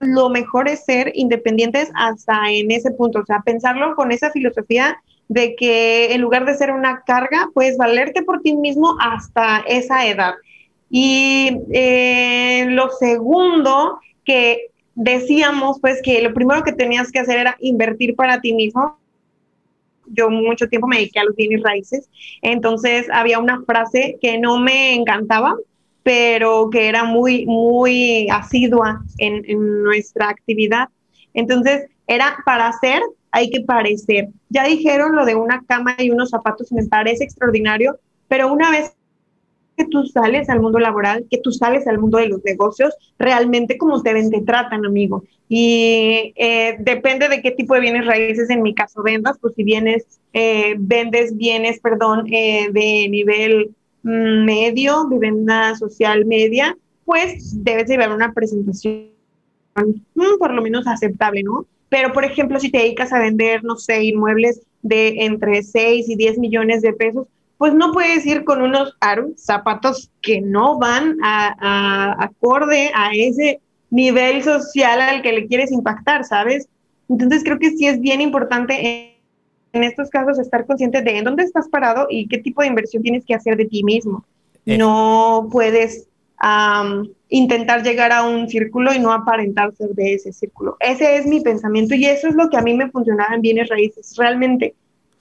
lo 0.00 0.28
mejor 0.28 0.68
es 0.68 0.84
ser 0.84 1.12
independientes 1.14 1.90
hasta 1.94 2.50
en 2.50 2.70
ese 2.70 2.90
punto, 2.90 3.20
o 3.20 3.24
sea, 3.24 3.40
pensarlo 3.44 3.96
con 3.96 4.12
esa 4.12 4.30
filosofía 4.30 4.98
de 5.28 5.56
que 5.56 6.12
en 6.14 6.20
lugar 6.20 6.44
de 6.44 6.54
ser 6.54 6.70
una 6.72 7.02
carga, 7.06 7.50
puedes 7.52 7.76
valerte 7.76 8.22
por 8.22 8.42
ti 8.42 8.54
mismo 8.54 8.96
hasta 9.00 9.58
esa 9.66 10.06
edad. 10.06 10.34
Y 10.88 11.58
eh, 11.72 12.66
lo 12.68 12.90
segundo 12.90 13.98
que 14.24 14.70
decíamos, 14.94 15.78
pues 15.80 16.00
que 16.02 16.22
lo 16.22 16.32
primero 16.32 16.62
que 16.62 16.72
tenías 16.72 17.10
que 17.10 17.18
hacer 17.18 17.38
era 17.38 17.56
invertir 17.60 18.14
para 18.14 18.40
ti 18.40 18.52
mismo. 18.52 18.98
Yo 20.08 20.30
mucho 20.30 20.68
tiempo 20.68 20.86
me 20.86 20.98
dediqué 20.98 21.18
a 21.18 21.24
los 21.24 21.34
bienes 21.34 21.62
raíces, 21.62 22.08
entonces 22.40 23.08
había 23.12 23.40
una 23.40 23.62
frase 23.64 24.18
que 24.22 24.38
no 24.38 24.58
me 24.58 24.94
encantaba, 24.94 25.56
pero 26.04 26.70
que 26.70 26.86
era 26.86 27.02
muy, 27.02 27.44
muy 27.46 28.28
asidua 28.30 29.02
en, 29.18 29.44
en 29.46 29.82
nuestra 29.82 30.28
actividad. 30.28 30.88
Entonces, 31.34 31.90
era 32.06 32.36
para 32.44 32.68
hacer 32.68 33.02
hay 33.36 33.50
que 33.50 33.60
parecer. 33.60 34.28
Ya 34.48 34.64
dijeron 34.64 35.14
lo 35.14 35.26
de 35.26 35.34
una 35.34 35.62
cama 35.66 35.94
y 35.98 36.10
unos 36.10 36.30
zapatos, 36.30 36.72
me 36.72 36.86
parece 36.86 37.24
extraordinario, 37.24 37.98
pero 38.28 38.50
una 38.50 38.70
vez 38.70 38.96
que 39.76 39.84
tú 39.84 40.06
sales 40.06 40.48
al 40.48 40.60
mundo 40.60 40.78
laboral, 40.78 41.26
que 41.30 41.36
tú 41.36 41.52
sales 41.52 41.86
al 41.86 41.98
mundo 41.98 42.16
de 42.16 42.28
los 42.28 42.42
negocios, 42.44 42.94
realmente 43.18 43.76
como 43.76 44.02
te 44.02 44.14
ven, 44.14 44.30
te 44.30 44.40
tratan, 44.40 44.86
amigo. 44.86 45.22
Y 45.50 46.32
eh, 46.36 46.76
depende 46.78 47.28
de 47.28 47.42
qué 47.42 47.50
tipo 47.50 47.74
de 47.74 47.80
bienes 47.80 48.06
raíces, 48.06 48.48
en 48.48 48.62
mi 48.62 48.74
caso 48.74 49.02
vendas, 49.02 49.36
pues 49.38 49.52
si 49.54 49.64
vienes, 49.64 50.06
eh, 50.32 50.74
vendes 50.78 51.36
bienes, 51.36 51.78
perdón, 51.80 52.26
eh, 52.32 52.70
de 52.72 53.06
nivel 53.10 53.74
mm, 54.02 54.46
medio, 54.46 55.08
vivienda 55.08 55.76
social 55.76 56.24
media, 56.24 56.74
pues 57.04 57.62
debes 57.62 57.86
llevar 57.86 58.14
una 58.14 58.32
presentación 58.32 59.10
mm, 59.74 60.38
por 60.38 60.54
lo 60.54 60.62
menos 60.62 60.86
aceptable, 60.86 61.42
¿no? 61.42 61.66
Pero, 61.88 62.12
por 62.12 62.24
ejemplo, 62.24 62.58
si 62.58 62.70
te 62.70 62.78
dedicas 62.78 63.12
a 63.12 63.20
vender, 63.20 63.62
no 63.62 63.76
sé, 63.76 64.04
inmuebles 64.04 64.60
de 64.82 65.24
entre 65.24 65.62
6 65.62 66.08
y 66.08 66.16
10 66.16 66.38
millones 66.38 66.82
de 66.82 66.92
pesos, 66.92 67.28
pues 67.58 67.74
no 67.74 67.92
puedes 67.92 68.26
ir 68.26 68.44
con 68.44 68.62
unos 68.62 68.96
zapatos 69.36 70.10
que 70.20 70.40
no 70.40 70.78
van 70.78 71.16
a, 71.22 72.16
acorde 72.22 72.90
a 72.94 73.10
ese 73.14 73.60
nivel 73.90 74.42
social 74.42 75.00
al 75.00 75.22
que 75.22 75.32
le 75.32 75.46
quieres 75.46 75.72
impactar, 75.72 76.24
¿sabes? 76.24 76.68
Entonces 77.08 77.44
creo 77.44 77.58
que 77.58 77.70
sí 77.70 77.86
es 77.86 78.00
bien 78.00 78.20
importante 78.20 79.12
en, 79.72 79.82
estos 79.82 80.08
casos 80.08 80.38
estar 80.38 80.64
consciente 80.64 81.02
de 81.02 81.18
en 81.18 81.24
dónde 81.24 81.42
estás 81.42 81.68
parado 81.68 82.06
y 82.08 82.28
qué 82.28 82.38
tipo 82.38 82.62
de 82.62 82.68
inversión 82.68 83.02
tienes 83.02 83.26
que 83.26 83.34
hacer 83.34 83.58
de 83.58 83.66
ti 83.66 83.84
mismo. 83.84 84.24
Eh. 84.64 84.78
No 84.78 85.48
puedes 85.52 86.08
intentar 87.28 87.82
llegar 87.82 88.12
a 88.12 88.24
un 88.24 88.48
círculo 88.48 88.94
y 88.94 88.98
no 88.98 89.12
aparentar 89.12 89.74
ser 89.76 89.90
de 89.90 90.14
ese 90.14 90.32
círculo. 90.32 90.76
Ese 90.80 91.16
es 91.16 91.26
mi 91.26 91.40
pensamiento 91.40 91.94
y 91.94 92.06
eso 92.06 92.28
es 92.28 92.34
lo 92.34 92.48
que 92.48 92.56
a 92.56 92.62
mí 92.62 92.74
me 92.74 92.90
funcionaba 92.90 93.34
en 93.34 93.40
bienes 93.40 93.68
raíces. 93.68 94.14
Realmente, 94.16 94.74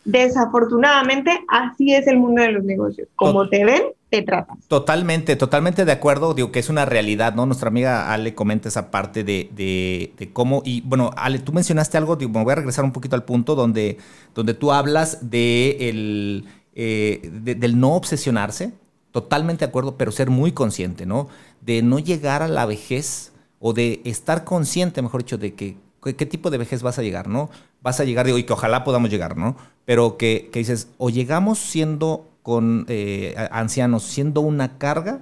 desafortunadamente, 0.04 1.32
así 1.48 1.94
es 1.94 2.06
el 2.08 2.18
mundo 2.18 2.44
de 2.44 2.52
los 2.52 2.64
negocios. 2.64 3.08
Como 3.16 3.50
te 3.50 3.66
ven, 3.66 3.82
te 4.10 4.22
tratan. 4.22 4.58
Totalmente, 4.68 5.36
totalmente 5.36 5.84
de 5.84 5.92
acuerdo. 5.92 6.36
Digo 6.36 6.52
que 6.52 6.60
es 6.60 6.70
una 6.70 6.86
realidad, 6.86 7.34
¿no? 7.34 7.48
Nuestra 7.48 7.70
amiga 7.70 8.14
Ale 8.14 8.36
comenta 8.36 8.70
esa 8.70 8.92
parte 8.92 9.24
de, 9.24 9.50
de, 9.56 10.30
cómo. 10.32 10.62
Y 10.64 10.82
bueno, 10.82 11.10
Ale, 11.18 11.40
tú 11.40 11.54
mencionaste 11.54 11.98
algo, 11.98 12.16
digo, 12.16 12.32
me 12.32 12.44
voy 12.44 12.52
a 12.52 12.56
regresar 12.56 12.86
un 12.86 12.92
poquito 12.92 13.16
al 13.16 13.24
punto 13.24 13.56
donde, 13.56 13.98
donde 14.36 14.54
tú 14.54 14.72
hablas 14.72 15.32
de 15.32 15.90
el, 15.90 16.46
eh, 16.76 17.20
del 17.32 17.80
no 17.80 17.96
obsesionarse 17.96 18.74
Totalmente 19.16 19.64
de 19.64 19.70
acuerdo, 19.70 19.96
pero 19.96 20.12
ser 20.12 20.30
muy 20.30 20.52
consciente, 20.52 21.06
¿no? 21.06 21.30
De 21.62 21.82
no 21.82 22.00
llegar 22.00 22.42
a 22.44 22.50
la 22.50 22.66
vejez 22.66 23.32
o 23.62 23.72
de 23.72 24.02
estar 24.04 24.44
consciente, 24.44 25.02
mejor 25.02 25.24
dicho, 25.24 25.38
de 25.38 25.54
que 25.54 25.78
qué 26.02 26.26
tipo 26.26 26.50
de 26.50 26.58
vejez 26.58 26.84
vas 26.84 27.00
a 27.00 27.02
llegar, 27.02 27.30
¿no? 27.30 27.50
Vas 27.82 28.02
a 28.02 28.04
llegar, 28.04 28.26
digo, 28.26 28.38
y 28.38 28.44
que 28.44 28.52
ojalá 28.52 28.84
podamos 28.84 29.10
llegar, 29.10 29.38
¿no? 29.38 29.56
Pero 29.86 30.18
que, 30.18 30.50
dices, 30.54 30.90
o 30.98 31.10
llegamos 31.10 31.60
siendo 31.60 32.28
con 32.44 32.86
eh, 32.90 33.36
ancianos, 33.52 34.04
siendo 34.04 34.42
una 34.42 34.78
carga 34.78 35.22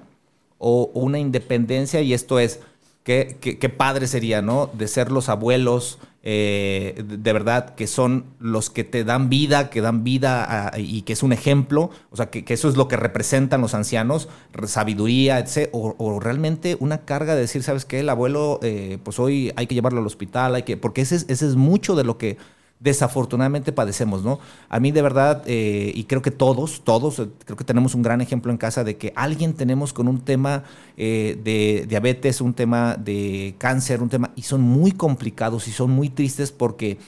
o, 0.58 0.90
una 0.94 1.20
independencia, 1.20 2.00
y 2.00 2.14
esto 2.14 2.40
es, 2.40 2.58
qué, 3.04 3.36
qué 3.40 3.68
padre 3.68 4.08
sería, 4.08 4.42
¿no? 4.42 4.68
De 4.72 4.88
ser 4.88 5.12
los 5.12 5.28
abuelos, 5.28 6.00
eh, 6.26 7.04
de 7.06 7.32
verdad, 7.34 7.74
que 7.74 7.86
son 7.86 8.24
los 8.40 8.70
que 8.70 8.82
te 8.82 9.04
dan 9.04 9.28
vida, 9.28 9.68
que 9.68 9.82
dan 9.82 10.04
vida 10.04 10.72
y 10.74 11.02
que 11.02 11.12
es 11.12 11.22
un 11.22 11.34
ejemplo, 11.34 11.90
o 12.10 12.16
sea, 12.16 12.30
que, 12.30 12.42
eso 12.48 12.70
es 12.70 12.78
lo 12.78 12.88
que 12.88 12.96
representan 12.96 13.60
los 13.60 13.74
ancianos, 13.74 14.30
sabiduría, 14.64 15.38
etc. 15.38 15.68
O, 15.72 16.18
realmente 16.20 16.78
una 16.80 17.04
carga 17.04 17.34
de 17.34 17.42
decir, 17.42 17.62
¿sabes 17.62 17.84
qué? 17.84 18.00
El 18.00 18.08
abuelo, 18.08 18.58
eh, 18.62 18.96
pues 19.04 19.18
hoy 19.18 19.52
hay 19.56 19.66
que 19.66 19.74
llevarlo 19.74 20.00
al 20.00 20.06
hospital, 20.06 20.54
hay 20.54 20.62
que, 20.62 20.78
porque 20.78 21.02
ese 21.02 21.16
ese 21.16 21.46
es 21.46 21.56
mucho 21.56 21.94
de 21.94 22.04
lo 22.04 22.16
que 22.16 22.38
desafortunadamente 22.84 23.72
padecemos, 23.72 24.22
¿no? 24.22 24.38
A 24.68 24.78
mí 24.78 24.92
de 24.92 25.00
verdad, 25.00 25.42
eh, 25.46 25.90
y 25.94 26.04
creo 26.04 26.20
que 26.20 26.30
todos, 26.30 26.84
todos, 26.84 27.18
eh, 27.18 27.28
creo 27.46 27.56
que 27.56 27.64
tenemos 27.64 27.94
un 27.94 28.02
gran 28.02 28.20
ejemplo 28.20 28.52
en 28.52 28.58
casa 28.58 28.84
de 28.84 28.98
que 28.98 29.14
alguien 29.16 29.54
tenemos 29.54 29.94
con 29.94 30.06
un 30.06 30.20
tema 30.20 30.64
eh, 30.98 31.40
de 31.42 31.86
diabetes, 31.88 32.42
un 32.42 32.52
tema 32.52 32.96
de 32.96 33.54
cáncer, 33.56 34.02
un 34.02 34.10
tema, 34.10 34.32
y 34.36 34.42
son 34.42 34.60
muy 34.60 34.92
complicados 34.92 35.66
y 35.66 35.70
son 35.70 35.92
muy 35.92 36.10
tristes 36.10 36.52
porque, 36.52 36.98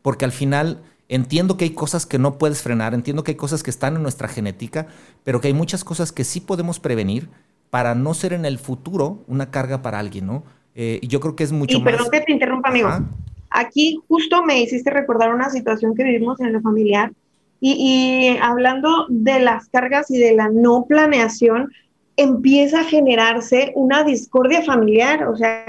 porque 0.00 0.24
al 0.24 0.32
final 0.32 0.80
entiendo 1.10 1.58
que 1.58 1.64
hay 1.64 1.70
cosas 1.70 2.06
que 2.06 2.18
no 2.18 2.38
puedes 2.38 2.62
frenar, 2.62 2.94
entiendo 2.94 3.22
que 3.22 3.32
hay 3.32 3.36
cosas 3.36 3.62
que 3.62 3.68
están 3.68 3.94
en 3.94 4.02
nuestra 4.02 4.28
genética, 4.28 4.86
pero 5.22 5.42
que 5.42 5.48
hay 5.48 5.54
muchas 5.54 5.84
cosas 5.84 6.12
que 6.12 6.24
sí 6.24 6.40
podemos 6.40 6.80
prevenir 6.80 7.28
para 7.68 7.94
no 7.94 8.14
ser 8.14 8.32
en 8.32 8.46
el 8.46 8.58
futuro 8.58 9.22
una 9.26 9.50
carga 9.50 9.82
para 9.82 9.98
alguien, 9.98 10.26
¿no? 10.26 10.44
y 10.78 11.06
yo 11.08 11.20
creo 11.20 11.34
que 11.34 11.42
es 11.42 11.52
mucho 11.52 11.78
y 11.78 11.80
Perdón 11.80 12.08
que 12.12 12.20
te 12.20 12.32
interrumpa, 12.32 12.68
amigo. 12.68 12.90
Aquí 13.50 14.00
justo 14.08 14.42
me 14.42 14.60
hiciste 14.60 14.90
recordar 14.90 15.34
una 15.34 15.50
situación 15.50 15.94
que 15.94 16.04
vivimos 16.04 16.40
en 16.40 16.52
lo 16.52 16.60
familiar 16.60 17.12
y, 17.60 18.36
hablando 18.42 19.06
de 19.08 19.40
las 19.40 19.68
cargas 19.68 20.10
y 20.10 20.18
de 20.18 20.34
la 20.34 20.48
no 20.48 20.84
planeación, 20.86 21.72
empieza 22.16 22.80
a 22.80 22.84
generarse 22.84 23.72
una 23.74 24.04
discordia 24.04 24.62
familiar, 24.62 25.26
o 25.26 25.36
sea, 25.36 25.64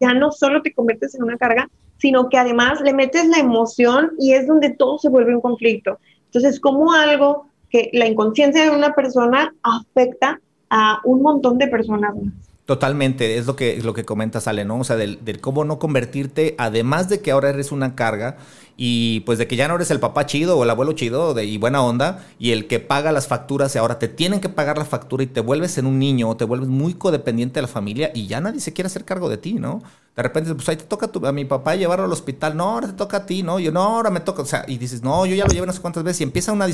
ya 0.00 0.14
no 0.14 0.32
solo 0.32 0.62
te 0.62 0.72
conviertes 0.72 1.14
en 1.14 1.22
una 1.22 1.38
carga, 1.38 1.68
sino 1.98 2.28
que 2.28 2.36
además 2.36 2.80
le 2.80 2.92
metes 2.92 3.26
la 3.28 3.38
emoción 3.38 4.12
y 4.18 4.32
es 4.32 4.46
donde 4.46 4.70
todo 4.70 4.98
se 4.98 5.08
vuelve 5.08 5.34
un 5.34 5.40
conflicto. 5.40 5.98
Entonces, 6.26 6.60
como 6.60 6.92
algo 6.92 7.46
que 7.70 7.90
la 7.92 8.06
inconsciencia 8.06 8.64
de 8.64 8.76
una 8.76 8.94
persona 8.94 9.54
afecta 9.62 10.40
a 10.70 11.00
un 11.04 11.22
montón 11.22 11.58
de 11.58 11.68
personas 11.68 12.14
más. 12.14 12.53
Totalmente, 12.66 13.36
es 13.36 13.46
lo 13.46 13.56
que, 13.56 13.76
lo 13.82 13.92
que 13.92 14.06
comenta 14.06 14.40
Sale, 14.40 14.64
¿no? 14.64 14.78
O 14.78 14.84
sea, 14.84 14.96
del, 14.96 15.18
cómo 15.42 15.64
no 15.66 15.78
convertirte, 15.78 16.54
además 16.56 17.10
de 17.10 17.20
que 17.20 17.30
ahora 17.30 17.50
eres 17.50 17.72
una 17.72 17.94
carga 17.94 18.38
y 18.76 19.20
pues 19.20 19.38
de 19.38 19.46
que 19.46 19.56
ya 19.56 19.68
no 19.68 19.76
eres 19.76 19.90
el 19.90 20.00
papá 20.00 20.26
chido 20.26 20.58
o 20.58 20.64
el 20.64 20.70
abuelo 20.70 20.92
chido 20.92 21.34
de, 21.34 21.44
y 21.44 21.58
buena 21.58 21.82
onda 21.82 22.24
y 22.38 22.50
el 22.50 22.66
que 22.66 22.80
paga 22.80 23.12
las 23.12 23.28
facturas 23.28 23.74
y 23.74 23.78
ahora 23.78 23.98
te 23.98 24.08
tienen 24.08 24.40
que 24.40 24.48
pagar 24.48 24.78
la 24.78 24.84
factura 24.84 25.22
y 25.22 25.26
te 25.26 25.40
vuelves 25.40 25.78
en 25.78 25.86
un 25.86 25.98
niño 25.98 26.28
o 26.28 26.36
te 26.36 26.44
vuelves 26.44 26.68
muy 26.68 26.94
codependiente 26.94 27.54
de 27.54 27.62
la 27.62 27.68
familia 27.68 28.10
y 28.14 28.26
ya 28.26 28.40
nadie 28.40 28.60
se 28.60 28.72
quiere 28.72 28.86
hacer 28.86 29.04
cargo 29.04 29.28
de 29.28 29.38
ti, 29.38 29.54
¿no? 29.54 29.82
De 30.16 30.22
repente, 30.22 30.54
pues 30.54 30.68
ahí 30.68 30.76
te 30.76 30.84
toca 30.84 31.10
a, 31.28 31.32
mi 31.32 31.44
papá 31.44 31.74
llevarlo 31.74 32.04
al 32.04 32.12
hospital, 32.12 32.56
no, 32.56 32.70
ahora 32.70 32.86
te 32.86 32.92
toca 32.92 33.16
a 33.18 33.26
ti, 33.26 33.42
no, 33.42 33.58
yo 33.58 33.72
no, 33.72 33.82
ahora 33.82 34.10
me 34.10 34.20
toca, 34.20 34.42
o 34.42 34.46
sea, 34.46 34.64
y 34.68 34.78
dices, 34.78 35.02
no, 35.02 35.26
yo 35.26 35.34
ya 35.34 35.44
lo 35.44 35.52
llevé 35.52 35.66
no 35.66 35.72
sé 35.72 35.80
cuántas 35.80 36.04
veces 36.04 36.20
y 36.20 36.24
empieza 36.24 36.52
una, 36.52 36.68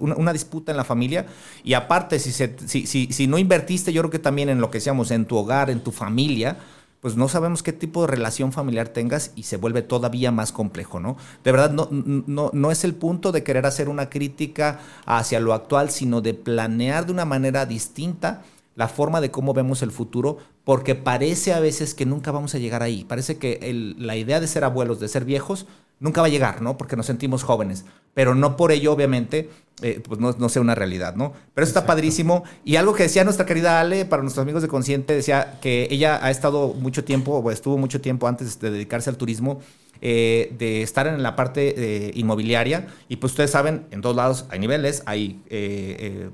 una, 0.00 0.32
disputa 0.32 0.72
en 0.72 0.76
la 0.76 0.84
familia 0.84 1.24
y 1.64 1.72
aparte, 1.72 2.18
si, 2.18 2.32
se, 2.32 2.54
si, 2.66 2.86
si, 2.86 3.10
si 3.10 3.26
no 3.26 3.38
invertiste, 3.38 3.94
yo 3.94 4.02
creo 4.02 4.10
que 4.10 4.18
también 4.18 4.50
en 4.50 4.60
lo 4.60 4.70
que 4.70 4.78
seamos, 4.78 5.10
en 5.10 5.24
tu 5.24 5.38
hogar, 5.38 5.70
en 5.70 5.80
tu 5.80 5.90
familia, 5.90 6.58
pues 7.02 7.16
no 7.16 7.28
sabemos 7.28 7.64
qué 7.64 7.72
tipo 7.72 8.02
de 8.02 8.06
relación 8.06 8.52
familiar 8.52 8.88
tengas 8.88 9.32
y 9.34 9.42
se 9.42 9.56
vuelve 9.56 9.82
todavía 9.82 10.30
más 10.30 10.52
complejo, 10.52 11.00
¿no? 11.00 11.16
De 11.42 11.50
verdad, 11.50 11.72
no, 11.72 11.88
no, 11.90 12.50
no 12.54 12.70
es 12.70 12.84
el 12.84 12.94
punto 12.94 13.32
de 13.32 13.42
querer 13.42 13.66
hacer 13.66 13.88
una 13.88 14.08
crítica 14.08 14.78
hacia 15.04 15.40
lo 15.40 15.52
actual, 15.52 15.90
sino 15.90 16.20
de 16.20 16.32
planear 16.32 17.04
de 17.04 17.12
una 17.12 17.24
manera 17.24 17.66
distinta 17.66 18.44
la 18.76 18.86
forma 18.86 19.20
de 19.20 19.32
cómo 19.32 19.52
vemos 19.52 19.82
el 19.82 19.90
futuro, 19.90 20.38
porque 20.62 20.94
parece 20.94 21.52
a 21.52 21.58
veces 21.58 21.92
que 21.94 22.06
nunca 22.06 22.30
vamos 22.30 22.54
a 22.54 22.58
llegar 22.58 22.84
ahí. 22.84 23.04
Parece 23.04 23.36
que 23.36 23.94
la 23.98 24.14
idea 24.14 24.38
de 24.38 24.46
ser 24.46 24.62
abuelos, 24.62 25.00
de 25.00 25.08
ser 25.08 25.24
viejos, 25.24 25.66
nunca 25.98 26.20
va 26.20 26.28
a 26.28 26.30
llegar, 26.30 26.62
¿no? 26.62 26.76
Porque 26.76 26.96
nos 26.96 27.06
sentimos 27.06 27.42
jóvenes. 27.42 27.84
Pero 28.14 28.36
no 28.36 28.56
por 28.56 28.70
ello, 28.70 28.92
obviamente, 28.92 29.50
eh, 29.82 30.00
pues 30.06 30.20
no, 30.20 30.48
sea 30.48 30.62
una 30.62 30.74
realidad, 30.74 31.14
¿no? 31.16 31.32
Pero 31.54 31.64
eso 31.64 31.70
está 31.70 31.86
padrísimo. 31.86 32.44
Y 32.64 32.76
algo 32.76 32.94
que 32.94 33.02
decía 33.04 33.24
nuestra 33.24 33.46
querida 33.46 33.80
Ale, 33.80 34.04
para 34.04 34.22
nuestros 34.22 34.42
amigos 34.42 34.62
de 34.62 34.68
Consciente, 34.68 35.14
decía 35.14 35.58
que 35.60 35.88
ella 35.90 36.24
ha 36.24 36.30
estado 36.30 36.74
mucho 36.74 37.04
tiempo, 37.04 37.38
o 37.38 37.50
estuvo 37.50 37.78
mucho 37.78 38.00
tiempo 38.00 38.28
antes 38.28 38.60
de 38.60 38.70
dedicarse 38.70 39.10
al 39.10 39.16
turismo, 39.16 39.60
eh, 40.00 40.54
de 40.58 40.82
estar 40.82 41.06
en 41.06 41.22
la 41.22 41.36
parte 41.36 41.74
eh, 41.76 42.12
inmobiliaria. 42.14 42.86
Y 43.08 43.16
pues 43.16 43.32
ustedes 43.32 43.50
saben, 43.50 43.86
en 43.90 44.00
todos 44.00 44.16
lados 44.16 44.46
hay 44.50 44.58
niveles, 44.58 45.02
hay 45.06 45.40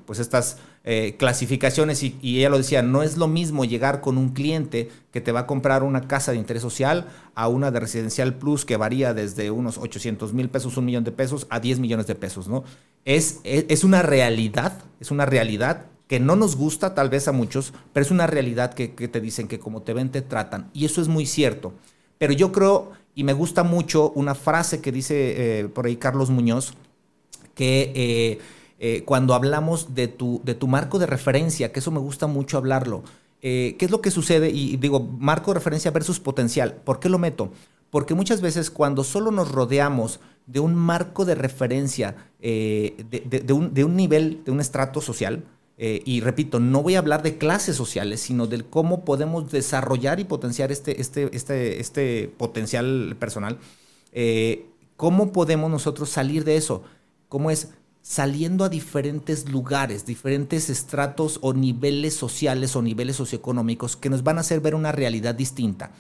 pues 0.07 0.18
estas 0.18 0.59
clasificaciones 1.18 2.03
y, 2.03 2.16
ella 2.22 2.49
lo 2.49 2.57
decía, 2.57 2.80
no 2.82 3.03
es 3.03 3.18
lo 3.18 3.28
mismo 3.28 3.66
llegar 3.66 4.01
con 4.01 4.16
un 4.16 4.30
cliente 4.30 4.88
que 5.12 5.20
te 5.20 5.32
va 5.32 5.40
a 5.40 5.46
comprar 5.46 5.82
una 5.82 6.09
casa 6.09 6.32
de 6.32 6.38
interés 6.38 6.62
social 6.62 7.09
a 7.34 7.49
una 7.49 7.70
de 7.70 7.80
residencial 7.80 8.34
plus 8.34 8.64
que 8.64 8.76
varía 8.76 9.12
desde 9.12 9.51
unos 9.51 9.76
800 9.76 10.32
mil 10.32 10.49
pesos, 10.49 10.76
un 10.76 10.86
millón 10.86 11.05
de 11.05 11.12
pesos 11.12 11.46
a 11.51 11.61
10 11.61 11.78
millones 11.78 12.07
de 12.07 12.14
pesos, 12.14 12.49
¿no? 12.49 12.64
Es, 13.09 13.40
es, 13.42 13.84
una 13.84 14.02
realidad, 14.02 14.82
es 15.00 15.11
una 15.11 15.24
realidad 15.24 15.86
que 16.09 16.20
no 16.20 16.36
nos 16.36 16.56
gusta 16.56 16.94
tal 16.94 17.09
vez 17.09 17.26
a 17.26 17.32
muchos, 17.32 17.72
pero 17.94 18.04
es 18.04 18.11
una 18.11 18.26
realidad 18.26 18.74
que, 18.74 18.88
te 18.88 19.20
dicen 19.22 19.48
que 19.48 19.59
como 19.59 19.80
te 19.80 19.94
ven 19.94 20.11
te 20.11 20.20
tratan 20.20 20.68
y 20.74 20.84
eso 20.84 21.00
es 21.00 21.09
muy 21.09 21.24
cierto. 21.24 21.72
Pero 22.18 22.34
yo 22.34 22.52
creo 22.52 22.92
y 23.14 23.24
me 23.24 23.32
gusta 23.32 23.62
mucho 23.62 24.11
una 24.11 24.34
frase 24.34 24.82
que 24.82 24.92
dice 24.92 25.61
eh, 25.61 25.68
por 25.68 25.86
ahí 25.86 25.96
Carlos 25.96 26.28
Muñoz, 26.28 26.74
que 27.54 27.92
eh, 27.94 28.40
eh, 28.78 29.04
cuando 29.06 29.32
hablamos 29.32 29.94
de 29.94 30.09
tu, 30.09 30.42
de 30.44 30.54
tu 30.54 30.68
marco 30.68 30.98
de 30.98 31.06
referencia, 31.06 31.72
que 31.72 31.80
eso 31.80 31.90
me 31.90 32.00
gusta 32.00 32.26
mucho 32.26 32.59
hablarlo. 32.59 33.04
¿Qué 33.40 33.78
es 33.78 33.90
lo 33.90 34.02
que 34.02 34.11
sucede? 34.11 34.50
Y 34.50 34.76
digo, 34.76 35.00
marco 35.00 35.52
de 35.52 35.61
referencia 35.61 35.92
versus 35.92 36.20
potencial. 36.20 36.74
¿Por 36.84 37.00
qué 37.00 37.09
lo 37.09 37.18
meto? 37.18 37.52
Porque 37.88 38.12
muchas 38.12 38.42
veces 38.42 38.70
cuando 38.70 39.02
solo 39.02 39.30
nos 39.30 39.50
rodeamos 39.50 40.20
de 40.49 40.59
un 40.59 40.74
marco 40.74 41.24
de 41.24 41.36
referencia, 41.36 42.16
eh, 42.40 43.05
de, 43.09 43.53
un, 43.53 43.96
nivel, 43.96 44.42
de 44.44 44.51
un 44.51 44.61
estrato 44.61 45.01
social, 45.01 45.44
y 45.80 46.22
repito, 46.22 46.59
no 46.59 46.82
voy 46.82 46.96
a 46.96 46.99
hablar 46.99 47.22
de 47.22 47.38
clases 47.38 47.76
sociales, 47.76 48.18
sino 48.18 48.49
del 48.49 48.64
cómo 48.64 49.05
podemos 49.05 49.53
desarrollar 49.53 50.18
y 50.18 50.24
potenciar 50.24 50.72
este, 50.72 51.01
este, 51.01 51.30
este, 51.36 51.78
este 51.78 52.34
potencial 52.36 53.14
personal, 53.20 53.59
¿cómo 54.96 55.30
podemos 55.30 55.70
nosotros 55.70 56.09
salir 56.09 56.42
de 56.42 56.57
eso? 56.57 56.82
¿Cómo 57.28 57.53
es? 57.53 57.68
saliendo 58.09 58.64
a 58.64 58.70
diferentes 58.70 59.51
lugares, 59.51 60.07
diferentes 60.07 60.70
estratos 60.70 61.38
o 61.42 61.53
niveles 61.53 62.14
sociales 62.14 62.74
o 62.74 62.80
niveles 62.80 63.16
socioeconómicos 63.16 63.96
que 63.96 64.09
nos 64.09 64.22
van 64.22 64.38
a 64.38 64.40
hacer 64.40 64.61
ver 64.61 64.74
una 64.74 64.92
realidad 64.92 65.34
distinta. 65.34 65.90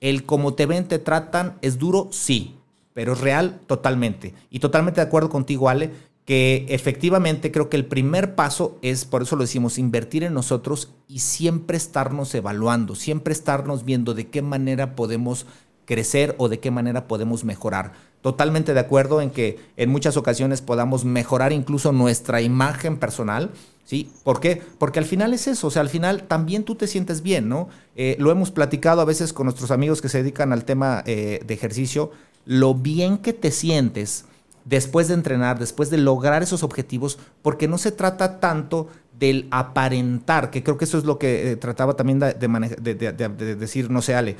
El 0.00 0.24
cómo 0.24 0.54
te 0.54 0.66
ven, 0.66 0.86
te 0.86 1.00
tratan, 1.00 1.58
es 1.60 1.76
duro, 1.76 2.10
sí, 2.12 2.54
pero 2.98 3.12
es 3.12 3.20
real 3.20 3.60
totalmente. 3.68 4.34
Y 4.50 4.58
totalmente 4.58 5.00
de 5.00 5.06
acuerdo 5.06 5.30
contigo, 5.30 5.68
Ale, 5.68 5.92
que 6.24 6.66
efectivamente 6.68 7.52
creo 7.52 7.68
que 7.68 7.76
el 7.76 7.86
primer 7.86 8.34
paso 8.34 8.76
es, 8.82 9.04
por 9.04 9.22
eso 9.22 9.36
lo 9.36 9.42
decimos, 9.42 9.78
invertir 9.78 10.24
en 10.24 10.34
nosotros 10.34 10.92
y 11.06 11.20
siempre 11.20 11.76
estarnos 11.76 12.34
evaluando, 12.34 12.96
siempre 12.96 13.32
estarnos 13.32 13.84
viendo 13.84 14.14
de 14.14 14.26
qué 14.26 14.42
manera 14.42 14.96
podemos 14.96 15.46
crecer 15.84 16.34
o 16.38 16.48
de 16.48 16.58
qué 16.58 16.72
manera 16.72 17.06
podemos 17.06 17.44
mejorar 17.44 17.92
totalmente 18.20 18.74
de 18.74 18.80
acuerdo 18.80 19.20
en 19.20 19.30
que 19.30 19.58
en 19.76 19.90
muchas 19.90 20.16
ocasiones 20.16 20.60
podamos 20.60 21.04
mejorar 21.04 21.52
incluso 21.52 21.92
nuestra 21.92 22.40
imagen 22.40 22.98
personal. 22.98 23.50
¿Sí? 23.84 24.12
¿Por 24.22 24.38
qué? 24.38 24.60
Porque 24.78 24.98
al 24.98 25.06
final 25.06 25.32
es 25.32 25.46
eso, 25.46 25.68
o 25.68 25.70
sea, 25.70 25.80
al 25.80 25.88
final 25.88 26.24
también 26.24 26.64
tú 26.64 26.74
te 26.74 26.86
sientes 26.86 27.22
bien, 27.22 27.48
¿no? 27.48 27.70
Eh, 27.96 28.16
lo 28.18 28.30
hemos 28.30 28.50
platicado 28.50 29.00
a 29.00 29.06
veces 29.06 29.32
con 29.32 29.46
nuestros 29.46 29.70
amigos 29.70 30.02
que 30.02 30.10
se 30.10 30.18
dedican 30.18 30.52
al 30.52 30.66
tema 30.66 31.02
eh, 31.06 31.40
de 31.46 31.54
ejercicio, 31.54 32.10
lo 32.48 32.74
bien 32.74 33.18
que 33.18 33.34
te 33.34 33.50
sientes 33.50 34.24
después 34.64 35.08
de 35.08 35.14
entrenar, 35.14 35.58
después 35.58 35.90
de 35.90 35.98
lograr 35.98 36.42
esos 36.42 36.62
objetivos, 36.62 37.18
porque 37.42 37.68
no 37.68 37.76
se 37.76 37.92
trata 37.92 38.40
tanto 38.40 38.88
del 39.18 39.48
aparentar, 39.50 40.50
que 40.50 40.62
creo 40.62 40.78
que 40.78 40.86
eso 40.86 40.96
es 40.96 41.04
lo 41.04 41.18
que 41.18 41.52
eh, 41.52 41.56
trataba 41.56 41.94
también 41.94 42.18
de, 42.18 42.32
de, 42.34 43.56
decir, 43.56 43.90
no 43.90 44.00
sé, 44.00 44.14
Ale. 44.14 44.36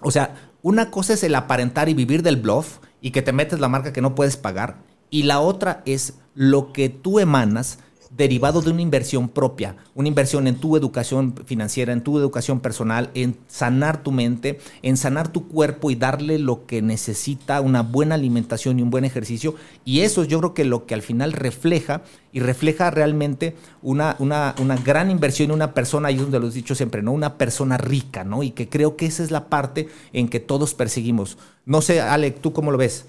o 0.00 0.10
sea, 0.10 0.50
una 0.62 0.90
cosa 0.90 1.12
es 1.12 1.22
el 1.24 1.34
aparentar 1.34 1.90
y 1.90 1.94
vivir 1.94 2.22
del 2.22 2.36
bluff 2.36 2.78
y 3.02 3.10
que 3.10 3.20
te 3.20 3.32
metes 3.32 3.60
la 3.60 3.68
marca 3.68 3.92
que 3.92 4.00
no 4.00 4.14
puedes 4.14 4.38
pagar. 4.38 4.78
Y 5.10 5.24
la 5.24 5.40
otra 5.40 5.82
es 5.84 6.14
lo 6.34 6.72
que 6.72 6.88
tú 6.88 7.20
emanas 7.20 7.80
derivado 8.16 8.62
de 8.62 8.70
una 8.70 8.82
inversión 8.82 9.28
propia, 9.28 9.76
una 9.94 10.08
inversión 10.08 10.46
en 10.46 10.56
tu 10.56 10.76
educación 10.76 11.34
financiera, 11.44 11.92
en 11.92 12.02
tu 12.02 12.18
educación 12.18 12.60
personal, 12.60 13.10
en 13.14 13.36
sanar 13.48 14.02
tu 14.02 14.12
mente, 14.12 14.58
en 14.82 14.96
sanar 14.96 15.28
tu 15.28 15.48
cuerpo 15.48 15.90
y 15.90 15.94
darle 15.94 16.38
lo 16.38 16.66
que 16.66 16.82
necesita, 16.82 17.60
una 17.60 17.82
buena 17.82 18.14
alimentación 18.14 18.78
y 18.78 18.82
un 18.82 18.90
buen 18.90 19.04
ejercicio. 19.04 19.54
Y 19.84 20.00
eso 20.00 20.24
yo 20.24 20.38
creo 20.38 20.54
que 20.54 20.64
lo 20.64 20.86
que 20.86 20.94
al 20.94 21.02
final 21.02 21.32
refleja 21.32 22.02
y 22.32 22.40
refleja 22.40 22.90
realmente 22.90 23.56
una, 23.82 24.16
una, 24.18 24.54
una 24.58 24.76
gran 24.76 25.10
inversión 25.10 25.50
en 25.50 25.56
una 25.56 25.74
persona, 25.74 26.08
ahí 26.08 26.16
es 26.16 26.22
donde 26.22 26.40
lo 26.40 26.48
he 26.48 26.50
dicho 26.50 26.74
siempre, 26.74 27.02
¿no? 27.02 27.12
Una 27.12 27.38
persona 27.38 27.76
rica, 27.78 28.24
¿no? 28.24 28.42
Y 28.42 28.50
que 28.50 28.68
creo 28.68 28.96
que 28.96 29.06
esa 29.06 29.22
es 29.22 29.30
la 29.30 29.48
parte 29.48 29.88
en 30.12 30.28
que 30.28 30.40
todos 30.40 30.74
perseguimos. 30.74 31.38
No 31.64 31.82
sé, 31.82 32.00
Ale, 32.00 32.30
¿tú 32.30 32.52
cómo 32.52 32.70
lo 32.70 32.78
ves? 32.78 33.06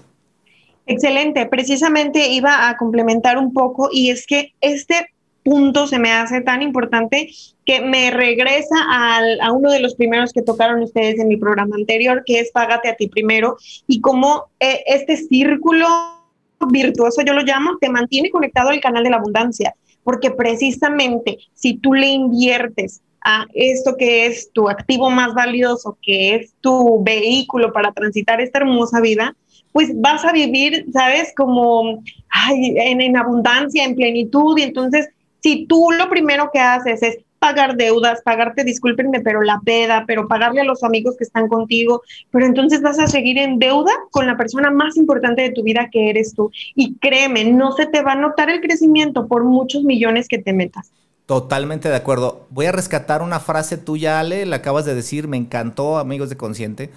Excelente, 0.86 1.46
precisamente 1.46 2.28
iba 2.28 2.68
a 2.68 2.76
complementar 2.76 3.38
un 3.38 3.52
poco 3.52 3.90
y 3.92 4.10
es 4.10 4.26
que 4.26 4.52
este 4.60 5.06
punto 5.42 5.86
se 5.86 5.98
me 5.98 6.12
hace 6.12 6.40
tan 6.40 6.62
importante 6.62 7.30
que 7.64 7.80
me 7.80 8.10
regresa 8.10 8.76
a 9.40 9.52
uno 9.52 9.70
de 9.70 9.80
los 9.80 9.94
primeros 9.94 10.32
que 10.32 10.42
tocaron 10.42 10.82
ustedes 10.82 11.18
en 11.18 11.28
mi 11.28 11.36
programa 11.36 11.76
anterior, 11.76 12.22
que 12.26 12.40
es 12.40 12.50
Págate 12.52 12.88
a 12.88 12.96
ti 12.96 13.08
primero, 13.08 13.56
y 13.86 14.00
cómo 14.00 14.50
eh, 14.58 14.82
este 14.86 15.16
círculo 15.16 15.86
virtuoso, 16.68 17.22
yo 17.22 17.32
lo 17.32 17.42
llamo, 17.42 17.78
te 17.80 17.88
mantiene 17.88 18.30
conectado 18.30 18.70
al 18.70 18.80
canal 18.80 19.04
de 19.04 19.10
la 19.10 19.16
abundancia, 19.16 19.74
porque 20.02 20.30
precisamente 20.30 21.38
si 21.54 21.74
tú 21.74 21.94
le 21.94 22.08
inviertes 22.08 23.00
a 23.22 23.46
esto 23.54 23.96
que 23.96 24.26
es 24.26 24.50
tu 24.52 24.68
activo 24.68 25.10
más 25.10 25.34
valioso, 25.34 25.98
que 26.02 26.34
es 26.34 26.54
tu 26.60 27.02
vehículo 27.02 27.72
para 27.72 27.92
transitar 27.92 28.40
esta 28.40 28.58
hermosa 28.58 29.00
vida, 29.00 29.36
pues 29.72 29.90
vas 30.00 30.24
a 30.24 30.32
vivir, 30.32 30.86
¿sabes? 30.92 31.32
Como 31.36 32.02
en, 32.50 33.16
abundancia, 33.16 33.84
en 33.84 33.94
plenitud. 33.94 34.58
Y 34.58 34.62
entonces, 34.62 35.08
si 35.40 35.66
tú 35.66 35.90
lo 35.96 36.08
primero 36.08 36.50
que 36.52 36.58
haces 36.58 37.02
es 37.02 37.18
pagar 37.38 37.76
deudas, 37.76 38.20
pagarte, 38.22 38.64
discúlpenme, 38.64 39.20
pero 39.20 39.40
la 39.40 39.60
peda, 39.64 40.04
pero 40.06 40.28
pagarle 40.28 40.60
a 40.60 40.64
los 40.64 40.84
amigos 40.84 41.16
que 41.16 41.24
están 41.24 41.48
contigo, 41.48 42.02
pero 42.30 42.44
entonces 42.44 42.82
vas 42.82 42.98
a 42.98 43.06
seguir 43.06 43.38
en 43.38 43.58
deuda 43.58 43.92
con 44.10 44.26
la 44.26 44.36
persona 44.36 44.70
más 44.70 44.96
importante 44.98 45.40
de 45.42 45.50
tu 45.50 45.62
vida 45.62 45.88
que 45.90 46.10
eres 46.10 46.34
tú. 46.34 46.50
Y 46.74 46.96
créeme, 46.96 47.44
no 47.44 47.72
se 47.72 47.86
te 47.86 48.02
va 48.02 48.12
a 48.12 48.16
notar 48.16 48.50
el 48.50 48.60
crecimiento 48.60 49.26
por 49.26 49.44
muchos 49.44 49.84
millones 49.84 50.28
que 50.28 50.38
te 50.38 50.52
metas. 50.52 50.92
Totalmente 51.24 51.88
de 51.88 51.96
acuerdo. 51.96 52.46
Voy 52.50 52.66
a 52.66 52.72
rescatar 52.72 53.22
una 53.22 53.40
frase 53.40 53.78
tuya, 53.78 54.18
Ale, 54.18 54.44
la 54.44 54.56
acabas 54.56 54.84
de 54.84 54.94
decir, 54.96 55.28
me 55.28 55.36
encantó, 55.36 55.96
amigos 55.96 56.28
de 56.28 56.36
Consciente 56.36 56.90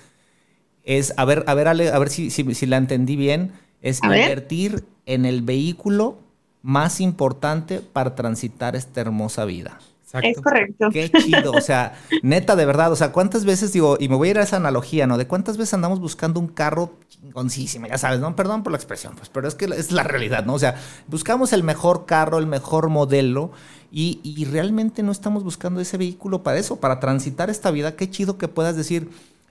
es, 0.84 1.14
a 1.18 1.26
ver, 1.26 1.44
a 1.48 1.54
ver, 1.54 1.68
Ale, 1.68 1.90
a 1.90 2.00
ver 2.00 2.10
si, 2.10 2.30
si, 2.30 2.66
la 2.66 2.78
entendí 2.78 3.16
bien, 3.16 3.54
es 3.82 4.02
invertir 4.04 4.84
en 5.06 5.26
el 5.26 5.42
vehículo 5.42 6.18
más 6.62 7.02
importante 7.02 7.82
para 7.82 8.16
transitar 8.16 8.76
esta 8.76 9.02
hermosa 9.02 9.46
vida. 9.46 9.80
Es 10.22 10.40
correcto. 10.40 10.90
Qué 10.92 11.10
chido, 11.10 11.54
o 11.54 11.62
sea, 11.62 11.96
neta, 12.22 12.56
de 12.56 12.66
verdad, 12.66 12.92
o 12.92 12.96
sea, 12.96 13.12
¿cuántas 13.12 13.46
veces 13.46 13.74
digo, 13.74 13.98
y 14.00 14.10
me 14.10 14.16
voy 14.16 14.28
a 14.28 14.32
ir 14.32 14.38
a 14.38 14.44
esa 14.44 14.58
analogía, 14.58 15.08
¿no? 15.08 15.18
De 15.18 15.26
cuántas 15.26 15.58
veces 15.58 15.74
andamos 15.74 16.00
buscando 16.00 16.40
un 16.40 16.48
carro 16.48 16.94
chingoncísimo, 17.10 17.88
ya 17.88 17.98
sabes, 17.98 18.20
¿no? 18.20 18.36
Perdón 18.36 18.62
por 18.62 18.72
la 18.72 18.78
expresión, 18.78 19.16
pues, 19.16 19.30
pero 19.30 19.48
es 19.48 19.56
que 19.56 19.66
es 19.66 19.92
la 19.92 20.04
realidad, 20.04 20.46
¿no? 20.46 20.54
O 20.54 20.60
sea, 20.60 20.76
buscamos 21.08 21.52
el 21.52 21.64
mejor 21.64 22.06
carro, 22.06 22.38
el 22.38 22.46
mejor 22.46 22.90
modelo, 22.90 23.52
y, 23.92 24.20
y 24.24 24.46
realmente 24.46 25.02
no 25.02 25.12
estamos 25.12 25.44
buscando 25.44 25.80
ese 25.80 25.98
vehículo 25.98 26.44
para 26.44 26.60
eso, 26.60 26.80
para 26.80 27.00
transitar 27.00 27.50
esta 27.50 27.72
vida. 27.72 27.96
Qué 27.96 28.10
chido 28.10 28.38
que 28.38 28.48
puedas 28.48 28.76
decir, 28.76 29.10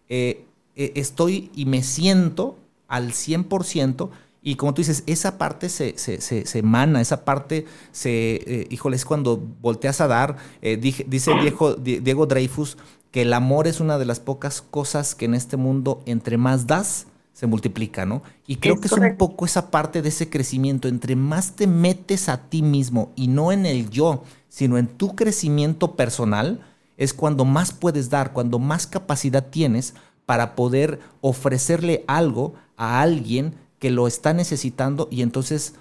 eh, 0.08 0.44
eh, 0.76 0.92
estoy 0.96 1.50
y 1.54 1.66
me 1.66 1.82
siento 1.82 2.58
al 2.88 3.12
100%. 3.12 4.10
Y 4.44 4.56
como 4.56 4.74
tú 4.74 4.80
dices, 4.80 5.04
esa 5.06 5.38
parte 5.38 5.68
se, 5.68 5.96
se, 5.98 6.20
se, 6.20 6.58
emana, 6.58 7.00
esa 7.00 7.24
parte 7.24 7.66
se, 7.92 8.34
eh, 8.34 8.66
híjole, 8.70 8.96
es 8.96 9.04
cuando 9.04 9.36
volteas 9.36 10.00
a 10.00 10.08
dar. 10.08 10.36
Eh, 10.62 10.76
dice 10.76 11.34
viejo, 11.34 11.74
Diego 11.74 12.26
Dreyfus 12.26 12.76
que 13.12 13.22
el 13.22 13.34
amor 13.34 13.68
es 13.68 13.78
una 13.78 13.98
de 13.98 14.06
las 14.06 14.18
pocas 14.18 14.62
cosas 14.62 15.14
que 15.14 15.26
en 15.26 15.34
este 15.34 15.58
mundo, 15.58 16.02
entre 16.06 16.38
más 16.38 16.66
das, 16.66 17.06
se 17.34 17.46
multiplica, 17.46 18.06
¿no? 18.06 18.22
Y 18.46 18.56
creo 18.56 18.80
que 18.80 18.88
es 18.88 18.92
un 18.92 19.16
poco 19.16 19.44
esa 19.44 19.70
parte 19.70 20.02
de 20.02 20.08
ese 20.08 20.28
crecimiento. 20.30 20.88
Entre 20.88 21.14
más 21.14 21.52
te 21.52 21.66
metes 21.66 22.28
a 22.28 22.48
ti 22.48 22.62
mismo 22.62 23.12
y 23.14 23.28
no 23.28 23.52
en 23.52 23.66
el 23.66 23.90
yo, 23.90 24.24
sino 24.48 24.78
en 24.78 24.86
tu 24.86 25.14
crecimiento 25.14 25.94
personal, 25.94 26.64
es 26.96 27.12
cuando 27.12 27.44
más 27.44 27.72
puedes 27.72 28.10
dar, 28.10 28.32
cuando 28.32 28.58
más 28.58 28.86
capacidad 28.86 29.46
tienes 29.46 29.94
para 30.26 30.54
poder 30.54 31.00
ofrecerle 31.20 32.04
algo 32.06 32.54
a 32.76 33.00
alguien 33.00 33.54
que 33.78 33.90
lo 33.90 34.06
está 34.06 34.32
necesitando 34.32 35.08
y 35.10 35.22
entonces 35.22 35.74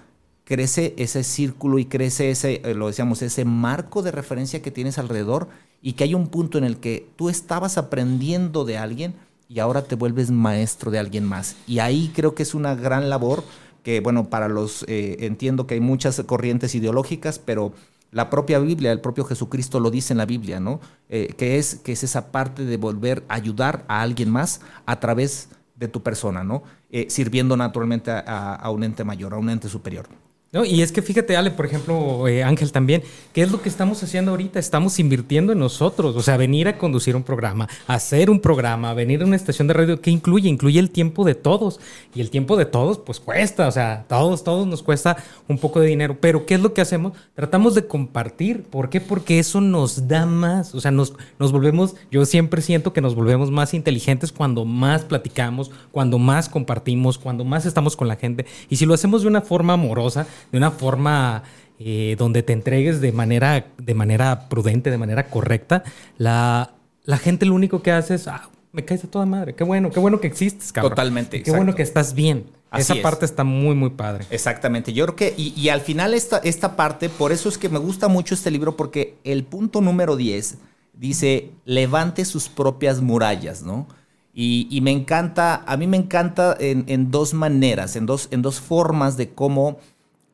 crece 0.44 0.94
ese 0.96 1.22
círculo 1.24 1.78
y 1.78 1.84
crece 1.84 2.30
ese, 2.30 2.60
eh, 2.64 2.74
lo 2.74 2.88
decíamos, 2.88 3.22
ese 3.22 3.44
marco 3.44 4.02
de 4.02 4.10
referencia 4.10 4.60
que 4.60 4.70
tienes 4.70 4.98
alrededor 4.98 5.48
y 5.80 5.94
que 5.94 6.04
hay 6.04 6.14
un 6.14 6.28
punto 6.28 6.58
en 6.58 6.64
el 6.64 6.78
que 6.78 7.08
tú 7.16 7.28
estabas 7.28 7.78
aprendiendo 7.78 8.64
de 8.64 8.78
alguien 8.78 9.14
y 9.48 9.60
ahora 9.60 9.82
te 9.82 9.96
vuelves 9.96 10.30
maestro 10.30 10.90
de 10.90 10.98
alguien 10.98 11.24
más. 11.24 11.56
Y 11.66 11.78
ahí 11.80 12.10
creo 12.14 12.34
que 12.34 12.42
es 12.42 12.54
una 12.54 12.74
gran 12.74 13.10
labor 13.10 13.44
que, 13.82 14.00
bueno, 14.00 14.30
para 14.30 14.48
los, 14.48 14.84
eh, 14.88 15.16
entiendo 15.20 15.66
que 15.66 15.74
hay 15.74 15.80
muchas 15.80 16.20
corrientes 16.24 16.74
ideológicas, 16.74 17.38
pero 17.38 17.72
la 18.12 18.28
propia 18.28 18.58
Biblia, 18.58 18.92
el 18.92 19.00
propio 19.00 19.24
Jesucristo 19.24 19.80
lo 19.80 19.90
dice 19.90 20.12
en 20.12 20.18
la 20.18 20.26
Biblia, 20.26 20.60
¿no? 20.60 20.80
Eh, 21.08 21.34
que, 21.36 21.58
es, 21.58 21.76
que 21.76 21.92
es 21.92 22.04
esa 22.04 22.30
parte 22.30 22.64
de 22.64 22.76
volver 22.76 23.24
a 23.26 23.34
ayudar 23.34 23.84
a 23.88 24.02
alguien 24.02 24.30
más 24.30 24.60
a 24.84 25.00
través 25.00 25.48
de 25.76 25.88
tu 25.88 26.02
persona, 26.02 26.44
¿no? 26.44 26.62
Eh, 26.90 27.06
sirviendo 27.08 27.56
naturalmente 27.56 28.10
a, 28.12 28.70
un 28.70 28.84
ente 28.84 29.02
mayor, 29.02 29.32
a 29.32 29.38
un 29.38 29.48
ente 29.48 29.68
superior. 29.68 30.06
No, 30.54 30.66
y 30.66 30.82
es 30.82 30.92
que 30.92 31.00
fíjate, 31.00 31.34
Ale, 31.34 31.50
por 31.50 31.64
ejemplo, 31.64 32.28
eh, 32.28 32.44
Ángel 32.44 32.72
también, 32.72 33.02
¿qué 33.32 33.40
es 33.40 33.50
lo 33.50 33.62
que 33.62 33.70
estamos 33.70 34.02
haciendo 34.02 34.32
ahorita? 34.32 34.58
Estamos 34.58 34.98
invirtiendo 34.98 35.52
en 35.54 35.58
nosotros, 35.58 36.14
o 36.14 36.20
sea, 36.20 36.36
venir 36.36 36.68
a 36.68 36.76
conducir 36.76 37.16
un 37.16 37.22
programa, 37.22 37.70
hacer 37.86 38.28
un 38.28 38.38
programa, 38.38 38.92
venir 38.92 39.22
a 39.22 39.24
una 39.24 39.36
estación 39.36 39.66
de 39.66 39.72
radio, 39.72 40.02
¿qué 40.02 40.10
incluye? 40.10 40.50
Incluye 40.50 40.78
el 40.78 40.90
tiempo 40.90 41.24
de 41.24 41.34
todos. 41.34 41.80
Y 42.14 42.20
el 42.20 42.28
tiempo 42.28 42.58
de 42.58 42.66
todos, 42.66 42.98
pues 42.98 43.18
cuesta, 43.18 43.66
o 43.66 43.72
sea, 43.72 44.04
todos, 44.06 44.44
todos 44.44 44.66
nos 44.66 44.82
cuesta 44.82 45.16
un 45.48 45.56
poco 45.56 45.80
de 45.80 45.86
dinero. 45.86 46.18
Pero 46.20 46.44
¿qué 46.44 46.56
es 46.56 46.60
lo 46.60 46.74
que 46.74 46.82
hacemos? 46.82 47.14
Tratamos 47.34 47.74
de 47.74 47.86
compartir. 47.86 48.64
¿Por 48.64 48.90
qué? 48.90 49.00
Porque 49.00 49.38
eso 49.38 49.62
nos 49.62 50.06
da 50.06 50.26
más, 50.26 50.74
o 50.74 50.82
sea, 50.82 50.90
nos, 50.90 51.14
nos 51.38 51.50
volvemos, 51.50 51.94
yo 52.10 52.26
siempre 52.26 52.60
siento 52.60 52.92
que 52.92 53.00
nos 53.00 53.14
volvemos 53.14 53.50
más 53.50 53.72
inteligentes 53.72 54.30
cuando 54.32 54.66
más 54.66 55.02
platicamos, 55.06 55.70
cuando 55.92 56.18
más 56.18 56.50
compartimos, 56.50 57.16
cuando 57.16 57.42
más 57.42 57.64
estamos 57.64 57.96
con 57.96 58.06
la 58.06 58.16
gente. 58.16 58.44
Y 58.68 58.76
si 58.76 58.84
lo 58.84 58.92
hacemos 58.92 59.22
de 59.22 59.28
una 59.28 59.40
forma 59.40 59.72
amorosa, 59.72 60.26
de 60.50 60.58
una 60.58 60.70
forma 60.70 61.42
eh, 61.78 62.16
donde 62.18 62.42
te 62.42 62.52
entregues 62.52 63.00
de 63.00 63.12
manera, 63.12 63.66
de 63.78 63.94
manera 63.94 64.48
prudente, 64.48 64.90
de 64.90 64.98
manera 64.98 65.28
correcta, 65.28 65.82
la, 66.18 66.74
la 67.04 67.18
gente 67.18 67.46
lo 67.46 67.54
único 67.54 67.82
que 67.82 67.92
hace 67.92 68.14
es, 68.14 68.28
ah, 68.28 68.50
me 68.72 68.84
caes 68.84 69.04
a 69.04 69.08
toda 69.10 69.26
madre, 69.26 69.54
qué 69.54 69.64
bueno, 69.64 69.90
qué 69.90 70.00
bueno 70.00 70.20
que 70.20 70.26
existes, 70.26 70.72
cabrón. 70.72 70.92
Totalmente. 70.92 71.42
Qué 71.42 71.50
bueno 71.50 71.74
que 71.74 71.82
estás 71.82 72.14
bien. 72.14 72.46
Esa 72.72 72.94
parte 73.02 73.26
está 73.26 73.44
muy, 73.44 73.74
muy 73.74 73.90
padre. 73.90 74.24
Exactamente. 74.30 74.92
Yo 74.94 75.04
creo 75.04 75.16
que, 75.16 75.34
y, 75.36 75.68
al 75.68 75.82
final 75.82 76.14
esta, 76.14 76.38
esta 76.38 76.74
parte, 76.74 77.10
por 77.10 77.32
eso 77.32 77.48
es 77.48 77.58
que 77.58 77.68
me 77.68 77.78
gusta 77.78 78.08
mucho 78.08 78.34
este 78.34 78.50
libro, 78.50 78.76
porque 78.76 79.16
el 79.24 79.44
punto 79.44 79.82
número 79.82 80.16
10 80.16 80.56
dice, 80.94 81.50
levante 81.66 82.24
sus 82.24 82.48
propias 82.48 83.02
murallas, 83.02 83.62
¿no? 83.62 83.86
Y, 84.34 84.80
me 84.82 84.90
encanta, 84.90 85.62
a 85.66 85.76
mí 85.76 85.86
me 85.86 85.98
encanta 85.98 86.56
en, 86.58 86.84
en, 86.86 87.10
dos 87.10 87.34
maneras, 87.34 87.96
en 87.96 88.06
dos, 88.06 88.28
en 88.30 88.40
dos 88.40 88.60
formas 88.60 89.18
de 89.18 89.28
cómo 89.28 89.78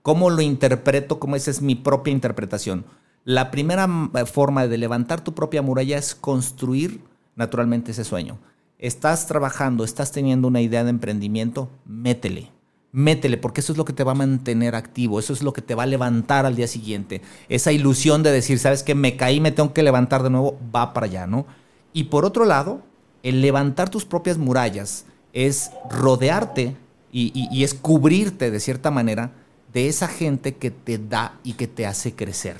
¿Cómo 0.08 0.30
lo 0.30 0.40
interpreto? 0.40 1.18
¿Cómo 1.18 1.36
esa 1.36 1.50
es 1.50 1.60
mi 1.60 1.74
propia 1.74 2.12
interpretación? 2.12 2.86
La 3.24 3.50
primera 3.50 3.86
eh, 4.14 4.24
forma 4.24 4.66
de 4.66 4.78
levantar 4.78 5.22
tu 5.22 5.34
propia 5.34 5.60
muralla 5.60 5.98
es 5.98 6.14
construir 6.14 7.02
naturalmente 7.36 7.90
ese 7.90 8.04
sueño. 8.04 8.38
Estás 8.78 9.26
trabajando, 9.26 9.84
estás 9.84 10.10
teniendo 10.10 10.48
una 10.48 10.62
idea 10.62 10.82
de 10.82 10.88
emprendimiento, 10.88 11.68
métele. 11.84 12.50
Métele, 12.90 13.36
porque 13.36 13.60
eso 13.60 13.72
es 13.72 13.76
lo 13.76 13.84
que 13.84 13.92
te 13.92 14.02
va 14.02 14.12
a 14.12 14.14
mantener 14.14 14.76
activo, 14.76 15.18
eso 15.18 15.34
es 15.34 15.42
lo 15.42 15.52
que 15.52 15.60
te 15.60 15.74
va 15.74 15.82
a 15.82 15.86
levantar 15.86 16.46
al 16.46 16.56
día 16.56 16.68
siguiente. 16.68 17.20
Esa 17.50 17.72
ilusión 17.72 18.22
de 18.22 18.32
decir, 18.32 18.58
¿sabes 18.58 18.82
qué? 18.82 18.94
Me 18.94 19.14
caí, 19.14 19.40
me 19.40 19.52
tengo 19.52 19.74
que 19.74 19.82
levantar 19.82 20.22
de 20.22 20.30
nuevo, 20.30 20.58
va 20.74 20.94
para 20.94 21.04
allá, 21.04 21.26
¿no? 21.26 21.44
Y 21.92 22.04
por 22.04 22.24
otro 22.24 22.46
lado, 22.46 22.80
el 23.22 23.42
levantar 23.42 23.90
tus 23.90 24.06
propias 24.06 24.38
murallas 24.38 25.04
es 25.34 25.70
rodearte 25.90 26.78
y 27.12 27.62
es 27.62 27.74
cubrirte 27.74 28.50
de 28.50 28.60
cierta 28.60 28.90
manera 28.90 29.32
de 29.78 29.86
esa 29.86 30.08
gente 30.08 30.56
que 30.56 30.72
te 30.72 30.98
da 30.98 31.38
y 31.44 31.52
que 31.52 31.68
te 31.68 31.86
hace 31.86 32.12
crecer. 32.12 32.56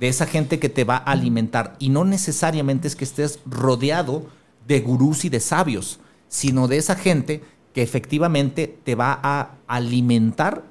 De 0.00 0.08
esa 0.08 0.24
gente 0.24 0.58
que 0.58 0.70
te 0.70 0.84
va 0.84 0.96
a 0.96 1.12
alimentar. 1.12 1.76
Y 1.78 1.90
no 1.90 2.06
necesariamente 2.06 2.88
es 2.88 2.96
que 2.96 3.04
estés 3.04 3.40
rodeado 3.44 4.24
de 4.66 4.80
gurús 4.80 5.26
y 5.26 5.28
de 5.28 5.40
sabios, 5.40 6.00
sino 6.26 6.66
de 6.66 6.78
esa 6.78 6.94
gente 6.94 7.42
que 7.74 7.82
efectivamente 7.82 8.78
te 8.82 8.94
va 8.94 9.20
a 9.22 9.56
alimentar 9.66 10.64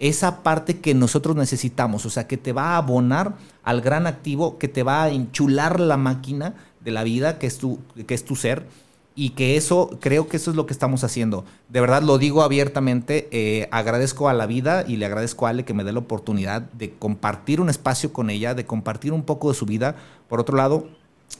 esa 0.00 0.42
parte 0.42 0.80
que 0.80 0.92
nosotros 0.92 1.36
necesitamos, 1.36 2.04
o 2.04 2.10
sea, 2.10 2.26
que 2.26 2.36
te 2.36 2.52
va 2.52 2.70
a 2.70 2.78
abonar 2.78 3.36
al 3.62 3.80
gran 3.80 4.08
activo, 4.08 4.58
que 4.58 4.66
te 4.66 4.82
va 4.82 5.04
a 5.04 5.10
enchular 5.10 5.78
la 5.78 5.98
máquina 5.98 6.56
de 6.80 6.90
la 6.90 7.04
vida, 7.04 7.38
que 7.38 7.46
es 7.46 7.58
tu, 7.58 7.78
que 8.08 8.14
es 8.14 8.24
tu 8.24 8.34
ser, 8.34 8.66
y 9.14 9.30
que 9.30 9.56
eso, 9.56 9.98
creo 10.00 10.28
que 10.28 10.36
eso 10.36 10.50
es 10.50 10.56
lo 10.56 10.66
que 10.66 10.72
estamos 10.72 11.04
haciendo. 11.04 11.44
De 11.68 11.80
verdad 11.80 12.02
lo 12.02 12.18
digo 12.18 12.42
abiertamente, 12.42 13.28
eh, 13.30 13.68
agradezco 13.70 14.28
a 14.28 14.34
la 14.34 14.46
vida 14.46 14.84
y 14.86 14.96
le 14.96 15.06
agradezco 15.06 15.46
a 15.46 15.50
Ale 15.50 15.64
que 15.64 15.74
me 15.74 15.84
dé 15.84 15.92
la 15.92 15.98
oportunidad 15.98 16.62
de 16.62 16.92
compartir 16.94 17.60
un 17.60 17.70
espacio 17.70 18.12
con 18.12 18.30
ella, 18.30 18.54
de 18.54 18.66
compartir 18.66 19.12
un 19.12 19.22
poco 19.22 19.50
de 19.50 19.54
su 19.54 19.66
vida. 19.66 19.96
Por 20.28 20.40
otro 20.40 20.56
lado, 20.56 20.86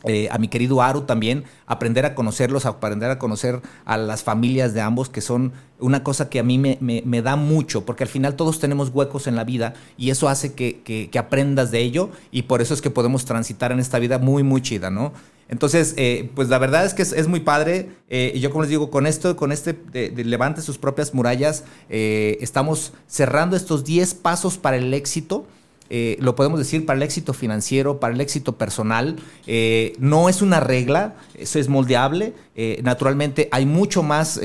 eh, 0.04 0.28
a 0.32 0.38
mi 0.38 0.48
querido 0.48 0.82
Aru 0.82 1.02
también, 1.02 1.44
aprender 1.66 2.04
a 2.06 2.14
conocerlos, 2.14 2.66
aprender 2.66 3.10
a 3.10 3.18
conocer 3.18 3.60
a 3.84 3.96
las 3.96 4.24
familias 4.24 4.74
de 4.74 4.80
ambos, 4.80 5.08
que 5.08 5.20
son 5.20 5.52
una 5.78 6.02
cosa 6.02 6.28
que 6.28 6.40
a 6.40 6.42
mí 6.42 6.58
me, 6.58 6.78
me, 6.80 7.22
da 7.22 7.36
mucho, 7.36 7.84
porque 7.84 8.02
al 8.04 8.08
final 8.08 8.34
todos 8.34 8.58
tenemos 8.58 8.88
huecos 8.88 9.26
en 9.26 9.36
la 9.36 9.44
vida 9.44 9.74
y 9.96 10.10
eso 10.10 10.28
hace 10.28 10.54
que, 10.54 10.80
que, 10.82 11.18
aprendas 11.18 11.70
de 11.70 11.80
ello 11.80 12.10
y 12.32 12.42
por 12.42 12.62
eso 12.62 12.74
es 12.74 12.82
que 12.82 12.90
podemos 12.90 13.24
transitar 13.24 13.70
en 13.70 13.78
esta 13.78 13.98
vida 13.98 14.18
muy, 14.18 14.42
muy 14.42 14.60
chida, 14.60 14.90
¿no? 14.90 15.12
Entonces, 15.52 15.94
eh, 15.96 16.28
pues 16.34 16.48
la 16.48 16.58
verdad 16.58 16.84
es 16.84 16.94
que 16.94 17.02
es, 17.02 17.28
muy 17.28 17.38
padre. 17.38 17.90
Eh, 18.08 18.32
y 18.34 18.40
yo 18.40 18.50
como 18.50 18.62
les 18.62 18.70
digo, 18.70 18.90
con 18.90 19.06
esto, 19.06 19.36
con 19.36 19.52
este 19.52 19.76
Levante 20.16 20.62
sus 20.62 20.78
propias 20.78 21.14
murallas, 21.14 21.62
estamos 21.88 22.92
cerrando 23.06 23.54
estos 23.54 23.84
10 23.84 24.14
pasos 24.14 24.58
para 24.58 24.76
el 24.78 24.92
éxito. 24.92 25.46
Eh, 25.94 26.16
lo 26.20 26.34
podemos 26.34 26.58
decir, 26.58 26.86
para 26.86 26.96
el 26.96 27.02
éxito 27.02 27.34
financiero, 27.34 28.00
para 28.00 28.14
el 28.14 28.20
éxito 28.22 28.56
personal. 28.56 29.16
Eh, 29.46 29.92
no 29.98 30.30
es 30.30 30.40
una 30.40 30.58
regla, 30.58 31.16
eso 31.34 31.58
es 31.58 31.68
moldeable. 31.68 32.32
Eh, 32.56 32.80
naturalmente 32.82 33.50
hay 33.52 33.66
mucho 33.66 34.02
más, 34.02 34.40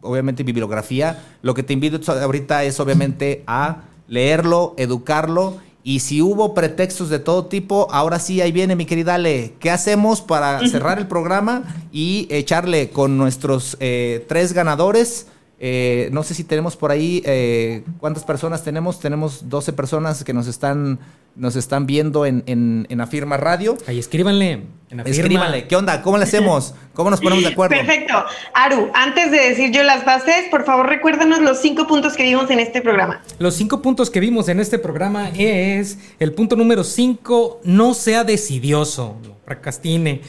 obviamente, 0.00 0.42
bibliografía. 0.42 1.22
Lo 1.42 1.54
que 1.54 1.62
te 1.62 1.72
invito 1.74 2.12
ahorita 2.12 2.64
es, 2.64 2.80
obviamente, 2.80 3.44
a 3.46 3.84
leerlo, 4.08 4.74
educarlo. 4.78 5.58
Y 5.84 6.00
si 6.00 6.22
hubo 6.22 6.54
pretextos 6.54 7.08
de 7.08 7.18
todo 7.18 7.46
tipo, 7.46 7.88
ahora 7.90 8.18
sí, 8.18 8.40
ahí 8.40 8.52
viene 8.52 8.76
mi 8.76 8.86
querida 8.86 9.14
Ale. 9.14 9.54
¿Qué 9.58 9.70
hacemos 9.70 10.20
para 10.20 10.66
cerrar 10.68 10.98
el 10.98 11.08
programa 11.08 11.64
y 11.90 12.28
echarle 12.30 12.90
con 12.90 13.18
nuestros 13.18 13.76
tres 13.78 14.52
ganadores? 14.52 15.26
Eh, 15.64 16.08
no 16.10 16.24
sé 16.24 16.34
si 16.34 16.42
tenemos 16.42 16.76
por 16.76 16.90
ahí, 16.90 17.22
eh, 17.24 17.84
¿cuántas 18.00 18.24
personas 18.24 18.64
tenemos? 18.64 18.98
Tenemos 18.98 19.48
12 19.48 19.72
personas 19.72 20.24
que 20.24 20.32
nos 20.32 20.48
están, 20.48 20.98
nos 21.34 21.56
están 21.56 21.86
viendo 21.86 22.26
en, 22.26 22.44
en, 22.46 23.00
Afirma 23.00 23.36
Radio. 23.36 23.76
Ahí 23.86 23.98
escríbanle. 23.98 24.64
Escríbanle. 25.04 25.66
¿Qué 25.66 25.76
onda? 25.76 26.02
¿Cómo 26.02 26.18
le 26.18 26.24
hacemos? 26.24 26.74
¿Cómo 26.92 27.10
nos 27.10 27.20
ponemos 27.20 27.44
de 27.44 27.50
acuerdo? 27.50 27.76
Perfecto. 27.76 28.24
Aru, 28.54 28.90
antes 28.94 29.30
de 29.30 29.38
decir 29.48 29.72
yo 29.72 29.82
las 29.82 30.04
bases, 30.04 30.48
por 30.50 30.64
favor 30.64 30.86
recuérdanos 30.88 31.40
los 31.40 31.60
cinco 31.60 31.86
puntos 31.86 32.14
que 32.14 32.22
vimos 32.24 32.50
en 32.50 32.60
este 32.60 32.82
programa. 32.82 33.22
Los 33.38 33.54
cinco 33.54 33.80
puntos 33.80 34.10
que 34.10 34.20
vimos 34.20 34.48
en 34.48 34.60
este 34.60 34.78
programa 34.78 35.30
es 35.30 35.98
el 36.18 36.32
punto 36.32 36.56
número 36.56 36.84
5, 36.84 37.62
no 37.64 37.94
sea 37.94 38.24
decidioso, 38.24 39.16
no 39.24 39.36
procrastine. 39.44 40.20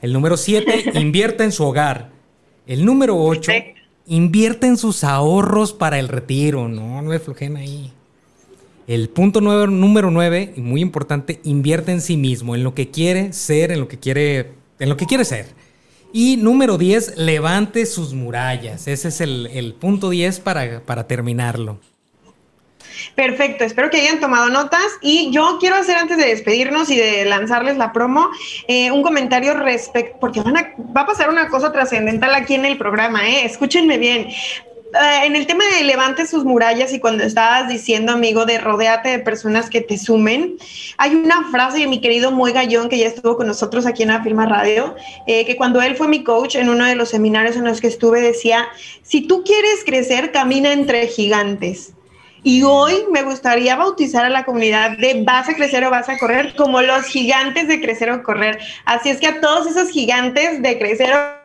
El 0.00 0.12
número 0.12 0.36
7, 0.36 0.92
invierta 0.94 1.44
en 1.44 1.52
su 1.52 1.64
hogar. 1.64 2.10
El 2.66 2.84
número 2.84 3.16
8, 3.16 3.52
Invierte 4.06 4.66
en 4.66 4.76
sus 4.76 5.04
ahorros 5.04 5.72
para 5.72 5.98
el 6.00 6.08
retiro, 6.08 6.68
no, 6.68 7.00
no 7.02 7.12
le 7.12 7.20
flojen 7.20 7.56
ahí. 7.56 7.92
El 8.86 9.08
punto 9.08 9.40
número 9.40 10.10
nueve, 10.10 10.52
y 10.56 10.60
muy 10.60 10.80
importante, 10.80 11.40
invierte 11.44 11.92
en 11.92 12.00
sí 12.00 12.16
mismo, 12.16 12.54
en 12.54 12.64
lo 12.64 12.74
que 12.74 12.90
quiere 12.90 13.32
ser, 13.32 13.70
en 13.72 13.80
lo 13.80 13.88
que 13.88 13.98
quiere, 13.98 14.52
en 14.78 14.88
lo 14.88 14.96
que 14.96 15.06
quiere 15.06 15.24
ser. 15.24 15.46
Y 16.12 16.36
número 16.36 16.76
10, 16.76 17.16
levante 17.16 17.86
sus 17.86 18.12
murallas. 18.12 18.86
Ese 18.86 19.08
es 19.08 19.20
el, 19.22 19.74
punto 19.80 20.10
10 20.10 20.40
para, 20.40 20.80
para 20.80 21.06
terminarlo. 21.06 21.78
Perfecto, 23.14 23.64
espero 23.64 23.90
que 23.90 24.00
hayan 24.00 24.20
tomado 24.20 24.48
notas 24.50 24.84
y 25.00 25.30
yo 25.32 25.56
quiero 25.58 25.76
hacer 25.76 25.96
antes 25.96 26.18
de 26.18 26.26
despedirnos 26.26 26.90
y 26.90 26.96
de 26.96 27.24
lanzarles 27.24 27.76
la 27.76 27.92
promo 27.92 28.28
eh, 28.68 28.90
un 28.90 29.02
comentario 29.02 29.54
respecto, 29.54 30.18
porque 30.20 30.40
van 30.40 30.56
a, 30.56 30.74
va 30.94 31.02
a 31.02 31.06
pasar 31.06 31.30
una 31.30 31.48
cosa 31.48 31.72
trascendental 31.72 32.34
aquí 32.34 32.54
en 32.54 32.64
el 32.64 32.76
programa, 32.76 33.28
¿eh? 33.28 33.44
escúchenme 33.44 33.98
bien. 33.98 34.28
Eh, 34.94 35.26
en 35.26 35.36
el 35.36 35.46
tema 35.46 35.64
de 35.64 35.84
levante 35.84 36.26
sus 36.26 36.44
murallas 36.44 36.92
y 36.92 37.00
cuando 37.00 37.24
estabas 37.24 37.66
diciendo, 37.66 38.12
amigo, 38.12 38.44
de 38.44 38.58
rodeate 38.58 39.08
de 39.08 39.18
personas 39.20 39.70
que 39.70 39.80
te 39.80 39.96
sumen, 39.96 40.58
hay 40.98 41.14
una 41.14 41.50
frase 41.50 41.78
de 41.78 41.86
mi 41.86 42.02
querido 42.02 42.30
Muy 42.30 42.52
Gallón, 42.52 42.90
que 42.90 42.98
ya 42.98 43.06
estuvo 43.06 43.38
con 43.38 43.46
nosotros 43.46 43.86
aquí 43.86 44.02
en 44.02 44.10
la 44.10 44.22
Firma 44.22 44.44
Radio, 44.44 44.94
eh, 45.26 45.46
que 45.46 45.56
cuando 45.56 45.80
él 45.80 45.96
fue 45.96 46.08
mi 46.08 46.22
coach 46.22 46.56
en 46.56 46.68
uno 46.68 46.84
de 46.84 46.94
los 46.94 47.08
seminarios 47.08 47.56
en 47.56 47.64
los 47.64 47.80
que 47.80 47.86
estuve, 47.86 48.20
decía, 48.20 48.68
si 49.02 49.22
tú 49.22 49.44
quieres 49.44 49.82
crecer, 49.86 50.30
camina 50.30 50.72
entre 50.72 51.06
gigantes. 51.06 51.94
Y 52.42 52.62
hoy 52.62 53.04
me 53.10 53.22
gustaría 53.22 53.76
bautizar 53.76 54.26
a 54.26 54.28
la 54.28 54.44
comunidad 54.44 54.98
de 54.98 55.22
vas 55.24 55.48
a 55.48 55.54
crecer 55.54 55.84
o 55.84 55.90
vas 55.90 56.10
a 56.10 56.18
correr 56.18 56.54
como 56.54 56.82
los 56.82 57.06
gigantes 57.06 57.66
de 57.66 57.80
crecer 57.80 58.10
o 58.10 58.22
correr. 58.22 58.58
Así 58.84 59.08
es 59.08 59.20
que 59.20 59.28
a 59.28 59.40
todos 59.40 59.68
esos 59.68 59.88
gigantes 59.88 60.60
de 60.60 60.78
crecer 60.78 61.14
o 61.14 61.41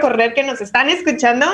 correr 0.00 0.34
que 0.34 0.42
nos 0.42 0.60
están 0.60 0.90
escuchando. 0.90 1.46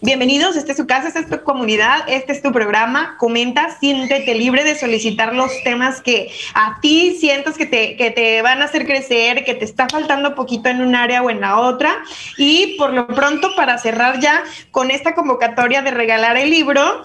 Bienvenidos, 0.00 0.56
esta 0.56 0.70
es 0.70 0.78
su 0.78 0.86
casa, 0.86 1.08
esta 1.08 1.18
es 1.18 1.28
tu 1.28 1.42
comunidad, 1.42 2.04
este 2.06 2.32
es 2.32 2.40
tu 2.40 2.52
programa. 2.52 3.16
Comenta, 3.18 3.76
siéntete 3.80 4.36
libre 4.36 4.62
de 4.62 4.76
solicitar 4.76 5.34
los 5.34 5.50
temas 5.64 6.00
que 6.00 6.30
a 6.54 6.78
ti 6.80 7.16
sientas 7.18 7.56
que 7.58 7.66
te, 7.66 7.96
que 7.96 8.12
te 8.12 8.40
van 8.40 8.62
a 8.62 8.66
hacer 8.66 8.86
crecer, 8.86 9.44
que 9.44 9.54
te 9.54 9.64
está 9.64 9.88
faltando 9.88 10.36
poquito 10.36 10.68
en 10.68 10.80
un 10.80 10.94
área 10.94 11.22
o 11.22 11.30
en 11.30 11.40
la 11.40 11.58
otra. 11.58 11.96
Y 12.36 12.76
por 12.78 12.92
lo 12.92 13.08
pronto, 13.08 13.56
para 13.56 13.78
cerrar 13.78 14.20
ya 14.20 14.44
con 14.70 14.92
esta 14.92 15.16
convocatoria 15.16 15.82
de 15.82 15.90
regalar 15.90 16.36
el 16.36 16.50
libro, 16.50 17.02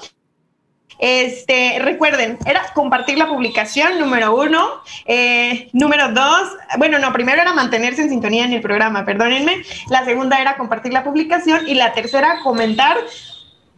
este, 1.00 1.80
recuerden, 1.80 2.38
era 2.46 2.72
compartir 2.74 3.18
la 3.18 3.28
publicación, 3.28 4.00
número 4.00 4.36
uno. 4.36 4.82
Eh, 5.06 5.70
número 5.74 6.12
dos, 6.12 6.50
bueno, 6.78 7.00
no, 7.00 7.12
primero 7.14 7.42
era 7.42 7.54
mantenerse 7.54 8.02
en 8.02 8.10
sintonía 8.10 8.46
en 8.46 8.54
el 8.54 8.62
programa, 8.62 9.06
perdónenme. 9.06 9.64
La 9.90 10.06
segunda 10.06 10.40
era 10.40 10.58
compartir 10.58 10.94
la 10.94 11.04
publicación 11.04 11.68
y 11.68 11.76
la 11.76 11.94
tercera, 11.94 12.40
comentar 12.44 12.98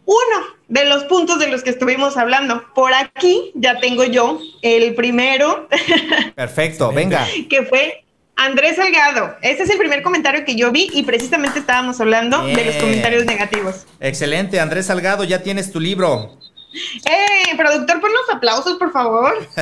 uno 0.06 0.56
de 0.68 0.86
los 0.86 1.06
puntos 1.06 1.40
de 1.40 1.48
los 1.48 1.64
que 1.64 1.72
estuvimos 1.72 2.18
hablando. 2.18 2.64
Por 2.74 2.94
aquí 2.94 3.52
ya 3.56 3.80
tengo 3.80 4.04
yo 4.04 4.40
el 4.62 4.94
primero. 4.96 5.68
Perfecto, 6.36 6.92
venga. 6.92 7.26
Que 7.50 7.64
fue 7.64 8.06
Andrés 8.36 8.76
Salgado. 8.76 9.36
Este 9.42 9.64
es 9.64 9.70
el 9.70 9.78
primer 9.78 10.04
comentario 10.04 10.46
que 10.46 10.56
yo 10.56 10.72
vi 10.72 10.90
y 10.94 11.04
precisamente 11.04 11.60
estábamos 11.60 12.00
hablando 12.02 12.46
de 12.46 12.66
los 12.66 12.76
comentarios 12.76 13.26
negativos. 13.26 13.86
Excelente, 14.00 14.60
Andrés 14.60 14.88
Salgado, 14.88 15.24
ya 15.24 15.42
tienes 15.42 15.72
tu 15.72 15.80
libro. 15.80 16.38
¡Eh! 17.06 17.56
Productor, 17.58 18.02
pon 18.02 18.12
los 18.12 18.36
aplausos, 18.36 18.78
por 18.78 18.92
favor. 18.92 19.34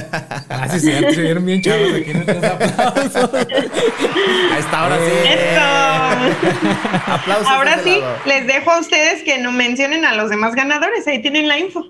ah, 0.50 0.68
sí, 0.70 0.80
sí, 0.80 0.92
se 0.92 1.22
vieron 1.22 1.46
bien 1.46 1.62
chavos 1.62 1.94
aquí 1.94 2.12
en 2.12 2.18
estos 2.18 2.44
aplausos. 2.44 3.34
Ahí 3.34 4.60
está, 4.60 4.80
ahora 4.80 4.98
sí. 4.98 5.12
Esto. 5.30 7.12
aplausos. 7.12 7.48
Ahora 7.48 7.80
sí, 7.84 8.00
les 8.26 8.48
dejo 8.48 8.72
a 8.72 8.80
ustedes 8.80 9.24
que 9.24 9.38
no 9.40 9.52
mencionen 9.52 10.06
a 10.06 10.16
los 10.16 10.30
demás 10.30 10.56
ganadores. 10.56 11.08
Ahí 11.08 11.22
tienen 11.22 11.48
la 11.48 11.60
info. 11.60 11.86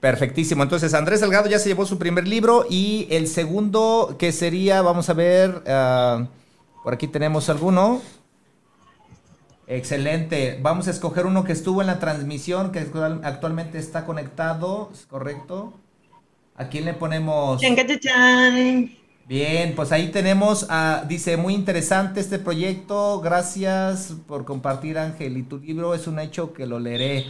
Perfectísimo. 0.00 0.62
Entonces, 0.62 0.94
Andrés 0.94 1.20
Salgado 1.20 1.48
ya 1.48 1.58
se 1.58 1.68
llevó 1.68 1.86
su 1.86 1.98
primer 1.98 2.26
libro 2.26 2.66
y 2.68 3.06
el 3.10 3.28
segundo, 3.28 4.16
que 4.18 4.32
sería, 4.32 4.82
vamos 4.82 5.08
a 5.08 5.12
ver, 5.12 5.62
uh, 5.64 6.26
por 6.82 6.94
aquí 6.94 7.06
tenemos 7.06 7.48
alguno. 7.48 8.02
Excelente. 9.66 10.58
Vamos 10.60 10.88
a 10.88 10.90
escoger 10.90 11.26
uno 11.26 11.44
que 11.44 11.52
estuvo 11.52 11.80
en 11.80 11.86
la 11.86 11.98
transmisión, 11.98 12.72
que 12.72 12.80
actualmente 13.22 13.78
está 13.78 14.04
conectado, 14.04 14.90
¿es 14.92 15.06
correcto? 15.06 15.74
¿A 16.56 16.68
quién 16.68 16.84
le 16.84 16.94
ponemos? 16.94 17.60
Bien, 19.28 19.74
pues 19.74 19.92
ahí 19.92 20.10
tenemos, 20.10 20.66
a, 20.68 21.04
dice, 21.08 21.36
muy 21.36 21.54
interesante 21.54 22.20
este 22.20 22.38
proyecto, 22.38 23.20
gracias 23.20 24.14
por 24.26 24.44
compartir 24.44 24.98
Ángel 24.98 25.36
y 25.36 25.42
tu 25.44 25.58
libro, 25.58 25.94
es 25.94 26.06
un 26.06 26.18
hecho 26.18 26.52
que 26.52 26.66
lo 26.66 26.80
leeré. 26.80 27.24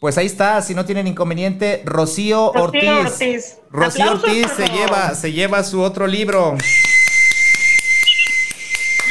Pues 0.00 0.18
ahí 0.18 0.26
está, 0.26 0.60
si 0.62 0.74
no 0.74 0.84
tienen 0.84 1.06
inconveniente, 1.06 1.82
Rocío, 1.84 2.50
Ortiz. 2.52 3.58
Rocío 3.70 4.12
Ortiz 4.12 4.46
se 4.56 4.66
lleva, 4.68 5.14
se 5.14 5.32
lleva 5.32 5.62
su 5.62 5.80
otro 5.80 6.06
libro. 6.06 6.56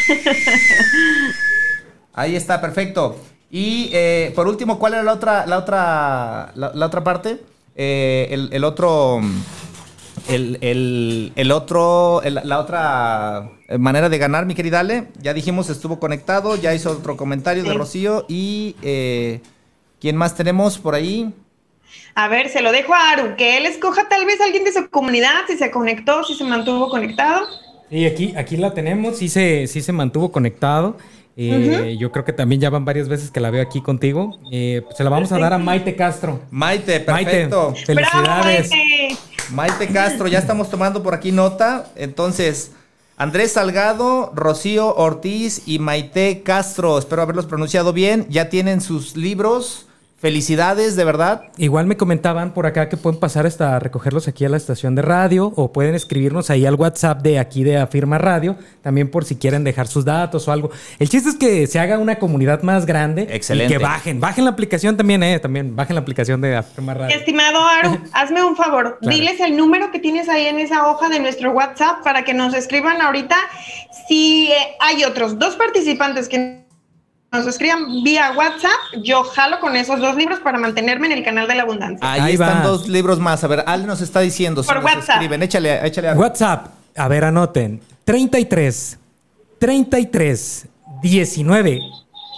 Ahí 2.15 2.35
está, 2.35 2.61
perfecto. 2.61 3.17
Y 3.51 3.89
eh, 3.91 4.31
por 4.35 4.47
último, 4.47 4.79
¿cuál 4.79 4.93
era 4.93 5.03
la 5.03 5.13
otra, 5.13 5.45
la 5.45 5.57
otra, 5.57 6.51
la, 6.55 6.85
otra 6.85 7.03
parte? 7.03 7.41
Eh, 7.75 8.27
el, 8.31 8.63
otro, 8.63 9.19
el, 10.29 11.51
otro, 11.51 12.21
la 12.23 12.59
otra 12.59 13.51
manera 13.77 14.07
de 14.07 14.17
ganar, 14.17 14.45
mi 14.45 14.55
querida 14.55 14.79
Ale. 14.79 15.09
Ya 15.21 15.33
dijimos, 15.33 15.69
estuvo 15.69 15.99
conectado, 15.99 16.55
ya 16.55 16.73
hizo 16.73 16.91
otro 16.91 17.17
comentario 17.17 17.63
de 17.63 17.73
Rocío. 17.73 18.25
Y 18.29 18.77
eh, 18.81 19.41
¿quién 19.99 20.15
más 20.15 20.35
tenemos 20.35 20.77
por 20.77 20.95
ahí? 20.95 21.33
A 22.15 22.29
ver, 22.29 22.47
se 22.47 22.61
lo 22.61 22.71
dejo 22.71 22.93
a 22.93 23.11
Aru, 23.11 23.35
que 23.35 23.57
él 23.57 23.65
escoja 23.65 24.07
tal 24.07 24.25
vez 24.25 24.39
alguien 24.39 24.63
de 24.63 24.71
su 24.71 24.89
comunidad, 24.89 25.33
si 25.47 25.57
se 25.57 25.69
conectó, 25.69 26.23
si 26.23 26.33
se 26.33 26.45
mantuvo 26.45 26.89
conectado. 26.89 27.45
Y 27.91 28.05
aquí, 28.05 28.33
aquí 28.35 28.57
la 28.57 28.73
tenemos, 28.73 29.17
sí 29.17 29.29
se, 29.29 29.67
sí 29.67 29.81
se 29.81 29.91
mantuvo 29.91 30.31
conectado. 30.31 30.97
Eh, 31.37 31.97
yo 31.99 32.11
creo 32.11 32.23
que 32.23 32.31
también 32.31 32.61
ya 32.61 32.69
van 32.69 32.85
varias 32.85 33.09
veces 33.09 33.29
que 33.29 33.39
la 33.39 33.49
veo 33.49 33.61
aquí 33.61 33.81
contigo. 33.81 34.39
Eh, 34.51 34.83
se 34.95 35.03
la 35.03 35.09
vamos 35.09 35.31
a 35.31 35.39
dar 35.39 35.53
a 35.53 35.57
Maite 35.57 35.95
Castro. 35.95 36.39
Maite, 36.49 36.99
perfecto. 37.01 37.73
felicidades. 37.85 38.69
Maite. 39.51 39.87
Castro, 39.87 40.27
ya 40.27 40.39
estamos 40.39 40.69
tomando 40.69 41.03
por 41.03 41.13
aquí 41.13 41.31
nota. 41.31 41.87
Entonces, 41.95 42.71
Andrés 43.17 43.53
Salgado, 43.53 44.31
Rocío 44.35 44.93
Ortiz 44.95 45.63
y 45.65 45.79
Maite 45.79 46.41
Castro, 46.43 46.97
espero 46.97 47.21
haberlos 47.21 47.45
pronunciado 47.45 47.93
bien, 47.93 48.25
ya 48.29 48.49
tienen 48.49 48.81
sus 48.81 49.15
libros. 49.15 49.87
Felicidades, 50.17 50.95
de 50.95 51.03
verdad. 51.03 51.43
Igual 51.57 51.87
me 51.87 51.97
comentaban 51.97 52.53
por 52.53 52.65
acá 52.65 52.87
que 52.87 52.95
pueden 52.95 53.19
pasar 53.19 53.45
hasta 53.45 53.77
recogerlos 53.79 54.29
aquí 54.29 54.45
a 54.45 54.49
la 54.49 54.55
estación 54.55 54.95
de 54.95 55.01
radio 55.01 55.51
o 55.57 55.73
pueden 55.73 55.93
escribirnos 55.93 56.49
ahí 56.49 56.65
al 56.65 56.75
WhatsApp 56.75 57.21
de 57.21 57.37
aquí 57.37 57.65
de 57.65 57.77
Afirma 57.77 58.17
Radio, 58.17 58.55
también 58.81 59.11
por 59.11 59.25
si 59.25 59.35
quieren 59.35 59.65
dejar 59.65 59.87
sus 59.87 60.05
datos 60.05 60.47
o 60.47 60.53
algo. 60.53 60.71
El 60.99 61.09
chiste 61.09 61.29
es 61.29 61.35
que 61.35 61.67
se 61.67 61.79
haga 61.79 61.99
una 61.99 62.15
comunidad 62.15 62.63
más 62.63 62.85
grande 62.85 63.27
Excelente. 63.29 63.73
y 63.73 63.77
que 63.77 63.83
bajen, 63.83 64.21
bajen 64.21 64.45
la 64.45 64.51
aplicación 64.51 64.95
también, 64.95 65.21
eh, 65.21 65.37
también 65.39 65.75
bajen 65.75 65.95
la 65.95 66.01
aplicación 66.01 66.39
de 66.39 66.55
Afirma 66.55 66.93
Radio. 66.93 67.13
Estimado 67.13 67.59
Aru, 67.65 67.99
hazme 68.13 68.41
un 68.41 68.55
favor, 68.55 68.97
diles 69.01 69.41
el 69.41 69.57
número 69.57 69.91
que 69.91 69.99
tienes 69.99 70.29
ahí 70.29 70.45
en 70.45 70.59
esa 70.59 70.87
hoja 70.87 71.09
de 71.09 71.19
nuestro 71.19 71.51
WhatsApp 71.51 72.03
para 72.05 72.23
que 72.23 72.33
nos 72.33 72.53
escriban 72.53 73.01
ahorita 73.01 73.35
si 74.07 74.47
eh, 74.47 74.75
hay 74.79 75.03
otros 75.03 75.37
dos 75.37 75.57
participantes 75.57 76.29
que 76.29 76.64
nos 77.31 77.47
escriban 77.47 78.03
vía 78.03 78.31
WhatsApp, 78.35 79.03
yo 79.03 79.23
jalo 79.23 79.59
con 79.59 79.75
esos 79.75 79.99
dos 79.99 80.15
libros 80.15 80.39
para 80.39 80.57
mantenerme 80.57 81.07
en 81.07 81.13
el 81.13 81.23
canal 81.23 81.47
de 81.47 81.55
la 81.55 81.63
abundancia. 81.63 81.99
Ahí, 82.01 82.33
están 82.33 82.63
dos 82.63 82.87
libros 82.87 83.19
más. 83.19 83.43
A 83.43 83.47
ver, 83.47 83.63
Ale 83.67 83.85
nos 83.85 84.01
está 84.01 84.21
diciendo. 84.21 84.63
Por 84.63 84.77
WhatsApp. 84.77 85.15
Escriben. 85.15 85.43
Échale, 85.43 85.85
échale 85.85 86.09
a... 86.09 86.13
WhatsApp. 86.13 86.67
A 86.95 87.07
ver, 87.07 87.25
anoten. 87.25 87.81
33, 88.05 88.99
33, 89.59 90.67
19, 91.01 91.79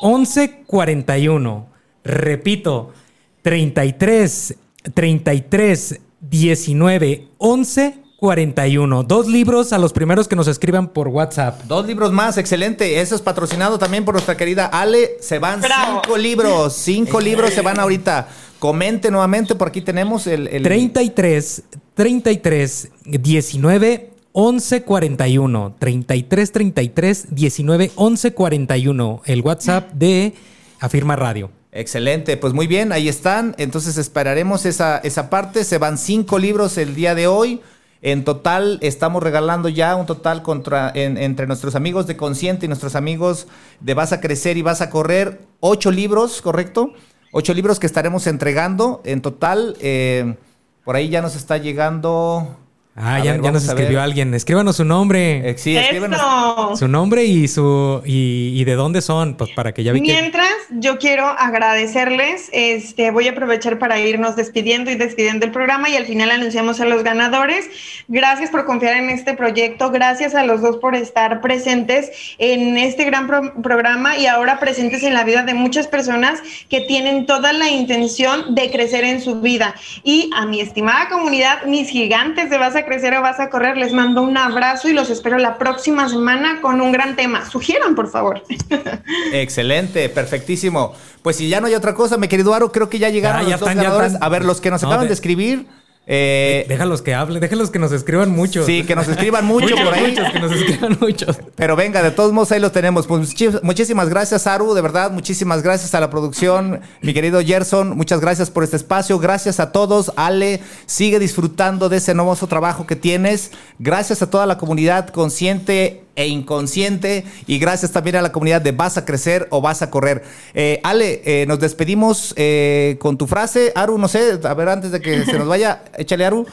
11, 0.01 0.63
41. 0.65 1.67
Repito, 2.03 2.93
33, 3.41 4.55
33, 4.93 5.99
19, 6.21 7.27
11, 7.37 7.83
41. 7.85 8.06
Dos 8.19 9.27
libros 9.27 9.73
a 9.73 9.77
los 9.77 9.93
primeros 9.93 10.27
que 10.27 10.35
nos 10.35 10.47
escriban 10.47 10.87
por 10.87 11.07
WhatsApp. 11.07 11.61
Dos 11.65 11.85
libros 11.85 12.11
más, 12.11 12.39
excelente. 12.39 12.99
Eso 12.99 13.15
es 13.15 13.21
patrocinado 13.21 13.77
también 13.77 14.05
por 14.05 14.15
nuestra 14.15 14.35
querida 14.35 14.65
Ale. 14.65 15.17
Se 15.19 15.37
van 15.37 15.61
cinco 15.61 16.17
libros. 16.17 16.73
Cinco 16.73 17.19
libros 17.19 17.53
se 17.53 17.61
van 17.61 17.79
ahorita. 17.79 18.27
Comente 18.57 19.11
nuevamente, 19.11 19.53
por 19.53 19.67
aquí 19.67 19.81
tenemos 19.81 20.25
el, 20.25 20.47
el... 20.47 20.63
33, 20.63 21.63
33, 21.93 22.89
19, 23.05 24.09
11 24.31 24.81
41. 24.81 25.75
33 25.77 26.51
33 26.51 27.25
19 27.29 27.91
11 27.95 28.33
41. 28.33 29.21
El 29.25 29.41
WhatsApp 29.41 29.91
de 29.93 30.33
Afirma 30.79 31.15
Radio. 31.15 31.51
Excelente, 31.71 32.37
pues 32.37 32.53
muy 32.53 32.65
bien, 32.65 32.91
ahí 32.91 33.07
están. 33.07 33.53
Entonces 33.59 33.97
esperaremos 33.97 34.65
esa, 34.65 34.97
esa 34.97 35.29
parte. 35.29 35.63
Se 35.63 35.77
van 35.77 35.99
cinco 35.99 36.39
libros 36.39 36.79
el 36.79 36.95
día 36.95 37.13
de 37.13 37.27
hoy. 37.27 37.61
En 38.01 38.23
total 38.23 38.77
estamos 38.81 39.23
regalando 39.23 39.69
ya 39.69 39.95
un 39.95 40.05
total 40.05 40.43
contra, 40.43 40.91
entre 40.93 41.47
nuestros 41.47 41.75
amigos 41.75 42.05
de 42.07 42.15
Consciente 42.15 42.65
y 42.65 42.69
nuestros 42.69 42.95
amigos 42.95 43.47
de 43.79 43.93
Vas 43.93 44.13
a 44.13 44.21
Crecer 44.21 44.57
y 44.57 44.61
Vas 44.61 44.81
a 44.81 44.89
Correr, 44.89 45.41
ocho 45.59 45.91
libros, 45.91 46.41
¿correcto? 46.41 46.93
Ocho 47.31 47.53
libros 47.53 47.79
que 47.79 47.87
estaremos 47.87 48.27
entregando 48.27 49.01
en 49.03 49.21
total. 49.21 49.75
Eh, 49.81 50.35
por 50.83 50.95
ahí 50.95 51.09
ya 51.09 51.21
nos 51.21 51.35
está 51.35 51.57
llegando. 51.57 52.55
Ah, 52.99 53.19
ya, 53.23 53.37
nos 53.37 53.63
escribió 53.63 54.01
alguien. 54.01 54.33
Escríbanos 54.33 54.77
su 54.77 54.83
nombre. 54.83 55.47
Eh, 55.47 55.55
sí, 55.57 55.77
escríbanos. 55.77 56.79
Su 56.79 56.87
nombre 56.87 57.25
y 57.25 57.47
su 57.47 58.01
y, 58.03 58.63
de 58.63 58.73
dónde 58.73 59.03
son, 59.03 59.35
pues 59.35 59.51
para 59.51 59.71
que 59.71 59.83
ya 59.83 59.91
vi 59.91 60.01
Mientras, 60.01 60.49
yo 60.71 60.97
quiero 60.97 61.27
agradecerles. 61.27 62.49
Este, 62.53 63.11
voy 63.11 63.27
a 63.27 63.31
aprovechar 63.31 63.77
para 63.77 63.99
irnos 63.99 64.35
despidiendo 64.35 64.89
y 64.89 64.95
despidiendo 64.95 65.45
el 65.45 65.51
programa 65.51 65.89
y 65.89 65.95
al 65.95 66.07
final 66.07 66.31
anunciamos 66.31 66.81
a 66.81 66.85
los 66.85 67.03
ganadores. 67.03 67.69
Gracias 68.07 68.49
por 68.49 68.65
confiar 68.65 68.97
en 68.97 69.11
este 69.11 69.35
proyecto. 69.35 69.91
Gracias 69.91 70.33
a 70.33 70.43
los 70.43 70.61
dos 70.61 70.77
por 70.77 70.95
estar 70.95 71.39
presentes 71.39 72.09
en 72.39 72.77
este 72.77 73.05
gran 73.05 73.27
programa 73.61 74.17
y 74.17 74.25
ahora 74.25 74.59
presentes 74.59 75.03
en 75.03 75.13
la 75.13 75.23
vida 75.23 75.43
de 75.43 75.53
muchas 75.53 75.87
personas 75.87 76.41
que 76.67 76.81
tienen 76.81 77.27
toda 77.27 77.53
la 77.53 77.69
intención 77.69 78.55
de 78.55 78.71
crecer 78.71 79.03
en 79.03 79.21
su 79.21 79.39
vida. 79.39 79.75
Y 80.03 80.31
a 80.35 80.47
mi 80.47 80.61
estimada 80.61 81.09
comunidad, 81.09 81.63
mis 81.65 81.89
gigantes 81.89 82.49
de 82.49 82.57
base 82.57 82.86
crecer 82.87 83.15
o 83.15 83.21
vas 83.21 83.39
a 83.39 83.49
correr. 83.49 83.77
Les 83.77 83.93
mando 83.93 84.23
un 84.23 84.37
abrazo 84.37 84.89
y 84.89 84.93
los 84.93 85.09
espero 85.09 85.37
la 85.37 85.57
próxima 85.57 86.09
semana 86.09 86.61
con 86.61 86.81
un 86.81 86.91
gran 86.91 87.15
tema. 87.15 87.47
Sugieran, 87.47 87.93
por 87.93 88.09
favor. 88.09 88.41
Excelente, 89.33 90.09
perfectísimo. 90.09 90.93
Pues 91.21 91.35
si 91.35 91.49
ya 91.49 91.61
no 91.61 91.67
hay 91.67 91.75
otra 91.75 91.93
cosa, 91.93 92.17
mi 92.17 92.27
querido 92.27 92.53
Aro, 92.53 92.71
creo 92.71 92.89
que 92.89 92.97
ya 92.97 93.09
llegaron 93.09 93.49
los 93.49 93.59
dos 93.59 93.75
ganadores. 93.75 94.13
A 94.19 94.29
ver, 94.29 94.45
los 94.45 94.61
que 94.61 94.71
nos 94.71 94.83
acaban 94.83 95.07
de 95.07 95.13
escribir. 95.13 95.67
Eh, 96.09 96.65
déjalos 96.69 97.01
que 97.01 97.13
hablen, 97.13 97.41
déjalos 97.41 97.69
que 97.69 97.79
nos 97.79 97.91
escriban 97.91 98.29
mucho. 98.29 98.65
Sí, 98.65 98.83
que 98.83 98.95
nos 98.95 99.09
escriban 99.09 99.43
mucho 99.45 99.75
por 99.75 99.93
ahí. 99.93 100.11
Muchos, 100.11 100.31
que 100.31 100.39
nos 100.39 100.51
escriban 100.53 100.97
muchos. 101.01 101.37
Pero 101.55 101.75
venga, 101.75 102.01
de 102.01 102.11
todos 102.11 102.31
modos 102.31 102.53
ahí 102.53 102.61
los 102.61 102.71
tenemos. 102.71 103.07
Pues 103.07 103.35
muchísimas 103.61 104.07
gracias, 104.07 104.47
Aru, 104.47 104.73
de 104.73 104.81
verdad. 104.81 105.11
Muchísimas 105.11 105.61
gracias 105.61 105.93
a 105.93 105.99
la 105.99 106.09
producción, 106.09 106.79
mi 107.01 107.13
querido 107.13 107.41
Gerson. 107.41 107.97
Muchas 107.97 108.21
gracias 108.21 108.49
por 108.49 108.63
este 108.63 108.77
espacio. 108.77 109.19
Gracias 109.19 109.59
a 109.59 109.73
todos. 109.73 110.13
Ale, 110.15 110.61
sigue 110.85 111.19
disfrutando 111.19 111.89
de 111.89 111.97
ese 111.97 112.11
hermoso 112.11 112.47
trabajo 112.47 112.87
que 112.87 112.95
tienes. 112.95 113.51
Gracias 113.77 114.21
a 114.21 114.29
toda 114.29 114.45
la 114.45 114.57
comunidad 114.57 115.09
consciente 115.09 116.06
e 116.17 116.27
inconsciente. 116.27 117.23
Y 117.45 117.59
gracias 117.59 117.93
también 117.93 118.17
a 118.17 118.21
la 118.21 118.33
comunidad 118.33 118.61
de 118.61 118.73
Vas 118.73 118.97
a 118.97 119.05
crecer 119.05 119.47
o 119.51 119.61
vas 119.61 119.81
a 119.81 119.89
correr. 119.89 120.23
Eh, 120.53 120.81
Ale, 120.83 121.21
eh, 121.23 121.45
nos 121.45 121.59
despedimos 121.59 122.33
eh, 122.35 122.97
con 122.99 123.17
tu 123.17 123.27
frase. 123.27 123.71
Aru, 123.75 123.97
no 123.97 124.09
sé, 124.09 124.39
a 124.43 124.53
ver, 124.53 124.67
antes 124.67 124.91
de 124.91 124.99
que 124.99 125.23
se 125.23 125.37
nos 125.37 125.47
vaya, 125.47 125.83
échale 125.97 126.25
Aru. 126.25 126.45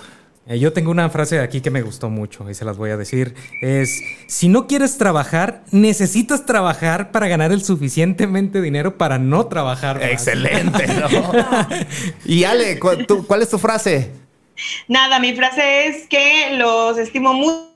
yo 0.47 0.73
tengo 0.73 0.91
una 0.91 1.09
frase 1.09 1.41
aquí 1.41 1.63
que 1.63 1.71
me 1.71 1.81
gustó 1.81 2.11
mucho 2.11 2.49
y 2.49 2.55
se 2.55 2.65
las 2.65 2.77
voy 2.77 2.91
a 2.91 2.97
decir. 2.97 3.35
Es, 3.63 4.01
si 4.29 4.49
no 4.49 4.67
quieres 4.67 4.99
trabajar, 4.99 5.65
necesitas 5.71 6.45
trabajar 6.45 7.11
para 7.11 7.27
ganar 7.29 7.51
el 7.51 7.65
suficientemente 7.65 8.61
dinero 8.61 8.99
para 8.99 9.19
no 9.19 9.47
trabajar. 9.47 10.03
Excelente. 10.03 10.87
y 12.27 12.45
Ale, 12.45 12.79
¿cuál 12.79 13.43
es 13.43 13.49
tu 13.49 13.59
frase? 13.59 14.11
Nada, 14.89 15.19
mi 15.19 15.35
frase 15.35 15.87
es 15.87 16.07
que 16.07 16.57
los 16.57 16.99
estimo 16.99 17.33
mucho 17.33 17.74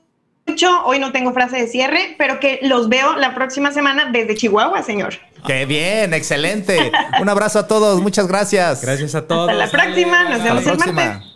Hoy 0.85 0.99
no 0.99 1.11
tengo 1.11 1.33
frase 1.33 1.57
de 1.57 1.67
cierre, 1.67 2.15
pero 2.17 2.39
que 2.39 2.59
los 2.63 2.89
veo 2.89 3.15
la 3.15 3.35
próxima 3.35 3.71
semana 3.71 4.09
desde 4.11 4.35
Chihuahua, 4.35 4.83
señor. 4.83 5.15
Qué 5.45 5.65
bien, 5.65 6.13
excelente. 6.13 6.91
Un 7.21 7.29
abrazo 7.29 7.59
a 7.59 7.67
todos, 7.67 8.01
muchas 8.01 8.27
gracias. 8.27 8.81
Gracias 8.81 9.15
a 9.15 9.27
todos. 9.27 9.49
Hasta 9.49 9.65
la 9.65 9.69
próxima, 9.69 10.29
nos 10.29 10.43
vemos 10.43 10.65
el 10.65 10.93
martes. 10.93 11.29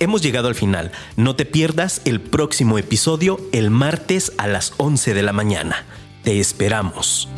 Hemos 0.00 0.22
llegado 0.22 0.46
al 0.46 0.54
final. 0.54 0.92
No 1.16 1.34
te 1.34 1.44
pierdas 1.44 2.02
el 2.04 2.20
próximo 2.20 2.78
episodio 2.78 3.40
el 3.52 3.70
martes 3.70 4.32
a 4.38 4.46
las 4.46 4.72
11 4.76 5.12
de 5.12 5.22
la 5.22 5.32
mañana. 5.32 5.84
Te 6.22 6.38
esperamos. 6.38 7.28